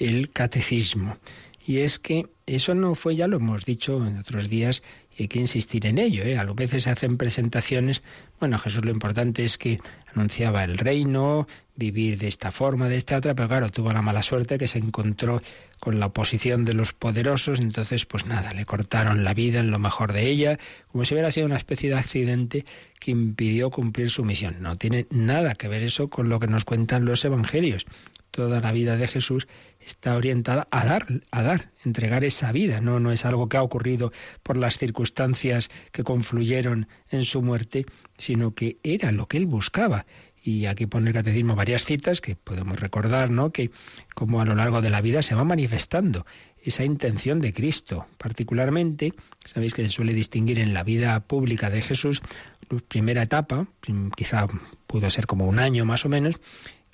el 0.00 0.32
catecismo. 0.32 1.18
Y 1.64 1.78
es 1.78 2.00
que 2.00 2.26
eso 2.46 2.74
no 2.74 2.96
fue, 2.96 3.14
ya 3.14 3.28
lo 3.28 3.36
hemos 3.36 3.64
dicho 3.64 4.04
en 4.04 4.18
otros 4.18 4.48
días, 4.48 4.82
y 5.16 5.22
hay 5.22 5.28
que 5.28 5.38
insistir 5.38 5.86
en 5.86 5.98
ello. 5.98 6.24
¿eh? 6.24 6.36
A 6.36 6.44
veces 6.44 6.82
se 6.82 6.90
hacen 6.90 7.16
presentaciones, 7.16 8.02
bueno, 8.40 8.58
Jesús 8.58 8.84
lo 8.84 8.90
importante 8.90 9.44
es 9.44 9.56
que 9.56 9.78
anunciaba 10.16 10.64
el 10.64 10.78
reino, 10.78 11.46
vivir 11.76 12.18
de 12.18 12.26
esta 12.26 12.50
forma, 12.50 12.88
de 12.88 12.96
esta 12.96 13.18
otra, 13.18 13.34
pero 13.34 13.48
claro, 13.48 13.68
tuvo 13.68 13.92
la 13.92 14.00
mala 14.00 14.22
suerte 14.22 14.56
que 14.56 14.66
se 14.66 14.78
encontró 14.78 15.42
con 15.78 16.00
la 16.00 16.06
oposición 16.06 16.64
de 16.64 16.72
los 16.72 16.94
poderosos, 16.94 17.60
entonces 17.60 18.06
pues 18.06 18.24
nada, 18.24 18.54
le 18.54 18.64
cortaron 18.64 19.24
la 19.24 19.34
vida 19.34 19.60
en 19.60 19.70
lo 19.70 19.78
mejor 19.78 20.14
de 20.14 20.26
ella, 20.26 20.58
como 20.90 21.04
si 21.04 21.12
hubiera 21.12 21.30
sido 21.30 21.46
una 21.46 21.58
especie 21.58 21.90
de 21.90 21.96
accidente 21.96 22.64
que 22.98 23.10
impidió 23.10 23.70
cumplir 23.70 24.10
su 24.10 24.24
misión. 24.24 24.56
No 24.60 24.78
tiene 24.78 25.06
nada 25.10 25.54
que 25.54 25.68
ver 25.68 25.82
eso 25.82 26.08
con 26.08 26.30
lo 26.30 26.40
que 26.40 26.46
nos 26.46 26.64
cuentan 26.64 27.04
los 27.04 27.24
evangelios. 27.24 27.84
Toda 28.30 28.60
la 28.60 28.72
vida 28.72 28.96
de 28.96 29.06
Jesús 29.06 29.46
está 29.80 30.16
orientada 30.16 30.66
a 30.70 30.84
dar, 30.84 31.06
a 31.30 31.42
dar, 31.42 31.70
entregar 31.84 32.24
esa 32.24 32.52
vida. 32.52 32.80
No, 32.80 33.00
no 33.00 33.12
es 33.12 33.24
algo 33.24 33.48
que 33.48 33.56
ha 33.56 33.62
ocurrido 33.62 34.12
por 34.42 34.56
las 34.56 34.78
circunstancias 34.78 35.70
que 35.92 36.04
confluyeron 36.04 36.88
en 37.10 37.24
su 37.24 37.42
muerte, 37.42 37.86
sino 38.18 38.54
que 38.54 38.78
era 38.82 39.12
lo 39.12 39.26
que 39.26 39.36
él 39.36 39.46
buscaba. 39.46 40.05
Y 40.46 40.66
aquí 40.66 40.86
pone 40.86 41.08
el 41.08 41.12
catecismo 41.12 41.56
varias 41.56 41.84
citas 41.84 42.20
que 42.20 42.36
podemos 42.36 42.78
recordar, 42.78 43.32
¿no? 43.32 43.50
Que 43.50 43.72
como 44.14 44.40
a 44.40 44.44
lo 44.44 44.54
largo 44.54 44.80
de 44.80 44.90
la 44.90 45.00
vida 45.00 45.20
se 45.22 45.34
va 45.34 45.42
manifestando 45.42 46.24
esa 46.62 46.84
intención 46.84 47.40
de 47.40 47.52
Cristo. 47.52 48.06
Particularmente, 48.16 49.12
sabéis 49.44 49.74
que 49.74 49.84
se 49.84 49.90
suele 49.90 50.14
distinguir 50.14 50.60
en 50.60 50.72
la 50.72 50.84
vida 50.84 51.18
pública 51.18 51.68
de 51.68 51.82
Jesús, 51.82 52.22
primera 52.86 53.22
etapa, 53.22 53.66
quizá 54.16 54.46
pudo 54.86 55.10
ser 55.10 55.26
como 55.26 55.48
un 55.48 55.58
año 55.58 55.84
más 55.84 56.04
o 56.04 56.08
menos, 56.08 56.36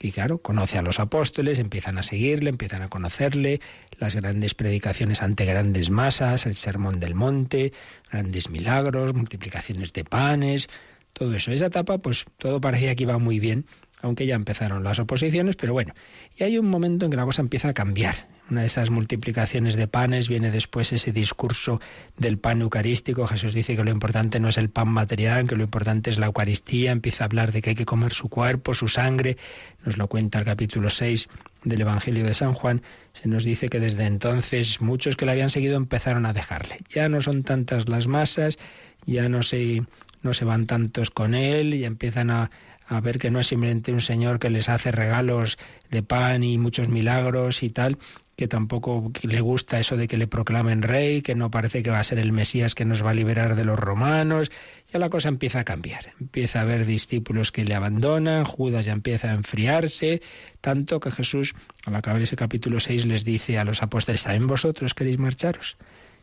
y 0.01 0.13
claro, 0.13 0.39
conoce 0.39 0.79
a 0.79 0.83
los 0.83 0.99
apóstoles, 0.99 1.59
empiezan 1.59 1.99
a 1.99 2.03
seguirle, 2.03 2.49
empiezan 2.49 2.81
a 2.81 2.89
conocerle, 2.89 3.61
las 3.99 4.17
grandes 4.17 4.55
predicaciones 4.55 5.23
ante 5.23 5.45
grandes 5.45 5.91
masas, 5.91 6.47
el 6.47 6.55
sermón 6.55 7.01
del 7.01 7.15
monte, 7.15 7.75
grandes 8.11 8.49
milagros, 8.49 9.13
multiplicaciones 9.13 9.93
de 9.93 10.05
panes, 10.05 10.69
todo 11.13 11.35
eso. 11.35 11.53
Esa 11.53 11.67
etapa, 11.67 11.99
pues 11.99 12.27
todo 12.39 12.61
parecía 12.61 12.95
que 12.95 13.05
iba 13.05 13.19
muy 13.19 13.39
bien, 13.39 13.67
aunque 14.01 14.27
ya 14.27 14.35
empezaron 14.35 14.83
las 14.83 14.99
oposiciones, 14.99 15.57
pero 15.57 15.73
bueno. 15.73 15.95
Y 16.37 16.45
hay 16.45 16.59
un 16.59 16.69
momento 16.69 17.05
en 17.05 17.11
que 17.11 17.17
la 17.17 17.25
cosa 17.25 17.43
empieza 17.43 17.69
a 17.69 17.75
cambiar. 17.75 18.29
Una 18.51 18.63
de 18.63 18.67
esas 18.67 18.91
multiplicaciones 18.91 19.77
de 19.77 19.87
panes 19.87 20.29
viene 20.29 20.51
después 20.51 20.93
ese 20.93 21.13
discurso 21.13 21.81
del 22.19 22.39
pan 22.39 22.61
eucarístico. 22.61 23.27
Jesús 23.27 23.55
dice 23.55 23.77
que 23.77 23.85
lo 23.85 23.91
importante 23.91 24.41
no 24.41 24.49
es 24.49 24.59
el 24.59 24.69
pan 24.69 24.89
material, 24.89 25.47
que 25.47 25.57
lo 25.57 25.63
importante 25.63 26.11
es 26.11 26.19
la 26.19 26.27
Eucaristía. 26.27 26.91
Empieza 26.91 27.25
a 27.25 27.27
hablar 27.27 27.53
de 27.53 27.63
que 27.63 27.71
hay 27.71 27.77
que 27.77 27.87
comer 27.87 28.13
su 28.13 28.29
cuerpo, 28.29 28.75
su 28.75 28.89
sangre. 28.89 29.39
Nos 29.87 29.97
lo 29.97 30.09
cuenta 30.09 30.41
el 30.41 30.45
capítulo 30.45 30.91
6 30.91 31.29
del 31.65 31.81
Evangelio 31.81 32.25
de 32.25 32.35
San 32.35 32.53
Juan. 32.53 32.83
Se 33.13 33.29
nos 33.29 33.45
dice 33.45 33.69
que 33.69 33.79
desde 33.79 34.05
entonces 34.05 34.81
muchos 34.81 35.17
que 35.17 35.25
le 35.25 35.33
habían 35.33 35.51
seguido 35.51 35.77
empezaron 35.77 36.27
a 36.27 36.33
dejarle. 36.33 36.79
Ya 36.91 37.09
no 37.09 37.23
son 37.23 37.45
tantas 37.45 37.89
las 37.89 38.09
masas, 38.09 38.59
ya 39.07 39.29
no 39.29 39.43
se, 39.43 39.83
no 40.23 40.33
se 40.33 40.45
van 40.45 40.67
tantos 40.67 41.11
con 41.11 41.35
él 41.35 41.75
y 41.75 41.85
empiezan 41.85 42.31
a 42.31 42.51
a 42.87 43.01
ver 43.01 43.19
que 43.19 43.31
no 43.31 43.41
es 43.41 43.47
simplemente 43.47 43.93
un 43.93 44.01
señor 44.01 44.39
que 44.39 44.51
les 44.51 44.69
hace 44.69 44.93
regalos 44.93 45.59
de 45.91 46.03
pan 46.03 46.45
y 46.45 46.59
muchos 46.59 46.89
milagros 46.89 47.63
y 47.63 47.71
tal, 47.71 47.99
que 48.37 48.49
tampoco 48.49 49.13
le 49.23 49.41
gusta 49.41 49.79
eso 49.79 49.97
de 49.97 50.09
que 50.09 50.17
le 50.17 50.27
proclamen 50.27 50.83
rey, 50.83 51.23
que 51.23 51.35
no 51.35 51.51
parece 51.51 51.83
que 51.83 51.91
va 51.91 51.99
a 51.99 52.05
ser 52.05 52.19
el 52.19 52.33
Mesías 52.33 52.75
que 52.75 52.85
nos 52.85 53.05
va 53.05 53.11
a 53.11 53.15
liberar 53.15 53.57
de 53.57 53.65
los 53.65 53.79
romanos. 53.79 54.51
Ya 54.93 54.99
la 54.99 55.11
cosa 55.11 55.29
empieza 55.29 55.61
a 55.61 55.65
cambiar. 55.65 56.13
Empieza 56.21 56.59
a 56.59 56.63
haber 56.63 56.85
discípulos 56.87 57.53
que 57.53 57.65
le 57.65 57.75
abandonan, 57.75 58.45
Judas 58.45 58.87
ya 58.87 58.93
empieza 58.93 59.31
a 59.31 59.35
enfriarse, 59.35 60.23
tanto 60.61 61.01
que 61.01 61.11
Jesús, 61.11 61.55
al 61.87 61.95
acabar 61.95 62.21
ese 62.21 62.37
capítulo 62.37 62.81
6, 62.81 63.07
les 63.07 63.25
dice 63.25 63.59
a 63.59 63.65
los 63.65 63.83
apóstoles, 63.83 64.25
¿también 64.25 64.47
vosotros 64.47 64.95
queréis 64.95 65.19
marcharos? 65.19 65.77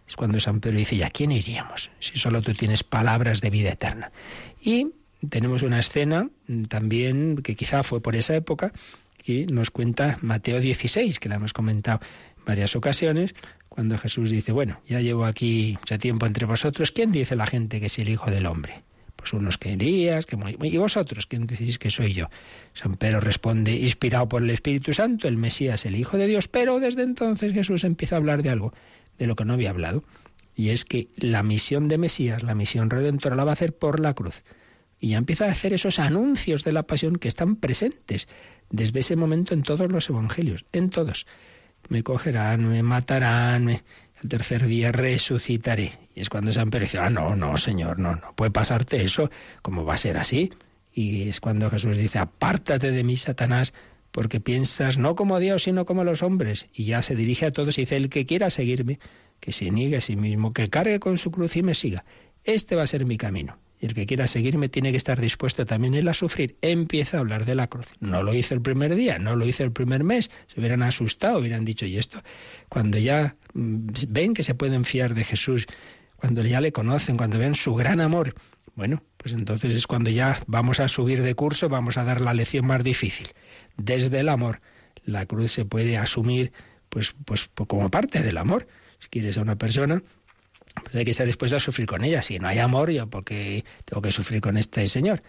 Es 0.09 0.15
cuando 0.15 0.39
San 0.39 0.59
Pedro 0.59 0.79
dice, 0.79 0.95
¿y 0.95 1.03
a 1.03 1.11
quién 1.11 1.31
iríamos? 1.31 1.91
Si 1.99 2.17
solo 2.17 2.41
tú 2.41 2.55
tienes 2.55 2.83
palabras 2.83 3.41
de 3.41 3.51
vida 3.51 3.69
eterna. 3.69 4.11
Y 4.59 4.87
tenemos 5.29 5.61
una 5.61 5.79
escena 5.79 6.29
también 6.67 7.37
que 7.43 7.55
quizá 7.55 7.83
fue 7.83 8.01
por 8.01 8.15
esa 8.15 8.35
época, 8.35 8.71
que 9.23 9.45
nos 9.45 9.69
cuenta 9.69 10.17
Mateo 10.21 10.59
16, 10.59 11.19
que 11.19 11.29
la 11.29 11.35
hemos 11.35 11.53
comentado 11.53 11.99
en 12.39 12.45
varias 12.45 12.75
ocasiones, 12.75 13.35
cuando 13.69 13.99
Jesús 13.99 14.31
dice, 14.31 14.51
bueno, 14.51 14.81
ya 14.87 14.99
llevo 14.99 15.25
aquí 15.25 15.77
mucho 15.79 15.99
tiempo 15.99 16.25
entre 16.25 16.47
vosotros, 16.47 16.91
¿quién 16.91 17.11
dice 17.11 17.35
la 17.35 17.45
gente 17.45 17.79
que 17.79 17.85
es 17.85 17.99
el 17.99 18.09
Hijo 18.09 18.31
del 18.31 18.47
Hombre? 18.47 18.81
Pues 19.15 19.33
unos 19.33 19.59
que 19.59 19.73
Elías, 19.73 20.25
y 20.63 20.77
vosotros, 20.77 21.27
¿quién 21.27 21.45
decís 21.45 21.77
que 21.77 21.91
soy 21.91 22.13
yo? 22.13 22.29
San 22.73 22.95
Pedro 22.95 23.19
responde, 23.19 23.73
inspirado 23.73 24.27
por 24.27 24.41
el 24.41 24.49
Espíritu 24.49 24.93
Santo, 24.93 25.27
el 25.27 25.37
Mesías, 25.37 25.85
el 25.85 25.95
Hijo 25.95 26.17
de 26.17 26.25
Dios, 26.25 26.47
pero 26.47 26.79
desde 26.79 27.03
entonces 27.03 27.53
Jesús 27.53 27.83
empieza 27.83 28.15
a 28.15 28.17
hablar 28.17 28.41
de 28.41 28.49
algo 28.49 28.73
de 29.19 29.27
lo 29.27 29.35
que 29.35 29.45
no 29.45 29.53
había 29.53 29.69
hablado, 29.69 30.03
y 30.55 30.71
es 30.71 30.83
que 30.83 31.07
la 31.15 31.43
misión 31.43 31.87
de 31.87 31.97
Mesías, 31.97 32.43
la 32.43 32.55
misión 32.55 32.89
redentora, 32.89 33.35
la 33.35 33.45
va 33.45 33.51
a 33.51 33.53
hacer 33.53 33.77
por 33.77 33.99
la 33.99 34.13
cruz. 34.13 34.43
Y 34.99 35.09
ya 35.09 35.17
empieza 35.17 35.45
a 35.45 35.51
hacer 35.51 35.71
esos 35.71 35.99
anuncios 35.99 36.65
de 36.65 36.73
la 36.73 36.83
pasión 36.83 37.15
que 37.15 37.29
están 37.29 37.55
presentes 37.55 38.27
desde 38.69 38.99
ese 38.99 39.15
momento 39.15 39.53
en 39.53 39.63
todos 39.63 39.89
los 39.89 40.09
evangelios, 40.09 40.65
en 40.73 40.89
todos. 40.89 41.27
Me 41.87 42.03
cogerán, 42.03 42.67
me 42.67 42.83
matarán, 42.83 43.69
el 43.69 44.29
tercer 44.29 44.65
día 44.65 44.91
resucitaré. 44.91 45.93
Y 46.13 46.19
es 46.19 46.29
cuando 46.29 46.51
San 46.51 46.69
Pedro 46.69 46.85
dice, 46.85 46.99
ah, 46.99 47.09
no, 47.09 47.35
no, 47.35 47.55
Señor, 47.55 47.99
no, 47.99 48.15
no 48.15 48.33
puede 48.35 48.51
pasarte 48.51 49.01
eso, 49.01 49.31
¿cómo 49.61 49.85
va 49.85 49.93
a 49.93 49.97
ser 49.97 50.17
así? 50.17 50.51
Y 50.93 51.29
es 51.29 51.39
cuando 51.39 51.69
Jesús 51.69 51.95
dice, 51.95 52.19
apártate 52.19 52.91
de 52.91 53.03
mí, 53.05 53.15
Satanás, 53.15 53.73
porque 54.11 54.39
piensas 54.39 54.97
no 54.97 55.15
como 55.15 55.39
Dios, 55.39 55.63
sino 55.63 55.85
como 55.85 56.03
los 56.03 56.23
hombres. 56.23 56.67
Y 56.73 56.85
ya 56.85 57.01
se 57.01 57.15
dirige 57.15 57.45
a 57.45 57.51
todos 57.51 57.77
y 57.77 57.81
dice, 57.81 57.97
el 57.97 58.09
que 58.09 58.25
quiera 58.25 58.49
seguirme, 58.49 58.99
que 59.39 59.51
se 59.51 59.69
niegue 59.71 59.97
a 59.97 60.01
sí 60.01 60.15
mismo, 60.15 60.53
que 60.53 60.69
cargue 60.69 60.99
con 60.99 61.17
su 61.17 61.31
cruz 61.31 61.55
y 61.55 61.63
me 61.63 61.75
siga. 61.75 62.05
Este 62.43 62.75
va 62.75 62.83
a 62.83 62.87
ser 62.87 63.05
mi 63.05 63.17
camino. 63.17 63.57
Y 63.81 63.85
el 63.85 63.93
que 63.93 64.05
quiera 64.05 64.27
seguirme 64.27 64.67
tiene 64.67 64.91
que 64.91 64.97
estar 64.97 65.19
dispuesto 65.21 65.65
también 65.65 65.93
él 65.93 66.07
a 66.09 66.13
sufrir. 66.13 66.57
Empieza 66.61 67.17
a 67.17 67.19
hablar 67.21 67.45
de 67.45 67.55
la 67.55 67.67
cruz. 67.67 67.87
No 68.01 68.23
lo 68.23 68.33
hizo 68.33 68.53
el 68.53 68.61
primer 68.61 68.95
día, 68.95 69.19
no 69.19 69.35
lo 69.35 69.45
hizo 69.47 69.63
el 69.63 69.71
primer 69.71 70.03
mes. 70.03 70.29
Se 70.47 70.59
hubieran 70.59 70.83
asustado, 70.83 71.39
hubieran 71.39 71.63
dicho, 71.63 71.85
¿y 71.85 71.97
esto? 71.97 72.21
Cuando 72.67 72.97
ya 72.97 73.35
mm, 73.53 73.87
ven 74.09 74.33
que 74.33 74.43
se 74.43 74.53
pueden 74.53 74.83
fiar 74.83 75.13
de 75.13 75.23
Jesús, 75.23 75.65
cuando 76.17 76.43
ya 76.43 76.59
le 76.59 76.73
conocen, 76.73 77.15
cuando 77.15 77.37
ven 77.37 77.55
su 77.55 77.73
gran 77.75 78.01
amor, 78.01 78.35
bueno, 78.75 79.01
pues 79.17 79.33
entonces 79.33 79.73
es 79.73 79.87
cuando 79.87 80.09
ya 80.09 80.39
vamos 80.47 80.79
a 80.81 80.87
subir 80.89 81.21
de 81.21 81.35
curso, 81.35 81.69
vamos 81.69 81.97
a 81.97 82.03
dar 82.03 82.19
la 82.19 82.33
lección 82.33 82.67
más 82.67 82.83
difícil. 82.83 83.27
Desde 83.79 84.19
el 84.19 84.29
amor, 84.29 84.61
la 85.05 85.25
cruz 85.25 85.53
se 85.53 85.65
puede 85.65 85.97
asumir 85.97 86.51
pues, 86.89 87.15
pues 87.25 87.49
como 87.67 87.89
parte 87.89 88.21
del 88.21 88.37
amor. 88.37 88.67
Si 88.99 89.07
quieres 89.07 89.37
a 89.37 89.41
una 89.41 89.55
persona, 89.55 90.03
pues 90.83 90.95
hay 90.95 91.05
que 91.05 91.11
estar 91.11 91.25
dispuesto 91.25 91.55
a 91.57 91.59
sufrir 91.59 91.87
con 91.87 92.03
ella. 92.03 92.21
Si 92.21 92.39
no 92.39 92.47
hay 92.47 92.59
amor, 92.59 92.91
yo 92.91 93.07
porque 93.07 93.63
tengo 93.85 94.01
que 94.01 94.11
sufrir 94.11 94.41
con 94.41 94.57
este 94.57 94.85
señor. 94.87 95.23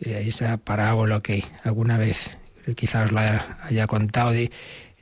Eh, 0.00 0.24
esa 0.26 0.56
parábola 0.58 1.20
que 1.20 1.44
alguna 1.64 1.98
vez 1.98 2.38
quizás 2.76 3.06
os 3.06 3.12
la 3.12 3.58
haya 3.62 3.86
contado 3.86 4.32
de, 4.32 4.50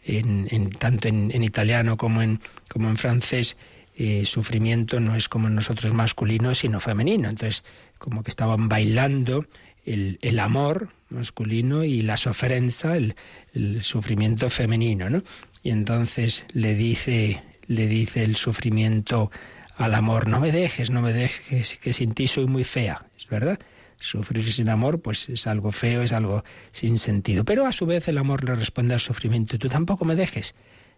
en, 0.04 0.70
tanto 0.70 1.08
en, 1.08 1.42
italiano 1.42 1.96
como 1.96 2.22
en, 2.22 2.40
como 2.68 2.88
en 2.88 2.96
francés, 2.96 3.56
eh, 3.96 4.24
sufrimiento 4.24 5.00
no 5.00 5.16
es 5.16 5.28
como 5.28 5.48
en 5.48 5.54
nosotros 5.54 5.92
masculino, 5.92 6.54
sino 6.54 6.80
femenino. 6.80 7.28
Entonces, 7.28 7.64
como 7.98 8.22
que 8.22 8.30
estaban 8.30 8.68
bailando 8.68 9.46
el, 9.86 10.38
amor 10.40 10.88
masculino 11.08 11.84
y 11.84 12.02
la 12.02 12.16
sofrenza, 12.16 12.96
el, 12.96 13.14
el, 13.54 13.82
sufrimiento 13.82 14.50
femenino, 14.50 15.08
¿no? 15.08 15.22
Y 15.62 15.70
entonces 15.70 16.44
le 16.52 16.74
dice, 16.74 17.42
le 17.66 17.86
dice 17.86 18.24
el 18.24 18.36
sufrimiento 18.36 19.30
al 19.76 19.94
amor, 19.94 20.28
no 20.28 20.40
me 20.40 20.52
dejes, 20.52 20.90
no 20.90 21.02
me 21.02 21.12
dejes, 21.12 21.78
que 21.78 21.92
sin 21.92 22.12
ti 22.12 22.26
soy 22.26 22.46
muy 22.46 22.64
fea, 22.64 23.06
es 23.16 23.28
verdad. 23.28 23.58
Sufrir 23.98 24.44
sin 24.44 24.68
amor, 24.68 25.00
pues 25.00 25.28
es 25.30 25.46
algo 25.46 25.72
feo, 25.72 26.02
es 26.02 26.12
algo 26.12 26.44
sin 26.70 26.98
sentido. 26.98 27.44
Pero 27.44 27.66
a 27.66 27.72
su 27.72 27.86
vez 27.86 28.08
el 28.08 28.18
amor 28.18 28.44
le 28.44 28.54
responde 28.54 28.92
al 28.92 29.00
sufrimiento, 29.00 29.58
tú 29.58 29.68
tampoco 29.68 30.04
me 30.04 30.16
dejes, 30.16 30.54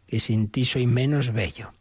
que 0.08 0.18
sin 0.18 0.48
ti 0.48 0.64
soy 0.64 0.86
menos 0.86 1.32
bello. 1.32 1.72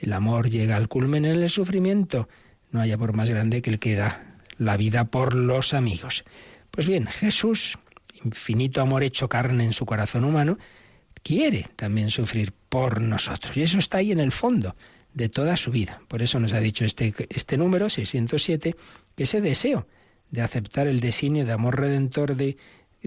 El 0.00 0.12
amor 0.12 0.50
llega 0.50 0.76
al 0.76 0.88
culmen 0.88 1.24
en 1.24 1.42
el 1.42 1.50
sufrimiento. 1.50 2.28
No 2.72 2.80
haya 2.80 2.98
por 2.98 3.14
más 3.14 3.30
grande 3.30 3.62
que 3.62 3.70
el 3.70 3.78
que 3.78 3.94
da 3.94 4.35
la 4.58 4.76
vida 4.76 5.04
por 5.04 5.34
los 5.34 5.74
amigos. 5.74 6.24
Pues 6.70 6.86
bien, 6.86 7.06
Jesús, 7.06 7.78
infinito 8.24 8.80
amor 8.80 9.02
hecho 9.02 9.28
carne 9.28 9.64
en 9.64 9.72
su 9.72 9.86
corazón 9.86 10.24
humano, 10.24 10.58
quiere 11.22 11.66
también 11.76 12.10
sufrir 12.10 12.52
por 12.68 13.00
nosotros. 13.00 13.56
Y 13.56 13.62
eso 13.62 13.78
está 13.78 13.98
ahí 13.98 14.12
en 14.12 14.20
el 14.20 14.32
fondo 14.32 14.76
de 15.12 15.28
toda 15.28 15.56
su 15.56 15.70
vida. 15.70 16.00
Por 16.08 16.22
eso 16.22 16.38
nos 16.38 16.52
ha 16.52 16.60
dicho 16.60 16.84
este, 16.84 17.14
este 17.30 17.56
número, 17.56 17.88
607, 17.88 18.76
que 19.16 19.22
ese 19.22 19.40
deseo 19.40 19.86
de 20.30 20.42
aceptar 20.42 20.86
el 20.86 21.00
designio 21.00 21.44
de 21.44 21.52
amor 21.52 21.80
redentor 21.80 22.36
de, 22.36 22.56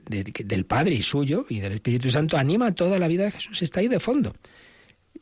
de, 0.08 0.24
del 0.24 0.66
Padre 0.66 0.96
y 0.96 1.04
suyo 1.04 1.46
y 1.50 1.60
del 1.60 1.74
Espíritu 1.74 2.10
Santo 2.10 2.38
anima 2.38 2.74
toda 2.74 2.98
la 3.00 3.08
vida 3.08 3.26
de 3.26 3.32
Jesús. 3.32 3.62
Está 3.62 3.82
ahí 3.82 3.88
de 3.88 4.00
fondo. 4.00 4.34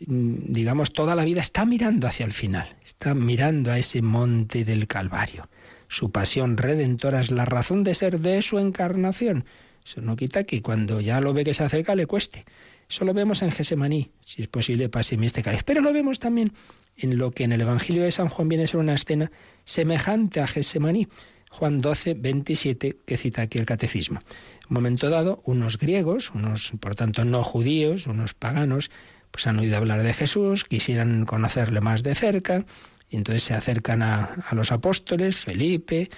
Mm, 0.06 0.54
digamos, 0.54 0.94
toda 0.94 1.16
la 1.16 1.26
vida 1.26 1.42
está 1.42 1.66
mirando 1.66 2.08
hacia 2.08 2.26
el 2.26 2.34
final, 2.34 2.76
está 2.86 3.14
mirando 3.14 3.72
a 3.72 3.80
ese 3.80 4.02
monte 4.02 4.64
del 4.64 4.88
Calvario. 4.88 5.50
Su 5.88 6.12
pasión 6.12 6.58
redentora 6.58 7.22
es 7.22 7.32
la 7.32 7.46
razón 7.46 7.84
de 7.84 7.94
ser 7.94 8.20
de 8.20 8.42
su 8.42 8.60
encarnación. 8.60 9.46
Eso 9.86 10.02
no 10.02 10.16
quita 10.16 10.44
que 10.44 10.62
cuando 10.62 11.00
ya 11.00 11.22
lo 11.22 11.34
ve 11.34 11.46
que 11.46 11.54
se 11.54 11.64
acerca 11.64 11.96
le 11.96 12.06
cueste. 12.06 12.46
Eso 12.90 13.06
lo 13.06 13.14
vemos 13.14 13.42
en 13.42 13.52
Gesemaní, 13.52 14.12
si 14.22 14.42
es 14.42 14.48
posible, 14.48 14.90
pase 14.90 15.18
este 15.22 15.44
cáliz. 15.44 15.64
Pero 15.64 15.82
lo 15.82 15.92
vemos 15.92 16.20
también 16.20 16.54
en 16.96 17.18
lo 17.18 17.32
que 17.32 17.44
en 17.44 17.52
el 17.52 17.62
Evangelio 17.62 18.04
de 18.04 18.12
San 18.12 18.30
Juan 18.30 18.48
viene 18.48 18.64
a 18.64 18.68
ser 18.68 18.80
una 18.80 18.94
escena 18.94 19.32
semejante 19.66 20.40
a 20.40 20.48
Gesemaní. 20.48 21.08
Juan 21.50 21.82
12, 21.82 22.14
27, 22.16 22.98
que 23.06 23.18
cita 23.18 23.44
aquí 23.44 23.58
el 23.58 23.66
catecismo. 23.66 24.20
En 24.20 24.68
un 24.70 24.74
momento 24.74 25.10
dado, 25.10 25.42
unos 25.46 25.78
griegos, 25.78 26.32
unos, 26.32 26.74
por 26.80 26.96
tanto, 26.96 27.24
no 27.26 27.44
judíos, 27.44 28.08
unos 28.08 28.34
paganos, 28.34 28.92
pues 29.32 29.48
han 29.48 29.60
oído 29.60 29.78
hablar 29.78 30.04
de 30.04 30.14
Jesús, 30.14 30.66
quisieran 30.66 31.26
conocerle 31.26 31.82
más 31.82 32.04
de 32.04 32.16
cerca, 32.16 32.66
y 33.10 33.18
entonces 33.18 33.44
se 33.44 33.54
acercan 33.54 34.02
a, 34.02 34.24
a 34.24 34.56
los 34.56 34.72
apóstoles, 34.72 35.38
Felipe, 35.38 36.10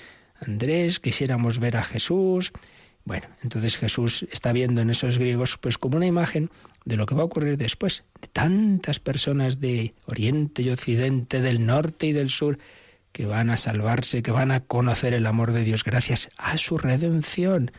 Andrés, 0.41 0.99
quisiéramos 0.99 1.59
ver 1.59 1.77
a 1.77 1.83
Jesús. 1.83 2.51
Bueno, 3.05 3.27
entonces 3.43 3.77
Jesús 3.77 4.27
está 4.31 4.51
viendo 4.51 4.81
en 4.81 4.89
esos 4.89 5.17
griegos 5.17 5.57
pues 5.57 5.77
como 5.77 5.97
una 5.97 6.05
imagen 6.05 6.49
de 6.85 6.95
lo 6.95 7.05
que 7.05 7.15
va 7.15 7.21
a 7.23 7.25
ocurrir 7.25 7.57
después, 7.57 8.03
de 8.21 8.27
tantas 8.27 8.99
personas 8.99 9.59
de 9.59 9.93
Oriente 10.05 10.61
y 10.61 10.69
Occidente, 10.69 11.41
del 11.41 11.65
norte 11.65 12.07
y 12.07 12.13
del 12.13 12.29
sur, 12.29 12.59
que 13.11 13.25
van 13.25 13.49
a 13.49 13.57
salvarse, 13.57 14.21
que 14.21 14.31
van 14.31 14.51
a 14.51 14.61
conocer 14.61 15.13
el 15.13 15.25
amor 15.25 15.51
de 15.51 15.63
Dios 15.63 15.83
gracias 15.83 16.29
a 16.37 16.57
su 16.57 16.77
redención. 16.77 17.71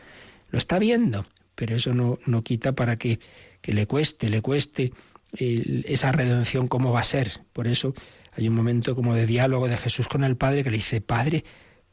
Lo 0.49 0.57
está 0.57 0.79
viendo, 0.79 1.25
pero 1.55 1.75
eso 1.75 1.93
no, 1.93 2.19
no 2.25 2.43
quita 2.43 2.73
para 2.73 2.97
que, 2.97 3.19
que 3.61 3.73
le 3.73 3.87
cueste, 3.87 4.29
le 4.29 4.41
cueste 4.41 4.91
esa 5.33 6.11
redención 6.11 6.67
cómo 6.67 6.91
va 6.91 6.99
a 6.99 7.05
ser. 7.05 7.31
Por 7.53 7.67
eso 7.67 7.93
hay 8.31 8.47
un 8.47 8.55
momento 8.55 8.95
como 8.95 9.15
de 9.15 9.25
diálogo 9.25 9.67
de 9.67 9.77
Jesús 9.77 10.07
con 10.07 10.23
el 10.23 10.37
Padre 10.37 10.63
que 10.63 10.71
le 10.71 10.77
dice, 10.77 11.01
Padre, 11.01 11.43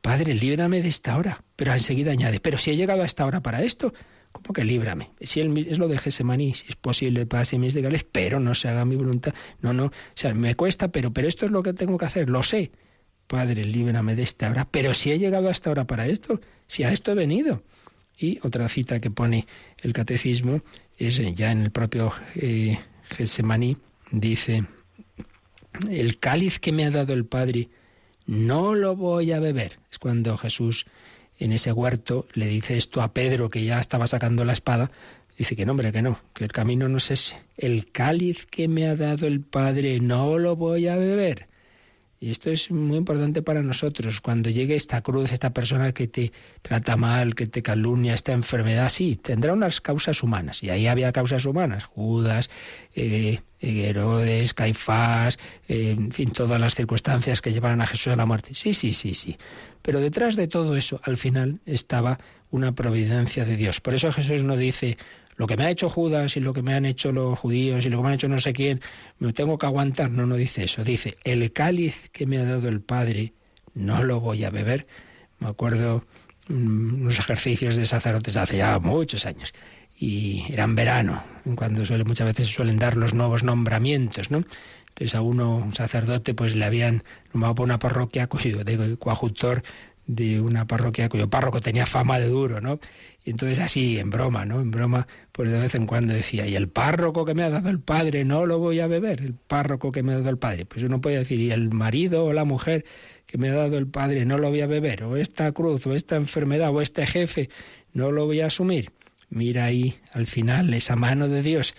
Padre, 0.01 0.34
líbrame 0.34 0.82
de 0.82 0.89
esta 0.89 1.16
hora. 1.16 1.45
Pero 1.57 1.72
enseguida 1.72 2.12
añade, 2.12 2.41
pero 2.41 2.59
si 2.59 2.70
he 2.70 2.76
llegado 2.76 3.03
a 3.03 3.07
esta 3.07 3.26
hora 3.26 3.43
para 3.43 3.62
esto, 3.62 3.93
¿cómo 4.32 4.53
que 4.53 4.64
líbrame? 4.64 5.11
Si 5.20 5.41
él, 5.41 5.66
es 5.68 5.78
lo 5.78 5.89
de 5.89 5.99
Gesemaní, 5.99 6.55
si 6.55 6.68
es 6.68 6.76
posible, 6.76 7.26
pase 7.26 7.59
mis 7.59 7.74
de 7.74 7.82
Gales, 7.82 8.05
pero 8.05 8.39
no 8.39 8.55
se 8.55 8.68
haga 8.68 8.84
mi 8.84 8.97
voluntad. 8.97 9.34
No, 9.61 9.72
no, 9.72 9.86
o 9.86 9.93
sea, 10.14 10.34
me 10.34 10.55
cuesta, 10.55 10.89
pero, 10.89 11.12
pero 11.12 11.28
esto 11.28 11.45
es 11.45 11.51
lo 11.51 11.62
que 11.62 11.72
tengo 11.72 11.99
que 11.99 12.07
hacer, 12.07 12.28
lo 12.28 12.43
sé. 12.43 12.70
Padre, 13.26 13.64
líbrame 13.64 14.14
de 14.14 14.22
esta 14.22 14.51
hora. 14.51 14.68
Pero 14.70 14.95
si 14.95 15.11
he 15.11 15.18
llegado 15.18 15.49
a 15.49 15.51
esta 15.51 15.70
hora 15.70 15.86
para 15.86 16.07
esto, 16.07 16.41
si 16.66 16.84
a 16.84 16.93
esto 16.93 17.12
he 17.12 17.14
venido. 17.14 17.62
Y 18.16 18.39
otra 18.43 18.68
cita 18.68 19.01
que 19.01 19.11
pone 19.11 19.47
el 19.82 19.93
catecismo 19.93 20.62
es 20.97 21.20
ya 21.36 21.53
en 21.53 21.62
el 21.62 21.70
propio 21.70 22.12
eh, 22.34 22.78
Getsemaní, 23.05 23.76
dice, 24.11 24.64
el 25.89 26.19
cáliz 26.19 26.59
que 26.59 26.73
me 26.73 26.85
ha 26.85 26.91
dado 26.91 27.12
el 27.12 27.25
Padre, 27.25 27.69
no 28.27 28.75
lo 28.75 28.97
voy 28.97 29.33
a 29.33 29.41
beber. 29.41 29.79
Es 29.91 29.99
cuando 29.99 30.37
Jesús 30.37 30.87
en 31.39 31.53
ese 31.53 31.73
huerto 31.73 32.27
le 32.35 32.47
dice 32.47 32.77
esto 32.77 33.01
a 33.01 33.12
Pedro, 33.12 33.51
que 33.51 33.64
ya 33.64 33.79
estaba 33.79 34.07
sacando 34.07 34.45
la 34.45 34.53
espada, 34.53 34.91
dice 35.37 35.57
que 35.57 35.64
no, 35.64 35.73
hombre, 35.73 35.93
que 35.93 36.03
no, 36.03 36.21
que 36.35 36.45
el 36.45 36.53
camino 36.53 36.89
no 36.89 36.99
es 36.99 37.11
ese. 37.11 37.37
El 37.57 37.91
cáliz 37.91 38.47
que 38.47 38.69
me 38.69 38.87
ha 38.87 38.97
dado 38.97 39.27
el 39.27 39.41
Padre, 39.41 40.01
no 40.01 40.39
lo 40.39 40.57
voy 40.57 40.89
a 40.89 40.97
beber. 40.97 41.48
Y 42.21 42.33
esto 42.33 42.51
es 42.51 42.71
muy 42.73 42.97
importante 42.97 43.43
para 43.43 43.62
nosotros. 43.62 44.21
Cuando 44.21 44.51
llegue 44.51 44.75
esta 44.75 45.03
cruz, 45.03 45.31
esta 45.31 45.51
persona 45.51 45.93
que 45.93 46.09
te 46.09 46.33
trata 46.62 46.97
mal, 46.97 47.37
que 47.37 47.47
te 47.47 47.62
calumnia, 47.62 48.14
esta 48.14 48.33
enfermedad, 48.33 48.89
sí, 48.89 49.16
tendrá 49.23 49.53
unas 49.53 49.81
causas 49.81 50.23
humanas. 50.25 50.62
Y 50.64 50.71
ahí 50.71 50.89
había 50.89 51.12
causas 51.12 51.45
humanas. 51.45 51.85
Judas, 51.85 52.51
eh, 52.97 53.41
Herodes, 53.61 54.53
Caifás, 54.55 55.39
eh, 55.69 55.95
en 55.97 56.11
fin, 56.11 56.31
todas 56.33 56.61
las 56.61 56.75
circunstancias 56.75 57.41
que 57.41 57.53
llevaron 57.53 57.81
a 57.83 57.87
Jesús 57.87 58.12
a 58.12 58.16
la 58.16 58.27
muerte. 58.27 58.55
Sí, 58.55 58.75
sí, 58.75 58.93
sí, 58.93 59.14
sí. 59.14 59.37
Pero 59.83 60.01
detrás 60.01 60.35
de 60.35 60.49
todo 60.49 60.75
eso, 60.77 61.01
al 61.05 61.16
final, 61.16 61.61
estaba 61.66 62.19
una 62.51 62.73
providencia 62.73 63.45
de 63.45 63.57
Dios. 63.57 63.81
Por 63.81 63.95
eso 63.95 64.11
Jesús 64.11 64.43
no 64.43 64.57
dice, 64.57 64.97
lo 65.39 65.47
que 65.47 65.57
me 65.57 65.64
ha 65.64 65.70
hecho 65.70 65.89
Judas 65.89 66.36
y 66.36 66.41
lo 66.41 66.53
que 66.53 66.62
me 66.62 66.74
han 66.74 66.84
hecho 66.84 67.12
los 67.12 67.39
judíos 67.39 67.86
y 67.86 67.89
lo 67.89 67.99
que 67.99 68.03
me 68.03 68.09
han 68.09 68.14
hecho 68.14 68.28
no 68.28 68.41
sé 68.41 68.53
quién, 68.53 68.80
me 69.20 69.32
tengo 69.32 69.57
que 69.57 69.66
aguantar. 69.66 70.11
No, 70.11 70.26
no 70.26 70.34
dice 70.34 70.64
eso. 70.64 70.82
Dice, 70.82 71.16
el 71.22 71.53
cáliz 71.53 72.11
que 72.11 72.26
me 72.26 72.39
ha 72.39 72.45
dado 72.45 72.68
el 72.68 72.80
Padre, 72.80 73.32
no 73.72 74.03
lo 74.03 74.18
voy 74.18 74.43
a 74.43 74.51
beber. 74.51 74.89
Me 75.39 75.49
acuerdo 75.49 76.05
mm, 76.49 77.03
unos 77.03 77.20
ejercicios 77.20 77.76
de 77.76 77.86
sacerdotes 77.86 78.36
hace 78.36 78.57
ya 78.57 78.80
muchos 78.80 79.26
años 79.26 79.55
y 80.01 80.45
eran 80.53 80.74
verano, 80.74 81.22
cuando 81.57 81.84
suele, 81.84 82.05
muchas 82.05 82.26
veces 82.26 82.49
suelen 82.49 82.78
dar 82.78 82.97
los 82.97 83.14
nuevos 83.14 83.43
nombramientos, 83.43 84.30
¿no? 84.30 84.45
Entonces 84.89 85.14
a 85.14 85.22
uno, 85.22 85.57
un 85.57 85.74
sacerdote, 85.74 86.34
pues 86.34 86.55
le 86.55 86.64
habían 86.64 87.03
nombrado 87.32 87.57
por 87.57 87.64
una 87.64 87.78
parroquia, 87.78 88.28
cuyo, 88.28 88.64
de 88.64 88.97
coadjutor 88.97 89.62
de 90.09 90.41
una 90.41 90.66
parroquia 90.66 91.09
cuyo 91.09 91.28
párroco 91.28 91.61
tenía 91.61 91.84
fama 91.86 92.18
de 92.18 92.28
duro, 92.28 92.61
¿no? 92.61 92.80
Entonces 93.31 93.59
así, 93.59 93.99
en 93.99 94.11
broma, 94.11 94.45
¿no? 94.45 94.61
En 94.61 94.70
broma, 94.70 95.07
pues 95.33 95.51
de 95.51 95.59
vez 95.59 95.74
en 95.74 95.87
cuando 95.87 96.14
decía, 96.14 96.47
y 96.47 96.57
el 96.57 96.68
párroco 96.68 97.24
que 97.24 97.35
me 97.35 97.43
ha 97.43 97.51
dado 97.51 97.68
el 97.70 97.81
padre, 97.81 98.24
no 98.24 98.47
lo 98.47 98.59
voy 98.59 98.81
a 98.81 98.87
beber, 98.87 99.20
el 99.20 99.35
párroco 99.35 99.93
que 99.93 100.03
me 100.03 100.12
ha 100.12 100.16
dado 100.16 100.31
el 100.31 100.39
padre. 100.39 100.66
Pues 100.66 100.83
uno 100.85 101.01
puede 101.01 101.18
decir, 101.18 101.41
y 101.41 101.51
el 101.51 101.70
marido 101.70 102.24
o 102.24 102.33
la 102.33 102.45
mujer 102.45 102.85
que 103.26 103.39
me 103.39 103.51
ha 103.51 103.55
dado 103.55 103.79
el 103.79 103.87
padre, 103.87 104.24
no 104.24 104.39
lo 104.39 104.49
voy 104.51 104.61
a 104.61 104.66
beber, 104.66 105.05
o 105.05 105.16
esta 105.16 105.51
cruz, 105.53 105.87
o 105.87 105.95
esta 105.95 106.16
enfermedad, 106.16 106.70
o 106.74 106.81
este 106.81 107.07
jefe, 107.07 107.51
no 107.93 108.12
lo 108.12 108.26
voy 108.26 108.41
a 108.41 108.47
asumir. 108.47 108.93
Mira 109.31 109.64
ahí, 109.66 109.95
al 110.12 110.26
final, 110.26 110.72
esa 110.72 110.97
mano 110.97 111.29
de 111.29 111.43
Dios 111.43 111.74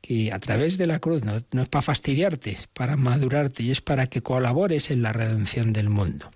que 0.00 0.32
a 0.32 0.38
través 0.38 0.76
de 0.76 0.86
la 0.86 0.98
cruz 0.98 1.24
no, 1.24 1.42
no 1.52 1.62
es 1.62 1.68
para 1.68 1.82
fastidiarte, 1.82 2.50
es 2.50 2.66
para 2.66 2.96
madurarte 2.96 3.62
y 3.62 3.70
es 3.70 3.80
para 3.80 4.06
que 4.06 4.22
colabores 4.22 4.90
en 4.90 5.02
la 5.02 5.12
redención 5.12 5.72
del 5.72 5.88
mundo 5.88 6.30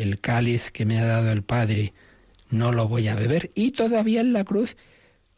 el 0.00 0.20
cáliz 0.20 0.70
que 0.70 0.84
me 0.84 0.98
ha 0.98 1.04
dado 1.04 1.30
el 1.30 1.42
Padre, 1.42 1.92
no 2.50 2.72
lo 2.72 2.88
voy 2.88 3.08
a 3.08 3.14
beber. 3.14 3.50
Y 3.54 3.72
todavía 3.72 4.20
en 4.20 4.32
la 4.32 4.44
cruz, 4.44 4.76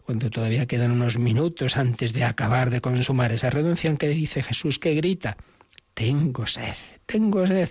cuando 0.04 0.30
todavía 0.30 0.66
quedan 0.66 0.90
unos 0.90 1.18
minutos 1.18 1.76
antes 1.76 2.12
de 2.12 2.24
acabar 2.24 2.70
de 2.70 2.80
consumar 2.80 3.32
esa 3.32 3.50
redención, 3.50 3.96
que 3.96 4.08
dice 4.08 4.42
Jesús, 4.42 4.78
que 4.78 4.94
grita, 4.94 5.36
tengo 5.94 6.46
sed, 6.46 6.74
tengo 7.06 7.46
sed 7.46 7.68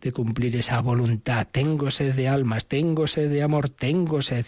de 0.00 0.12
cumplir 0.12 0.56
esa 0.56 0.80
voluntad, 0.80 1.46
tengo 1.50 1.90
sed 1.90 2.14
de 2.14 2.28
almas, 2.28 2.66
tengo 2.66 3.06
sed 3.06 3.30
de 3.30 3.42
amor, 3.42 3.68
tengo 3.68 4.22
sed 4.22 4.46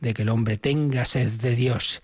de 0.00 0.14
que 0.14 0.22
el 0.22 0.28
hombre 0.28 0.58
tenga 0.58 1.04
sed 1.04 1.28
de 1.28 1.56
Dios. 1.56 2.02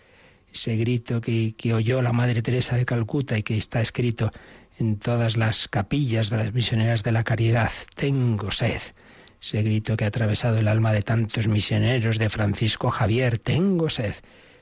Ese 0.53 0.77
grito 0.77 1.21
que, 1.21 1.55
que 1.57 1.75
oyó 1.75 2.01
la 2.01 2.13
Madre 2.13 2.41
Teresa 2.41 2.77
de 2.77 2.87
Calcuta 2.87 3.37
y 3.37 3.43
que 3.43 3.59
está 3.59 3.83
escrito 3.83 4.33
en 4.79 4.99
todas 4.99 5.37
las 5.37 5.69
capillas 5.69 6.31
de 6.31 6.39
las 6.39 6.55
misioneras 6.55 7.03
de 7.03 7.13
la 7.13 7.25
caridad, 7.25 7.71
tengo 7.95 8.51
sed 8.51 8.81
ese 9.41 9.63
grito 9.63 9.97
que 9.97 10.05
ha 10.05 10.09
atravesado 10.09 10.59
el 10.59 10.69
alma 10.69 10.93
de 10.93 11.03
tantos 11.03 11.49
misioneros, 11.49 12.19
de 12.19 12.29
Francisco 12.29 12.91
Javier, 12.91 13.39
tengo 13.39 13.89
sed. 13.89 14.15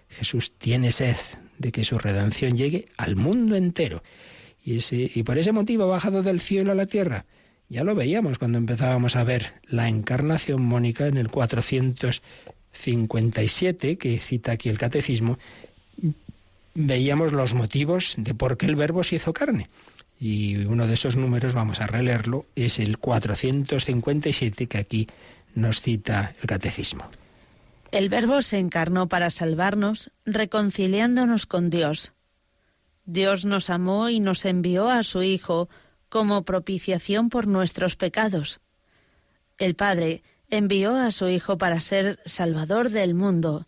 Jesús 0.09 0.53
tiene 0.59 0.93
sed 0.93 1.17
de 1.59 1.73
que 1.73 1.83
su 1.85 1.99
redención 1.99 2.57
llegue 2.57 2.87
al 2.97 3.17
mundo 3.17 3.57
entero. 3.57 4.03
Y, 4.63 4.79
y 4.91 5.23
por 5.23 5.37
ese 5.39 5.53
motivo 5.53 5.85
ha 5.85 5.87
bajado 5.87 6.23
del 6.23 6.41
cielo 6.41 6.73
a 6.73 6.75
la 6.75 6.87
tierra. 6.87 7.25
Ya 7.69 7.85
lo 7.85 7.95
veíamos 7.95 8.39
cuando 8.39 8.59
empezábamos 8.59 9.17
a 9.17 9.25
ver 9.25 9.55
la 9.65 9.89
encarnación 9.89 10.63
mónica 10.63 11.07
en 11.07 11.17
el 11.17 11.29
457, 11.29 13.97
que 13.99 14.19
cita 14.19 14.53
aquí 14.53 14.69
el 14.69 14.79
catecismo, 14.79 15.39
veíamos 16.75 17.33
los 17.33 17.55
motivos 17.55 18.15
de 18.19 18.35
por 18.35 18.57
qué 18.57 18.67
el 18.67 18.77
verbo 18.77 19.03
se 19.03 19.17
hizo 19.17 19.33
carne. 19.33 19.67
Y 20.19 20.57
uno 20.65 20.87
de 20.87 20.95
esos 20.95 21.17
números, 21.17 21.55
vamos 21.55 21.81
a 21.81 21.87
releerlo, 21.87 22.47
es 22.55 22.79
el 22.79 22.99
457 22.99 24.67
que 24.67 24.79
aquí 24.79 25.09
nos 25.55 25.81
cita 25.81 26.35
el 26.41 26.47
catecismo. 26.47 27.05
El 27.93 28.09
Verbo 28.09 28.43
se 28.43 28.59
encarnó 28.59 29.09
para 29.09 29.31
salvarnos, 29.31 30.11
reconciliándonos 30.25 31.47
con 31.47 31.71
Dios. 31.71 32.13
Dios 33.05 33.45
nos 33.45 33.71
amó 33.71 34.09
y 34.09 34.21
nos 34.21 34.45
envió 34.45 34.91
a 34.91 35.03
su 35.03 35.23
Hijo 35.23 35.69
como 36.09 36.45
propiciación 36.45 37.29
por 37.29 37.47
nuestros 37.47 37.97
pecados. 37.97 38.61
El 39.59 39.77
Padre 39.77 40.23
envió 40.51 40.97
a 40.97 41.11
su 41.11 41.29
Hijo 41.29 41.59
para 41.59 41.81
ser 41.81 42.21
Salvador 42.25 42.91
del 42.91 43.15
mundo. 43.15 43.67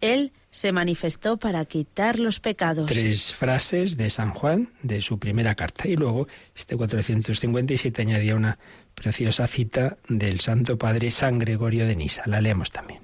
Él 0.00 0.32
se 0.54 0.70
manifestó 0.70 1.36
para 1.36 1.64
quitar 1.64 2.20
los 2.20 2.38
pecados. 2.38 2.86
Tres 2.86 3.34
frases 3.34 3.96
de 3.96 4.08
San 4.08 4.30
Juan 4.30 4.68
de 4.84 5.00
su 5.00 5.18
primera 5.18 5.56
carta 5.56 5.88
y 5.88 5.96
luego 5.96 6.28
este 6.54 6.76
457 6.76 8.00
añadía 8.00 8.36
una 8.36 8.60
preciosa 8.94 9.48
cita 9.48 9.98
del 10.08 10.38
Santo 10.38 10.78
Padre 10.78 11.10
San 11.10 11.40
Gregorio 11.40 11.88
de 11.88 11.96
Nisa. 11.96 12.22
La 12.26 12.40
leemos 12.40 12.70
también. 12.70 13.00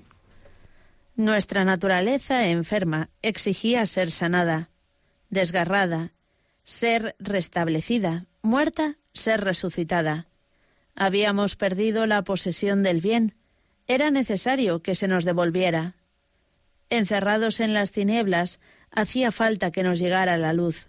Nuestra 1.17 1.65
naturaleza 1.65 2.47
enferma 2.47 3.11
exigía 3.21 3.85
ser 3.87 4.13
sanada, 4.13 4.71
desgarrada, 5.29 6.13
ser 6.63 7.17
restablecida, 7.19 8.27
muerta, 8.43 8.95
ser 9.13 9.41
resucitada. 9.41 10.29
Habíamos 10.95 11.57
perdido 11.57 12.07
la 12.07 12.23
posesión 12.23 12.85
del 12.85 13.01
bien. 13.01 13.35
Era 13.89 14.13
necesario 14.13 14.83
que 14.83 14.95
se 14.95 15.09
nos 15.09 15.25
devolviera. 15.25 15.97
Encerrados 16.91 17.61
en 17.61 17.73
las 17.73 17.93
tinieblas, 17.93 18.59
hacía 18.91 19.31
falta 19.31 19.71
que 19.71 19.85
nos 19.85 19.99
llegara 20.01 20.37
la 20.37 20.53
luz. 20.53 20.89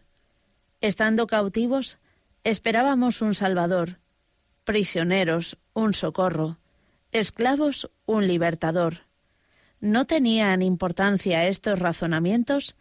Estando 0.82 1.28
cautivos, 1.28 2.00
esperábamos 2.44 3.22
un 3.22 3.36
Salvador, 3.36 4.00
prisioneros, 4.64 5.60
un 5.74 5.94
socorro, 5.94 6.58
esclavos, 7.12 7.92
un 8.06 8.28
libertador. 8.28 9.06
¿No 9.80 10.06
tenían 10.06 10.64
importancia 10.64 11.48
estos 11.48 11.78
razonamientos? 11.80 12.76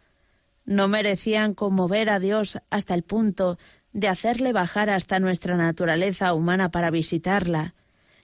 ¿No 0.65 0.87
merecían 0.87 1.53
conmover 1.53 2.09
a 2.09 2.19
Dios 2.19 2.59
hasta 2.69 2.95
el 2.95 3.03
punto 3.03 3.59
de 3.93 4.07
hacerle 4.07 4.53
bajar 4.53 4.89
hasta 4.89 5.19
nuestra 5.19 5.57
naturaleza 5.57 6.33
humana 6.33 6.71
para 6.71 6.91
visitarla, 6.91 7.75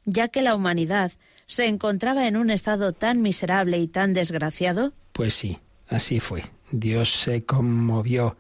ya 0.06 0.28
que 0.30 0.42
la 0.42 0.56
humanidad 0.56 1.12
se 1.48 1.68
encontraba 1.68 2.28
en 2.28 2.38
un 2.38 2.50
estado 2.50 2.94
tan 2.94 3.22
miserable 3.22 3.80
y 3.80 3.88
tan 3.88 4.14
desgraciado? 4.14 4.94
Pues 5.14 5.34
sí, 5.34 5.58
así 5.88 6.20
fue. 6.20 6.44
Dios 6.72 7.10
se 7.10 7.46
conmovió, 7.46 8.38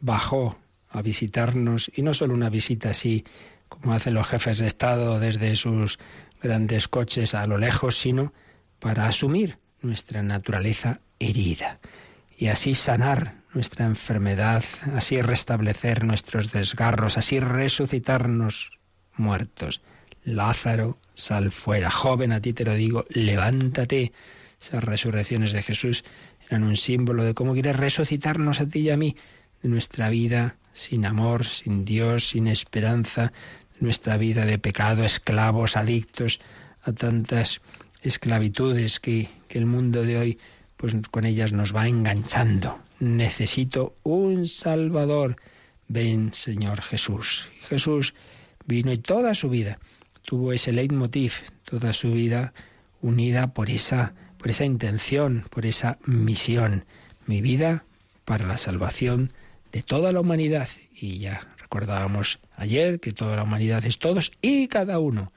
bajó 0.00 0.58
a 0.90 1.00
visitarnos, 1.02 1.90
y 1.94 2.02
no 2.02 2.12
solo 2.12 2.34
una 2.34 2.50
visita 2.50 2.90
así 2.90 3.24
como 3.68 3.94
hacen 3.94 4.14
los 4.14 4.26
jefes 4.26 4.58
de 4.58 4.66
Estado 4.66 5.18
desde 5.18 5.56
sus 5.56 5.98
grandes 6.42 6.88
coches 6.88 7.34
a 7.34 7.46
lo 7.46 7.56
lejos, 7.56 7.96
sino 7.96 8.34
para 8.78 9.06
asumir 9.06 9.58
nuestra 9.80 10.22
naturaleza 10.22 11.00
herida 11.18 11.80
y 12.36 12.48
así 12.48 12.74
sanar 12.74 13.36
nuestra 13.54 13.86
enfermedad, 13.86 14.64
así 14.94 15.22
restablecer 15.22 16.04
nuestros 16.04 16.52
desgarros, 16.52 17.16
así 17.16 17.40
resucitarnos 17.40 18.78
muertos. 19.16 19.80
Lázaro, 20.24 20.98
sal 21.14 21.50
fuera. 21.50 21.90
Joven, 21.90 22.32
a 22.32 22.40
ti 22.40 22.52
te 22.52 22.64
lo 22.64 22.74
digo, 22.74 23.04
levántate. 23.10 24.12
Esas 24.60 24.84
resurrecciones 24.84 25.52
de 25.52 25.62
Jesús 25.62 26.04
eran 26.48 26.64
un 26.64 26.76
símbolo 26.76 27.24
de 27.24 27.34
cómo 27.34 27.52
quiere 27.52 27.72
resucitarnos 27.72 28.60
a 28.60 28.68
ti 28.68 28.80
y 28.80 28.90
a 28.90 28.96
mí 28.96 29.16
de 29.62 29.68
nuestra 29.68 30.08
vida 30.08 30.56
sin 30.72 31.04
amor, 31.04 31.44
sin 31.44 31.84
Dios, 31.84 32.28
sin 32.28 32.46
esperanza, 32.46 33.32
de 33.74 33.80
nuestra 33.80 34.16
vida 34.16 34.46
de 34.46 34.58
pecado, 34.58 35.04
esclavos, 35.04 35.76
adictos 35.76 36.40
a 36.82 36.92
tantas 36.92 37.60
esclavitudes 38.02 39.00
que, 39.00 39.28
que 39.48 39.58
el 39.58 39.66
mundo 39.66 40.02
de 40.02 40.18
hoy 40.18 40.38
pues 40.76 40.94
con 41.10 41.24
ellas 41.24 41.52
nos 41.52 41.74
va 41.74 41.86
enganchando. 41.86 42.80
Necesito 42.98 43.94
un 44.02 44.48
Salvador. 44.48 45.36
Ven, 45.86 46.34
Señor 46.34 46.82
Jesús. 46.82 47.50
Jesús 47.62 48.14
vino 48.66 48.92
y 48.92 48.98
toda 48.98 49.34
su 49.34 49.48
vida 49.48 49.78
tuvo 50.22 50.52
ese 50.52 50.72
leitmotiv, 50.72 51.32
toda 51.64 51.92
su 51.92 52.12
vida 52.12 52.52
unida 53.00 53.52
por 53.52 53.70
esa, 53.70 54.14
por 54.38 54.50
esa 54.50 54.64
intención, 54.64 55.44
por 55.50 55.66
esa 55.66 55.98
misión. 56.04 56.84
Mi 57.26 57.40
vida 57.40 57.84
para 58.24 58.46
la 58.46 58.58
salvación 58.58 59.32
de 59.72 59.82
toda 59.82 60.12
la 60.12 60.20
humanidad. 60.20 60.68
Y 60.94 61.18
ya 61.18 61.40
recordábamos 61.58 62.38
ayer 62.56 63.00
que 63.00 63.12
toda 63.12 63.36
la 63.36 63.42
humanidad 63.42 63.84
es 63.84 63.98
todos 63.98 64.32
y 64.40 64.68
cada 64.68 64.98
uno. 64.98 65.32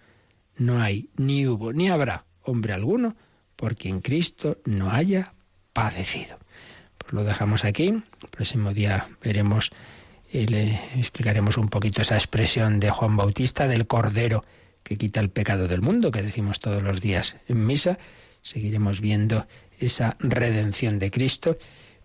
No 0.58 0.82
hay, 0.82 1.10
ni 1.18 1.48
hubo, 1.48 1.74
ni 1.74 1.90
habrá 1.90 2.26
hombre 2.44 2.74
alguno 2.74 3.16
porque 3.56 3.90
en 3.90 4.02
Cristo 4.02 4.58
no 4.66 4.92
haya 4.92 5.34
padecido. 5.74 6.38
Pues 6.98 7.14
lo 7.14 7.24
dejamos 7.24 7.66
aquí. 7.66 7.88
El 7.88 8.30
próximo 8.32 8.74
día 8.74 9.08
veremos 9.22 9.72
y 10.32 10.46
le 10.48 10.80
explicaremos 10.98 11.58
un 11.58 11.70
poquito 11.70 12.02
esa 12.02 12.16
expresión 12.16 12.80
de 12.80 12.90
Juan 12.90 13.16
Bautista 13.16 13.68
del 13.68 13.88
Cordero 13.88 14.44
que 14.86 14.98
quita 14.98 15.20
el 15.20 15.32
pecado 15.32 15.68
del 15.68 15.82
mundo, 15.82 16.12
que 16.12 16.22
decimos 16.22 16.60
todos 16.60 16.82
los 16.84 17.02
días 17.02 17.38
en 17.48 17.66
misa. 17.66 17.98
Seguiremos 18.44 19.02
viendo 19.02 19.48
esa 19.80 20.16
redención 20.20 21.00
de 21.00 21.10
Cristo, 21.10 21.58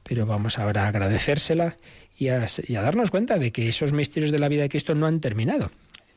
pero 0.03 0.25
vamos 0.25 0.59
ahora 0.59 0.85
a 0.85 0.89
agradecérsela 0.89 1.77
y 2.17 2.29
a, 2.29 2.47
darnos 2.83 3.11
cuenta 3.11 3.39
de 3.39 3.53
que 3.53 3.69
esos 3.69 3.93
misterios 3.93 4.33
de 4.33 4.39
la 4.39 4.49
vida 4.49 4.63
de 4.63 4.71
Cristo 4.71 4.95
no 4.95 5.07
han 5.07 5.21
terminado. 5.21 5.71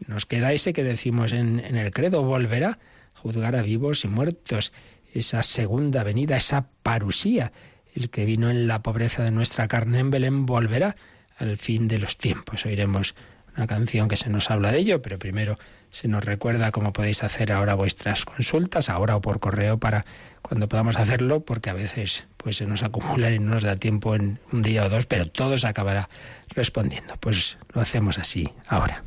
Nos 0.07 0.26
queda 0.26 0.53
ese 0.53 0.72
que 0.72 0.86
decimos 0.86 1.34
en, 1.34 1.59
en 1.59 1.76
el 1.76 1.91
credo, 1.91 2.24
volverá 2.24 2.80
a 3.14 3.20
juzgar 3.20 3.57
a 3.57 3.61
vivos 3.61 4.05
y 4.05 4.07
muertos 4.07 4.72
esa 5.14 5.43
segunda 5.43 6.03
venida, 6.03 6.38
esa 6.38 6.70
parusía. 6.82 7.51
El 7.93 8.09
que 8.09 8.24
vino 8.24 8.49
en 8.49 8.68
la 8.68 8.82
pobreza 8.82 9.22
de 9.24 9.32
nuestra 9.32 9.68
carne 9.68 9.99
en 9.99 10.11
Belén 10.11 10.45
volverá 10.45 10.95
al 11.38 11.57
fin 11.57 11.89
de 11.89 11.99
los 11.99 12.18
tiempos. 12.18 12.66
Oiremos 12.66 13.16
una 13.56 13.68
canción 13.68 14.08
que 14.08 14.18
se 14.18 14.30
nos 14.30 14.49
habla 14.49 14.72
de 14.72 14.80
ello, 14.80 15.01
pero 15.01 15.20
primero 15.20 15.58
se 15.89 16.08
nos 16.08 16.24
recuerda 16.24 16.72
cómo 16.72 16.91
podéis 16.91 17.24
hacer 17.24 17.51
ahora 17.51 17.76
vuestras 17.76 18.26
consultas, 18.26 18.89
ahora 18.89 19.16
o 19.16 19.22
por 19.22 19.39
correo, 19.39 19.78
para 19.78 20.06
cuando 20.41 20.68
podamos 20.68 20.97
hacerlo, 20.97 21.41
porque 21.41 21.70
a 21.70 21.74
veces 21.74 22.26
pues 22.38 22.58
se 22.58 22.66
nos 22.66 22.84
acumulan 22.84 23.34
y 23.34 23.39
no 23.39 23.51
nos 23.51 23.64
da 23.64 23.76
tiempo 23.76 24.16
en 24.16 24.39
un 24.51 24.62
día 24.62 24.86
o 24.86 24.89
dos, 24.89 25.06
pero 25.06 25.28
todo 25.28 25.58
se 25.58 25.68
acabará 25.68 26.10
respondiendo. 26.49 27.16
Pues 27.20 27.58
lo 27.74 27.82
hacemos 27.82 28.18
así 28.18 28.49
ahora. 28.68 29.04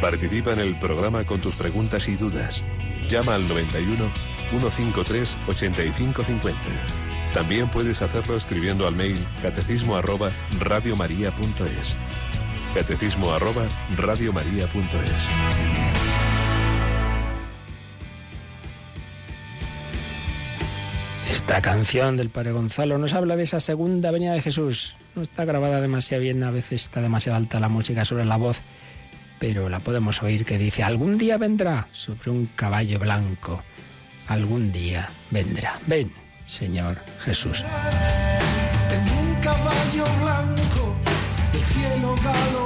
Participa 0.00 0.52
en 0.52 0.58
el 0.58 0.78
programa 0.78 1.24
con 1.24 1.40
tus 1.40 1.54
preguntas 1.54 2.08
y 2.08 2.16
dudas. 2.16 2.62
Llama 3.08 3.36
al 3.36 3.46
91 3.48 4.04
153 4.50 5.38
8550. 5.48 7.11
También 7.32 7.68
puedes 7.68 8.02
hacerlo 8.02 8.36
escribiendo 8.36 8.86
al 8.86 8.94
mail 8.94 9.16
catecismo 9.40 9.96
arroba 9.96 10.30
radiomaria.es. 10.60 11.94
Catecismo 12.74 13.32
arroba 13.32 13.64
radiomaria.es. 13.96 14.70
Esta 21.30 21.62
canción 21.62 22.16
del 22.16 22.28
Padre 22.28 22.52
Gonzalo 22.52 22.98
nos 22.98 23.14
habla 23.14 23.36
de 23.36 23.44
esa 23.44 23.60
segunda 23.60 24.10
venida 24.10 24.32
de 24.32 24.42
Jesús. 24.42 24.94
No 25.14 25.22
está 25.22 25.44
grabada 25.44 25.80
demasiado 25.80 26.22
bien, 26.22 26.42
a 26.42 26.50
veces 26.50 26.82
está 26.82 27.00
demasiado 27.00 27.38
alta 27.38 27.60
la 27.60 27.68
música 27.68 28.04
sobre 28.04 28.24
la 28.24 28.36
voz 28.36 28.60
pero 29.42 29.68
la 29.68 29.80
podemos 29.80 30.22
oír 30.22 30.44
que 30.44 30.56
dice, 30.56 30.84
algún 30.84 31.18
día 31.18 31.36
vendrá 31.36 31.88
sobre 31.90 32.30
un 32.30 32.46
caballo 32.54 33.00
blanco, 33.00 33.60
algún 34.28 34.70
día 34.70 35.10
vendrá. 35.32 35.80
Ven, 35.88 36.12
Señor 36.52 36.98
Jesús. 37.24 37.64
En 38.90 39.04
un 39.20 39.34
caballo 39.40 40.04
blanco, 40.22 40.94
el 41.54 41.60
cielo 41.60 42.14
galopando 42.22 42.61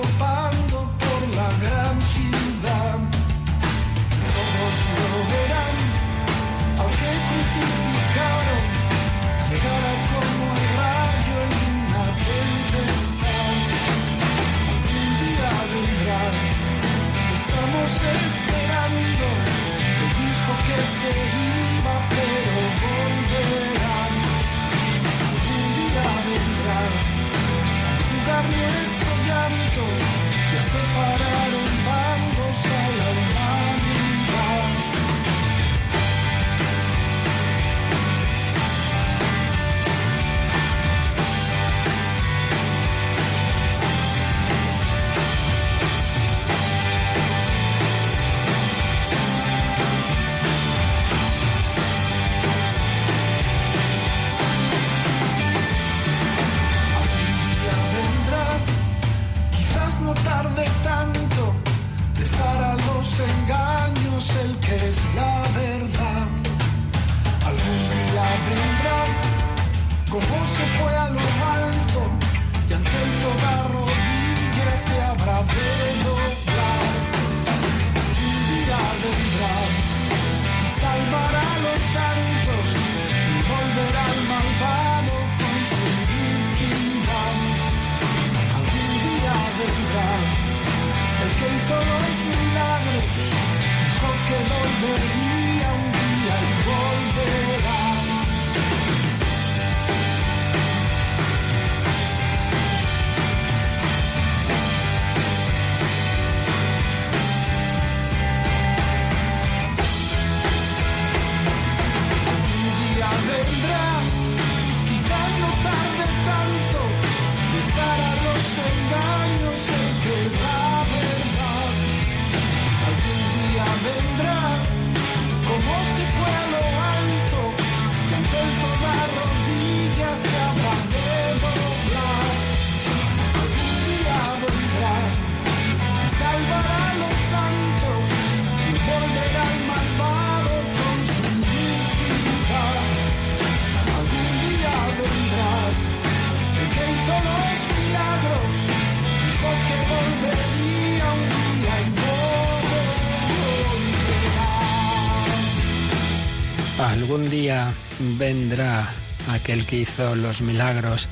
vendrá 158.19 158.89
aquel 159.31 159.67
que 159.67 159.81
hizo 159.81 160.15
los 160.15 160.41
milagros, 160.41 161.09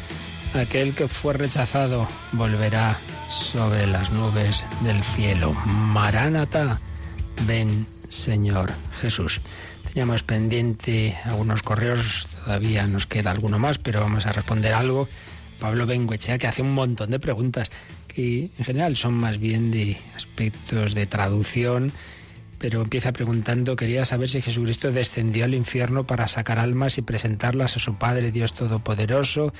aquel 0.54 0.94
que 0.94 1.08
fue 1.08 1.34
rechazado, 1.34 2.08
volverá 2.32 2.96
sobre 3.28 3.86
las 3.86 4.10
nubes 4.10 4.66
del 4.82 5.02
cielo. 5.02 5.52
Maránata, 5.64 6.80
ven 7.46 7.86
Señor 8.08 8.72
Jesús. 9.00 9.40
Teníamos 9.92 10.22
pendiente 10.22 11.16
algunos 11.24 11.62
correos, 11.62 12.26
todavía 12.44 12.86
nos 12.86 13.06
queda 13.06 13.30
alguno 13.30 13.58
más, 13.58 13.78
pero 13.78 14.00
vamos 14.00 14.26
a 14.26 14.32
responder 14.32 14.72
algo. 14.72 15.08
Pablo 15.60 15.86
Benguechea, 15.86 16.38
que 16.38 16.46
hace 16.46 16.62
un 16.62 16.74
montón 16.74 17.10
de 17.10 17.20
preguntas 17.20 17.70
que 18.08 18.50
en 18.58 18.64
general 18.64 18.96
son 18.96 19.14
más 19.14 19.38
bien 19.38 19.70
de 19.70 19.96
aspectos 20.16 20.94
de 20.94 21.06
traducción 21.06 21.92
pero 22.58 22.82
empieza 22.82 23.12
preguntando, 23.12 23.76
quería 23.76 24.04
saber 24.04 24.28
si 24.28 24.40
Jesucristo 24.40 24.92
descendió 24.92 25.44
al 25.44 25.54
infierno 25.54 26.06
para 26.06 26.26
sacar 26.26 26.58
almas 26.58 26.98
y 26.98 27.02
presentarlas 27.02 27.76
a 27.76 27.80
su 27.80 27.96
Padre 27.96 28.32
Dios 28.32 28.54
Todopoderoso. 28.54 29.52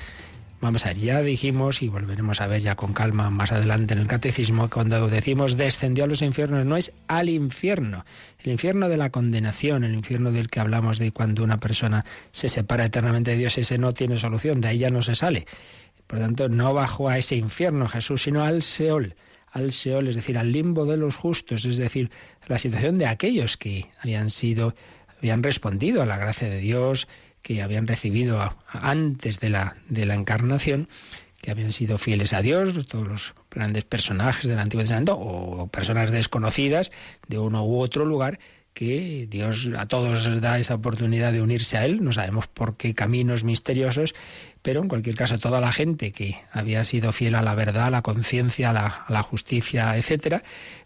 Vamos 0.61 0.85
a 0.85 0.89
ver, 0.89 0.97
ya 0.97 1.21
dijimos 1.21 1.81
y 1.81 1.89
volveremos 1.89 2.41
a 2.41 2.47
ver 2.47 2.61
ya 2.61 2.75
con 2.75 2.93
calma 2.93 3.29
más 3.29 3.51
adelante 3.51 3.93
en 3.93 3.99
el 3.99 4.07
catecismo, 4.07 4.69
cuando 4.69 5.07
decimos 5.09 5.57
descendió 5.57 6.05
a 6.05 6.07
los 6.07 6.21
infiernos 6.21 6.65
no 6.65 6.77
es 6.77 6.93
al 7.07 7.29
infierno, 7.29 8.05
el 8.39 8.51
infierno 8.51 8.87
de 8.87 8.97
la 8.97 9.09
condenación, 9.09 9.83
el 9.83 9.93
infierno 9.93 10.31
del 10.31 10.49
que 10.49 10.61
hablamos 10.61 10.97
de 10.97 11.11
cuando 11.11 11.43
una 11.43 11.59
persona 11.59 12.05
se 12.31 12.49
separa 12.49 12.85
eternamente 12.85 13.31
de 13.31 13.37
Dios, 13.37 13.57
ese 13.57 13.77
no 13.77 13.93
tiene 13.93 14.17
solución, 14.17 14.61
de 14.61 14.69
ahí 14.69 14.77
ya 14.79 14.89
no 14.89 15.01
se 15.01 15.15
sale. 15.15 15.45
Por 16.07 16.19
tanto, 16.19 16.49
no 16.49 16.73
bajó 16.73 17.09
a 17.09 17.17
ese 17.17 17.35
infierno 17.35 17.87
Jesús, 17.87 18.23
sino 18.23 18.43
al 18.43 18.61
Seol 18.61 19.15
al 19.55 19.71
Seol, 19.71 20.09
es 20.09 20.15
decir, 20.15 20.37
al 20.37 20.51
limbo 20.51 20.85
de 20.85 20.97
los 20.97 21.15
justos, 21.15 21.63
es 21.63 21.77
decir, 21.77 22.11
la 22.45 22.57
situación 22.57 22.97
de 22.97 23.07
aquellos 23.07 23.55
que 23.55 23.89
habían 24.01 24.29
sido, 24.29 24.75
habían 25.17 25.43
respondido 25.43 26.01
a 26.01 26.05
la 26.05 26.17
gracia 26.17 26.49
de 26.49 26.59
Dios, 26.59 27.07
que 27.41 27.61
habían 27.61 27.87
recibido 27.87 28.53
antes 28.67 29.39
de 29.39 29.49
la, 29.49 29.77
de 29.87 30.05
la 30.05 30.15
encarnación, 30.15 30.89
que 31.41 31.51
habían 31.51 31.71
sido 31.71 31.97
fieles 31.97 32.33
a 32.33 32.41
Dios, 32.41 32.85
todos 32.85 33.07
los 33.07 33.33
grandes 33.49 33.85
personajes 33.85 34.45
del 34.45 34.59
Antiguo 34.59 34.83
Testamento, 34.83 35.17
o 35.17 35.67
personas 35.67 36.11
desconocidas 36.11 36.91
de 37.29 37.39
uno 37.39 37.65
u 37.65 37.79
otro 37.79 38.03
lugar, 38.03 38.39
que 38.75 39.25
Dios 39.29 39.71
a 39.77 39.87
todos 39.87 40.41
da 40.41 40.59
esa 40.59 40.75
oportunidad 40.75 41.31
de 41.31 41.41
unirse 41.41 41.77
a 41.77 41.85
Él, 41.85 42.03
no 42.03 42.11
sabemos 42.11 42.47
por 42.47 42.75
qué 42.75 42.93
caminos 42.93 43.45
misteriosos, 43.45 44.13
pero 44.61 44.81
en 44.81 44.89
cualquier 44.89 45.15
caso 45.15 45.39
toda 45.39 45.61
la 45.61 45.71
gente 45.71 46.11
que 46.11 46.35
había 46.51 46.83
sido 46.83 47.13
fiel 47.13 47.35
a 47.35 47.41
la 47.41 47.55
verdad, 47.55 47.85
a 47.85 47.89
la 47.89 48.01
conciencia, 48.01 48.71
a 48.71 48.87
a 48.87 49.11
la 49.11 49.23
justicia, 49.23 49.95
etcétera, 49.95 50.43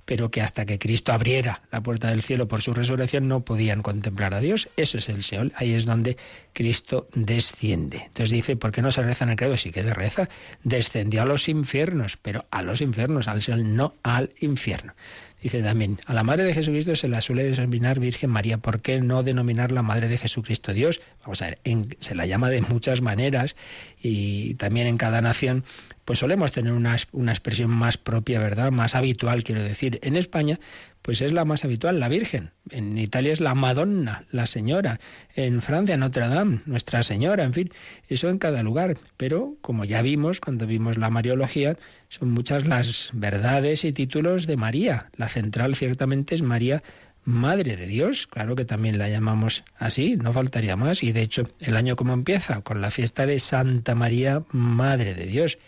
pero 0.09 0.31
que 0.31 0.41
hasta 0.41 0.65
que 0.65 0.79
Cristo 0.79 1.13
abriera 1.13 1.61
la 1.71 1.81
puerta 1.81 2.09
del 2.09 2.23
cielo 2.23 2.47
por 2.47 2.63
su 2.63 2.73
resurrección 2.73 3.27
no 3.27 3.41
podían 3.41 3.83
contemplar 3.83 4.33
a 4.33 4.39
Dios. 4.39 4.67
Eso 4.75 4.97
es 4.97 5.07
el 5.07 5.21
Seol, 5.21 5.53
ahí 5.55 5.73
es 5.73 5.85
donde 5.85 6.17
Cristo 6.51 7.07
desciende. 7.13 8.05
Entonces 8.07 8.31
dice, 8.31 8.55
¿por 8.55 8.71
qué 8.71 8.81
no 8.81 8.91
se 8.91 9.03
reza 9.03 9.25
en 9.25 9.29
el 9.29 9.35
credo? 9.35 9.55
Sí 9.55 9.69
que 9.69 9.83
se 9.83 9.93
reza. 9.93 10.27
Descendió 10.63 11.21
a 11.21 11.25
los 11.25 11.47
infiernos, 11.47 12.17
pero 12.17 12.43
a 12.49 12.63
los 12.63 12.81
infiernos, 12.81 13.27
al 13.27 13.43
Seol, 13.43 13.75
no 13.75 13.93
al 14.01 14.31
infierno. 14.39 14.95
Dice 15.43 15.61
también, 15.61 15.99
a 16.05 16.13
la 16.13 16.23
Madre 16.23 16.43
de 16.43 16.53
Jesucristo 16.53 16.95
se 16.95 17.07
la 17.07 17.21
suele 17.21 17.43
denominar 17.43 17.99
Virgen 17.99 18.29
María. 18.29 18.57
¿Por 18.57 18.81
qué 18.81 18.99
no 18.99 19.23
denominar 19.23 19.71
Madre 19.83 20.09
de 20.09 20.17
Jesucristo 20.17 20.73
Dios? 20.73 21.01
Vamos 21.21 21.41
a 21.41 21.47
ver, 21.47 21.59
se 21.99 22.15
la 22.15 22.25
llama 22.25 22.49
de 22.49 22.61
muchas 22.61 23.01
maneras 23.01 23.55
y 24.01 24.55
también 24.55 24.87
en 24.87 24.97
cada 24.97 25.21
nación 25.21 25.63
pues 26.09 26.17
solemos 26.17 26.51
tener 26.51 26.73
una, 26.73 26.97
una, 27.11 27.31
expresión 27.31 27.69
más 27.69 27.99
propia, 27.99 28.39
¿verdad? 28.39 28.71
Más 28.71 28.95
habitual, 28.95 29.43
quiero 29.43 29.61
decir. 29.61 29.99
En 30.01 30.15
España, 30.15 30.59
pues 31.03 31.21
es 31.21 31.33
la 31.33 31.45
más 31.45 31.65
habitual, 31.65 31.99
la 31.99 32.09
Virgen. 32.09 32.49
En 32.71 32.97
Italia 32.97 33.31
es 33.31 33.39
la 33.39 33.53
Madonna, 33.53 34.25
la 34.31 34.47
Señora. 34.47 34.99
En 35.35 35.61
Francia, 35.61 35.97
Notre 35.97 36.27
Dame, 36.27 36.61
Nuestra 36.65 37.03
Señora, 37.03 37.43
en 37.43 37.53
fin, 37.53 37.71
eso 38.07 38.27
en 38.27 38.39
cada 38.39 38.63
lugar. 38.63 38.97
Pero, 39.17 39.57
como 39.61 39.85
ya 39.85 40.01
vimos 40.01 40.41
cuando 40.41 40.65
vimos 40.65 40.97
la 40.97 41.11
Mariología, 41.11 41.77
son 42.07 42.31
muchas 42.31 42.65
las 42.65 43.11
verdades 43.13 43.85
y 43.85 43.93
títulos 43.93 44.47
de 44.47 44.57
María. 44.57 45.11
La 45.15 45.27
central 45.27 45.75
ciertamente 45.75 46.33
es 46.33 46.41
María 46.41 46.81
Madre 47.23 47.75
de 47.75 47.85
Dios, 47.85 48.25
claro 48.25 48.55
que 48.55 48.65
también 48.65 48.97
la 48.97 49.09
llamamos 49.09 49.63
así, 49.77 50.15
no 50.15 50.33
faltaría 50.33 50.75
más. 50.75 51.03
Y 51.03 51.11
de 51.11 51.21
hecho, 51.21 51.47
el 51.59 51.77
año 51.77 51.95
como 51.95 52.13
empieza, 52.13 52.61
con 52.61 52.81
la 52.81 52.89
fiesta 52.89 53.27
de 53.27 53.37
Santa 53.37 53.93
María, 53.93 54.41
Madre 54.51 55.13
de 55.13 55.27
Dios. 55.27 55.59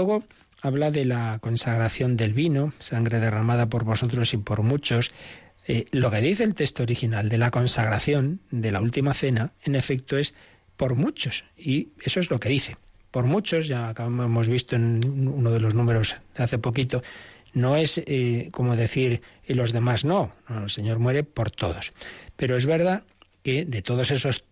Luego 0.00 0.24
habla 0.62 0.90
de 0.90 1.04
la 1.04 1.38
consagración 1.42 2.16
del 2.16 2.32
vino, 2.32 2.72
sangre 2.78 3.20
derramada 3.20 3.66
por 3.66 3.84
vosotros 3.84 4.32
y 4.32 4.38
por 4.38 4.62
muchos. 4.62 5.10
Eh, 5.68 5.88
lo 5.90 6.10
que 6.10 6.22
dice 6.22 6.42
el 6.42 6.54
texto 6.54 6.84
original 6.84 7.28
de 7.28 7.36
la 7.36 7.50
consagración 7.50 8.40
de 8.50 8.72
la 8.72 8.80
última 8.80 9.12
cena, 9.12 9.52
en 9.62 9.74
efecto, 9.74 10.16
es 10.16 10.32
por 10.78 10.94
muchos. 10.94 11.44
Y 11.54 11.88
eso 12.02 12.18
es 12.18 12.30
lo 12.30 12.40
que 12.40 12.48
dice. 12.48 12.78
Por 13.10 13.26
muchos, 13.26 13.68
ya 13.68 13.92
hemos 13.98 14.48
visto 14.48 14.74
en 14.74 15.28
uno 15.28 15.50
de 15.50 15.60
los 15.60 15.74
números 15.74 16.16
de 16.34 16.44
hace 16.44 16.56
poquito, 16.56 17.02
no 17.52 17.76
es 17.76 18.02
eh, 18.06 18.48
como 18.52 18.76
decir 18.76 19.20
y 19.46 19.52
los 19.52 19.72
demás 19.72 20.06
no. 20.06 20.32
no. 20.48 20.62
El 20.62 20.70
Señor 20.70 20.98
muere 20.98 21.24
por 21.24 21.50
todos. 21.50 21.92
Pero 22.36 22.56
es 22.56 22.64
verdad 22.64 23.02
que 23.42 23.66
de 23.66 23.82
todos 23.82 24.10
esos, 24.10 24.44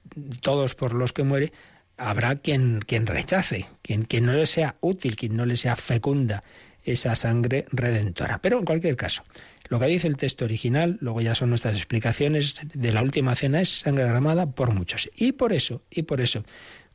todos 0.43 0.75
por 0.75 0.93
los 0.93 1.15
que 1.15 1.23
muere, 1.23 1.53
habrá 1.99 2.37
quien, 2.37 2.81
quien 2.81 3.07
rechace, 3.07 3.67
quien, 3.83 4.05
quien 4.05 4.27
no 4.27 4.33
le 4.33 4.47
sea 4.47 4.77
útil, 4.81 5.17
quien 5.17 5.37
no 5.37 5.45
le 5.45 5.57
sea 5.57 5.77
fecunda 5.77 6.43
esa 6.85 7.15
sangre 7.15 7.67
redentora. 7.71 8.39
Pero 8.39 8.59
en 8.59 8.65
cualquier 8.65 8.97
caso, 8.97 9.25
lo 9.69 9.79
que 9.79 9.87
dice 9.87 10.09
el 10.09 10.17
texto 10.17 10.45
original, 10.45 10.97
luego 11.01 11.21
ya 11.21 11.35
son 11.35 11.51
nuestras 11.51 11.75
explicaciones 11.75 12.55
de 12.73 12.93
la 12.93 13.03
última 13.03 13.35
cena, 13.35 13.61
es 13.61 13.81
sangre 13.81 14.05
derramada 14.05 14.47
por 14.47 14.73
muchos. 14.73 15.11
Y 15.15 15.33
por 15.33 15.53
eso, 15.53 15.83
y 15.91 16.05
por 16.05 16.21
eso, 16.21 16.45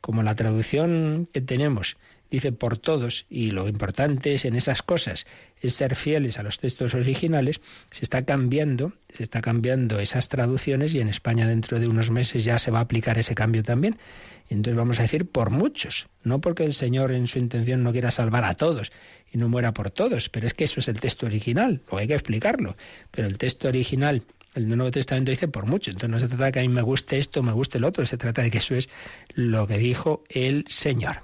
como 0.00 0.22
la 0.22 0.34
traducción 0.34 1.28
que 1.32 1.40
tenemos 1.40 1.96
dice 2.34 2.52
por 2.52 2.78
todos, 2.78 3.26
y 3.30 3.52
lo 3.52 3.68
importante 3.68 4.34
es 4.34 4.44
en 4.44 4.56
esas 4.56 4.82
cosas, 4.82 5.26
es 5.60 5.74
ser 5.74 5.94
fieles 5.94 6.38
a 6.38 6.42
los 6.42 6.58
textos 6.58 6.94
originales, 6.94 7.60
se 7.90 8.04
está 8.04 8.24
cambiando, 8.24 8.92
se 9.08 9.22
está 9.22 9.40
cambiando 9.40 10.00
esas 10.00 10.28
traducciones 10.28 10.94
y 10.94 11.00
en 11.00 11.08
España 11.08 11.46
dentro 11.46 11.78
de 11.78 11.86
unos 11.86 12.10
meses 12.10 12.44
ya 12.44 12.58
se 12.58 12.70
va 12.70 12.80
a 12.80 12.82
aplicar 12.82 13.18
ese 13.18 13.34
cambio 13.34 13.62
también. 13.62 13.98
Y 14.50 14.54
entonces 14.54 14.76
vamos 14.76 14.98
a 14.98 15.02
decir 15.02 15.26
por 15.28 15.50
muchos, 15.50 16.08
no 16.22 16.40
porque 16.40 16.64
el 16.64 16.74
Señor 16.74 17.12
en 17.12 17.26
su 17.28 17.38
intención 17.38 17.82
no 17.82 17.92
quiera 17.92 18.10
salvar 18.10 18.44
a 18.44 18.54
todos 18.54 18.92
y 19.32 19.38
no 19.38 19.48
muera 19.48 19.72
por 19.72 19.90
todos, 19.90 20.28
pero 20.28 20.46
es 20.46 20.54
que 20.54 20.64
eso 20.64 20.80
es 20.80 20.88
el 20.88 21.00
texto 21.00 21.26
original, 21.26 21.82
o 21.88 21.98
hay 21.98 22.06
que 22.06 22.14
explicarlo. 22.14 22.76
Pero 23.10 23.28
el 23.28 23.38
texto 23.38 23.68
original 23.68 24.24
el 24.54 24.68
Nuevo 24.68 24.90
Testamento 24.90 25.30
dice 25.30 25.48
por 25.48 25.66
mucho. 25.66 25.90
Entonces 25.90 26.10
no 26.10 26.20
se 26.20 26.28
trata 26.28 26.46
de 26.46 26.52
que 26.52 26.58
a 26.60 26.62
mí 26.62 26.68
me 26.68 26.82
guste 26.82 27.18
esto, 27.18 27.42
me 27.42 27.52
guste 27.52 27.78
el 27.78 27.84
otro, 27.84 28.06
se 28.06 28.16
trata 28.16 28.42
de 28.42 28.50
que 28.50 28.58
eso 28.58 28.74
es 28.74 28.88
lo 29.34 29.66
que 29.66 29.78
dijo 29.78 30.24
el 30.28 30.64
Señor. 30.68 31.22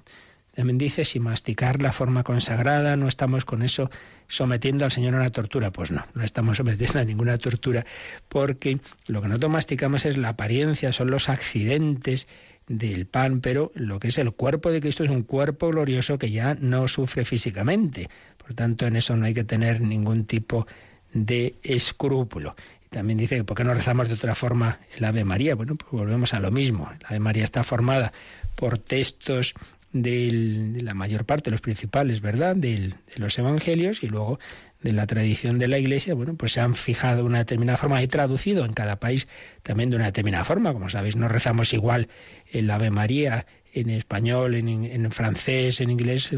También 0.54 0.78
dice, 0.78 1.04
si 1.04 1.20
masticar 1.20 1.80
la 1.80 1.92
forma 1.92 2.24
consagrada, 2.24 2.96
no 2.96 3.08
estamos 3.08 3.44
con 3.44 3.62
eso 3.62 3.90
sometiendo 4.28 4.84
al 4.84 4.90
Señor 4.90 5.14
a 5.14 5.18
una 5.18 5.30
tortura. 5.30 5.70
Pues 5.70 5.90
no, 5.90 6.04
no 6.14 6.24
estamos 6.24 6.56
sometiendo 6.56 6.98
a 6.98 7.04
ninguna 7.04 7.38
tortura, 7.38 7.86
porque 8.28 8.80
lo 9.06 9.22
que 9.22 9.28
nosotros 9.28 9.52
masticamos 9.52 10.06
es 10.06 10.16
la 10.16 10.30
apariencia, 10.30 10.92
son 10.92 11.10
los 11.10 11.28
accidentes 11.28 12.26
del 12.66 13.06
pan, 13.06 13.40
pero 13.40 13.72
lo 13.74 13.98
que 13.98 14.08
es 14.08 14.18
el 14.18 14.32
cuerpo 14.32 14.70
de 14.70 14.80
Cristo 14.80 15.02
es 15.02 15.10
un 15.10 15.22
cuerpo 15.22 15.68
glorioso 15.68 16.18
que 16.18 16.30
ya 16.30 16.54
no 16.54 16.86
sufre 16.88 17.24
físicamente. 17.24 18.08
Por 18.38 18.54
tanto, 18.54 18.86
en 18.86 18.96
eso 18.96 19.16
no 19.16 19.26
hay 19.26 19.34
que 19.34 19.44
tener 19.44 19.80
ningún 19.80 20.24
tipo 20.24 20.66
de 21.12 21.56
escrúpulo. 21.62 22.54
También 22.90 23.18
dice 23.18 23.36
que 23.36 23.44
¿por 23.44 23.56
qué 23.56 23.64
no 23.64 23.74
rezamos 23.74 24.08
de 24.08 24.14
otra 24.14 24.34
forma 24.34 24.80
el 24.96 25.04
Ave 25.04 25.24
María? 25.24 25.54
Bueno, 25.54 25.76
pues 25.76 25.90
volvemos 25.90 26.34
a 26.34 26.40
lo 26.40 26.50
mismo. 26.50 26.90
El 26.90 27.06
Ave 27.06 27.20
María 27.20 27.44
está 27.44 27.62
formada 27.62 28.12
por 28.56 28.78
textos 28.78 29.54
de 29.92 30.78
la 30.82 30.94
mayor 30.94 31.24
parte, 31.24 31.50
los 31.50 31.60
principales, 31.60 32.20
¿verdad?, 32.20 32.56
de 32.56 32.94
los 33.16 33.38
evangelios 33.38 34.02
y 34.02 34.06
luego 34.06 34.38
de 34.82 34.92
la 34.92 35.06
tradición 35.06 35.58
de 35.58 35.68
la 35.68 35.78
Iglesia, 35.78 36.14
bueno, 36.14 36.34
pues 36.36 36.52
se 36.52 36.60
han 36.60 36.74
fijado 36.74 37.24
una 37.24 37.38
determinada 37.38 37.76
forma 37.76 38.02
y 38.02 38.08
traducido 38.08 38.64
en 38.64 38.72
cada 38.72 38.96
país 38.96 39.28
también 39.62 39.90
de 39.90 39.96
una 39.96 40.06
determinada 40.06 40.44
forma. 40.44 40.72
Como 40.72 40.88
sabéis, 40.88 41.16
no 41.16 41.28
rezamos 41.28 41.72
igual 41.74 42.08
el 42.50 42.70
Ave 42.70 42.90
María 42.90 43.46
en 43.72 43.90
español, 43.90 44.54
en, 44.54 44.84
en, 44.84 45.10
francés, 45.12 45.80
en 45.80 45.90
inglés, 45.90 46.30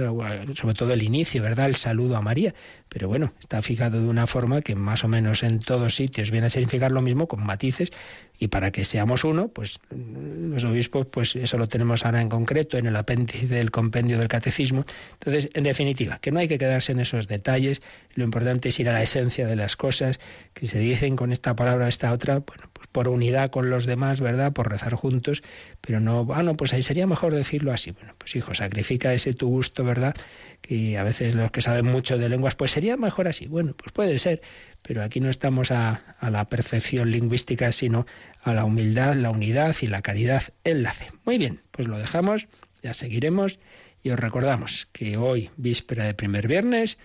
sobre 0.54 0.74
todo 0.74 0.92
el 0.92 1.02
inicio, 1.02 1.42
¿verdad? 1.42 1.66
El 1.66 1.76
saludo 1.76 2.16
a 2.16 2.20
María. 2.20 2.54
Pero 2.92 3.08
bueno, 3.08 3.32
está 3.40 3.62
fijado 3.62 4.00
de 4.00 4.06
una 4.06 4.26
forma 4.26 4.60
que 4.60 4.74
más 4.74 5.02
o 5.04 5.08
menos 5.08 5.42
en 5.42 5.60
todos 5.60 5.94
sitios 5.94 6.30
viene 6.30 6.48
a 6.48 6.50
significar 6.50 6.92
lo 6.92 7.00
mismo, 7.00 7.26
con 7.26 7.42
matices, 7.42 7.90
y 8.38 8.48
para 8.48 8.70
que 8.70 8.84
seamos 8.84 9.24
uno, 9.24 9.48
pues 9.48 9.78
los 9.90 10.64
obispos, 10.64 11.06
pues 11.06 11.36
eso 11.36 11.56
lo 11.56 11.68
tenemos 11.68 12.04
ahora 12.04 12.20
en 12.20 12.28
concreto 12.28 12.76
en 12.76 12.86
el 12.86 12.96
apéndice 12.96 13.46
del 13.46 13.70
compendio 13.70 14.18
del 14.18 14.28
catecismo. 14.28 14.84
Entonces, 15.14 15.48
en 15.54 15.64
definitiva, 15.64 16.18
que 16.18 16.32
no 16.32 16.40
hay 16.40 16.48
que 16.48 16.58
quedarse 16.58 16.92
en 16.92 17.00
esos 17.00 17.28
detalles, 17.28 17.80
lo 18.14 18.24
importante 18.24 18.68
es 18.68 18.78
ir 18.78 18.90
a 18.90 18.92
la 18.92 19.02
esencia 19.02 19.46
de 19.46 19.56
las 19.56 19.76
cosas, 19.76 20.20
que 20.52 20.66
se 20.66 20.78
dicen 20.78 21.16
con 21.16 21.32
esta 21.32 21.56
palabra, 21.56 21.88
esta 21.88 22.12
otra, 22.12 22.40
bueno, 22.40 22.68
pues 22.74 22.88
por 22.88 23.08
unidad 23.08 23.50
con 23.50 23.70
los 23.70 23.86
demás, 23.86 24.20
¿verdad? 24.20 24.52
Por 24.52 24.70
rezar 24.70 24.94
juntos, 24.94 25.42
pero 25.80 25.98
no, 25.98 26.28
ah, 26.34 26.42
no, 26.42 26.56
pues 26.56 26.74
ahí 26.74 26.82
sería 26.82 27.06
mejor 27.06 27.22
mejor 27.22 27.34
decirlo 27.34 27.72
así. 27.72 27.92
Bueno, 27.92 28.14
pues 28.18 28.34
hijo, 28.34 28.52
sacrifica 28.52 29.14
ese 29.14 29.32
tu 29.32 29.48
gusto, 29.48 29.84
¿verdad? 29.84 30.14
Que 30.60 30.98
a 30.98 31.04
veces 31.04 31.36
los 31.36 31.52
que 31.52 31.62
saben 31.62 31.86
mucho 31.86 32.18
de 32.18 32.28
lenguas, 32.28 32.56
pues 32.56 32.72
sería 32.82 32.96
mejor 32.96 33.28
así. 33.28 33.46
Bueno, 33.46 33.74
pues 33.76 33.92
puede 33.92 34.18
ser, 34.18 34.42
pero 34.82 35.04
aquí 35.04 35.20
no 35.20 35.30
estamos 35.30 35.70
a, 35.70 36.16
la 36.20 36.48
perfección 36.48 37.12
lingüística, 37.12 37.70
sino 37.70 38.06
a 38.42 38.54
la 38.54 38.64
humildad, 38.64 39.14
la 39.14 39.30
unidad 39.30 39.76
y 39.82 39.86
la 39.86 40.02
caridad 40.02 40.42
en 40.64 40.82
la 40.82 40.92
fe. 40.92 41.06
Muy 41.24 41.38
bien, 41.38 41.60
pues 41.70 41.86
lo 41.86 41.96
dejamos, 41.96 42.48
ya 42.82 42.92
seguiremos 42.92 43.60
y 44.02 44.10
os 44.10 44.18
recordamos 44.18 44.88
que 44.90 45.16
hoy, 45.16 45.50
víspera 45.56 46.06
de 46.06 46.14
primer 46.14 46.48
viernes, 46.48 46.98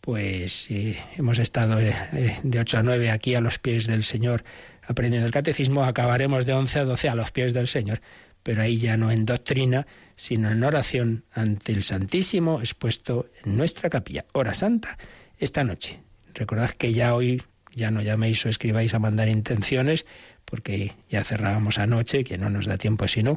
pues 0.00 0.68
eh, 0.68 0.96
hemos 1.16 1.38
estado 1.38 1.78
eh, 1.78 1.94
de 2.42 2.58
8 2.58 2.78
a 2.78 2.82
9 2.82 3.10
aquí 3.12 3.36
a 3.36 3.40
los 3.40 3.60
pies 3.60 3.86
del 3.86 4.02
Señor 4.02 4.42
aprendiendo 4.82 5.26
el 5.26 5.32
catecismo, 5.32 5.84
acabaremos 5.84 6.44
de 6.44 6.54
11 6.54 6.80
a 6.80 6.84
12 6.84 7.08
a 7.08 7.14
los 7.14 7.30
pies 7.30 7.54
del 7.54 7.68
Señor, 7.68 8.00
pero 8.42 8.62
ahí 8.62 8.78
ya 8.78 8.96
no 8.96 9.12
en 9.12 9.26
doctrina, 9.26 9.86
sino 10.16 10.50
en 10.50 10.64
oración 10.64 11.24
ante 11.32 11.72
el 11.72 11.84
Santísimo 11.84 12.60
expuesto 12.60 13.30
en 13.44 13.56
nuestra 13.56 13.90
capilla. 13.90 14.24
Hora 14.32 14.54
Santa, 14.54 14.98
esta 15.40 15.64
noche. 15.64 15.98
Recordad 16.34 16.70
que 16.70 16.92
ya 16.92 17.14
hoy 17.14 17.42
ya 17.74 17.90
no 17.90 18.02
llaméis 18.02 18.44
o 18.46 18.48
escribáis 18.48 18.94
a 18.94 18.98
mandar 18.98 19.28
intenciones, 19.28 20.06
porque 20.44 20.92
ya 21.08 21.24
cerrábamos 21.24 21.78
anoche, 21.78 22.24
que 22.24 22.38
no 22.38 22.50
nos 22.50 22.66
da 22.66 22.76
tiempo 22.76 23.08
sino, 23.08 23.36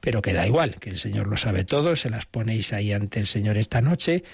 pero 0.00 0.22
que 0.22 0.32
da 0.32 0.46
igual, 0.46 0.76
que 0.80 0.90
el 0.90 0.96
Señor 0.96 1.28
lo 1.28 1.36
sabe 1.36 1.64
todo, 1.64 1.96
se 1.96 2.10
las 2.10 2.26
ponéis 2.26 2.72
ahí 2.72 2.92
ante 2.92 3.20
el 3.20 3.26
Señor 3.26 3.56
esta 3.56 3.80
noche, 3.80 4.24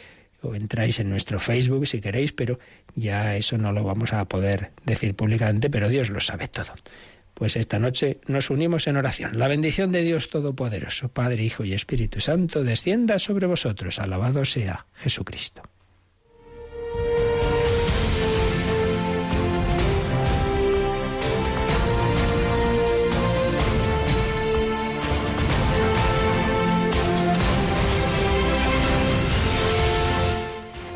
o 0.42 0.54
entráis 0.54 1.00
en 1.00 1.10
nuestro 1.10 1.38
Facebook 1.38 1.86
si 1.86 2.00
queréis, 2.00 2.32
pero 2.32 2.58
ya 2.94 3.36
eso 3.36 3.58
no 3.58 3.72
lo 3.72 3.84
vamos 3.84 4.12
a 4.12 4.24
poder 4.24 4.70
decir 4.84 5.14
públicamente, 5.14 5.68
pero 5.68 5.88
Dios 5.88 6.10
lo 6.10 6.20
sabe 6.20 6.48
todo. 6.48 6.72
Pues 7.34 7.56
esta 7.56 7.78
noche 7.78 8.18
nos 8.26 8.50
unimos 8.50 8.86
en 8.86 8.96
oración. 8.96 9.38
La 9.38 9.48
bendición 9.48 9.92
de 9.92 10.02
Dios 10.02 10.28
Todopoderoso, 10.30 11.08
Padre, 11.08 11.42
Hijo 11.42 11.64
y 11.64 11.72
Espíritu 11.72 12.20
Santo, 12.20 12.64
descienda 12.64 13.18
sobre 13.18 13.46
vosotros. 13.46 13.98
Alabado 13.98 14.44
sea 14.44 14.86
Jesucristo. 14.94 15.62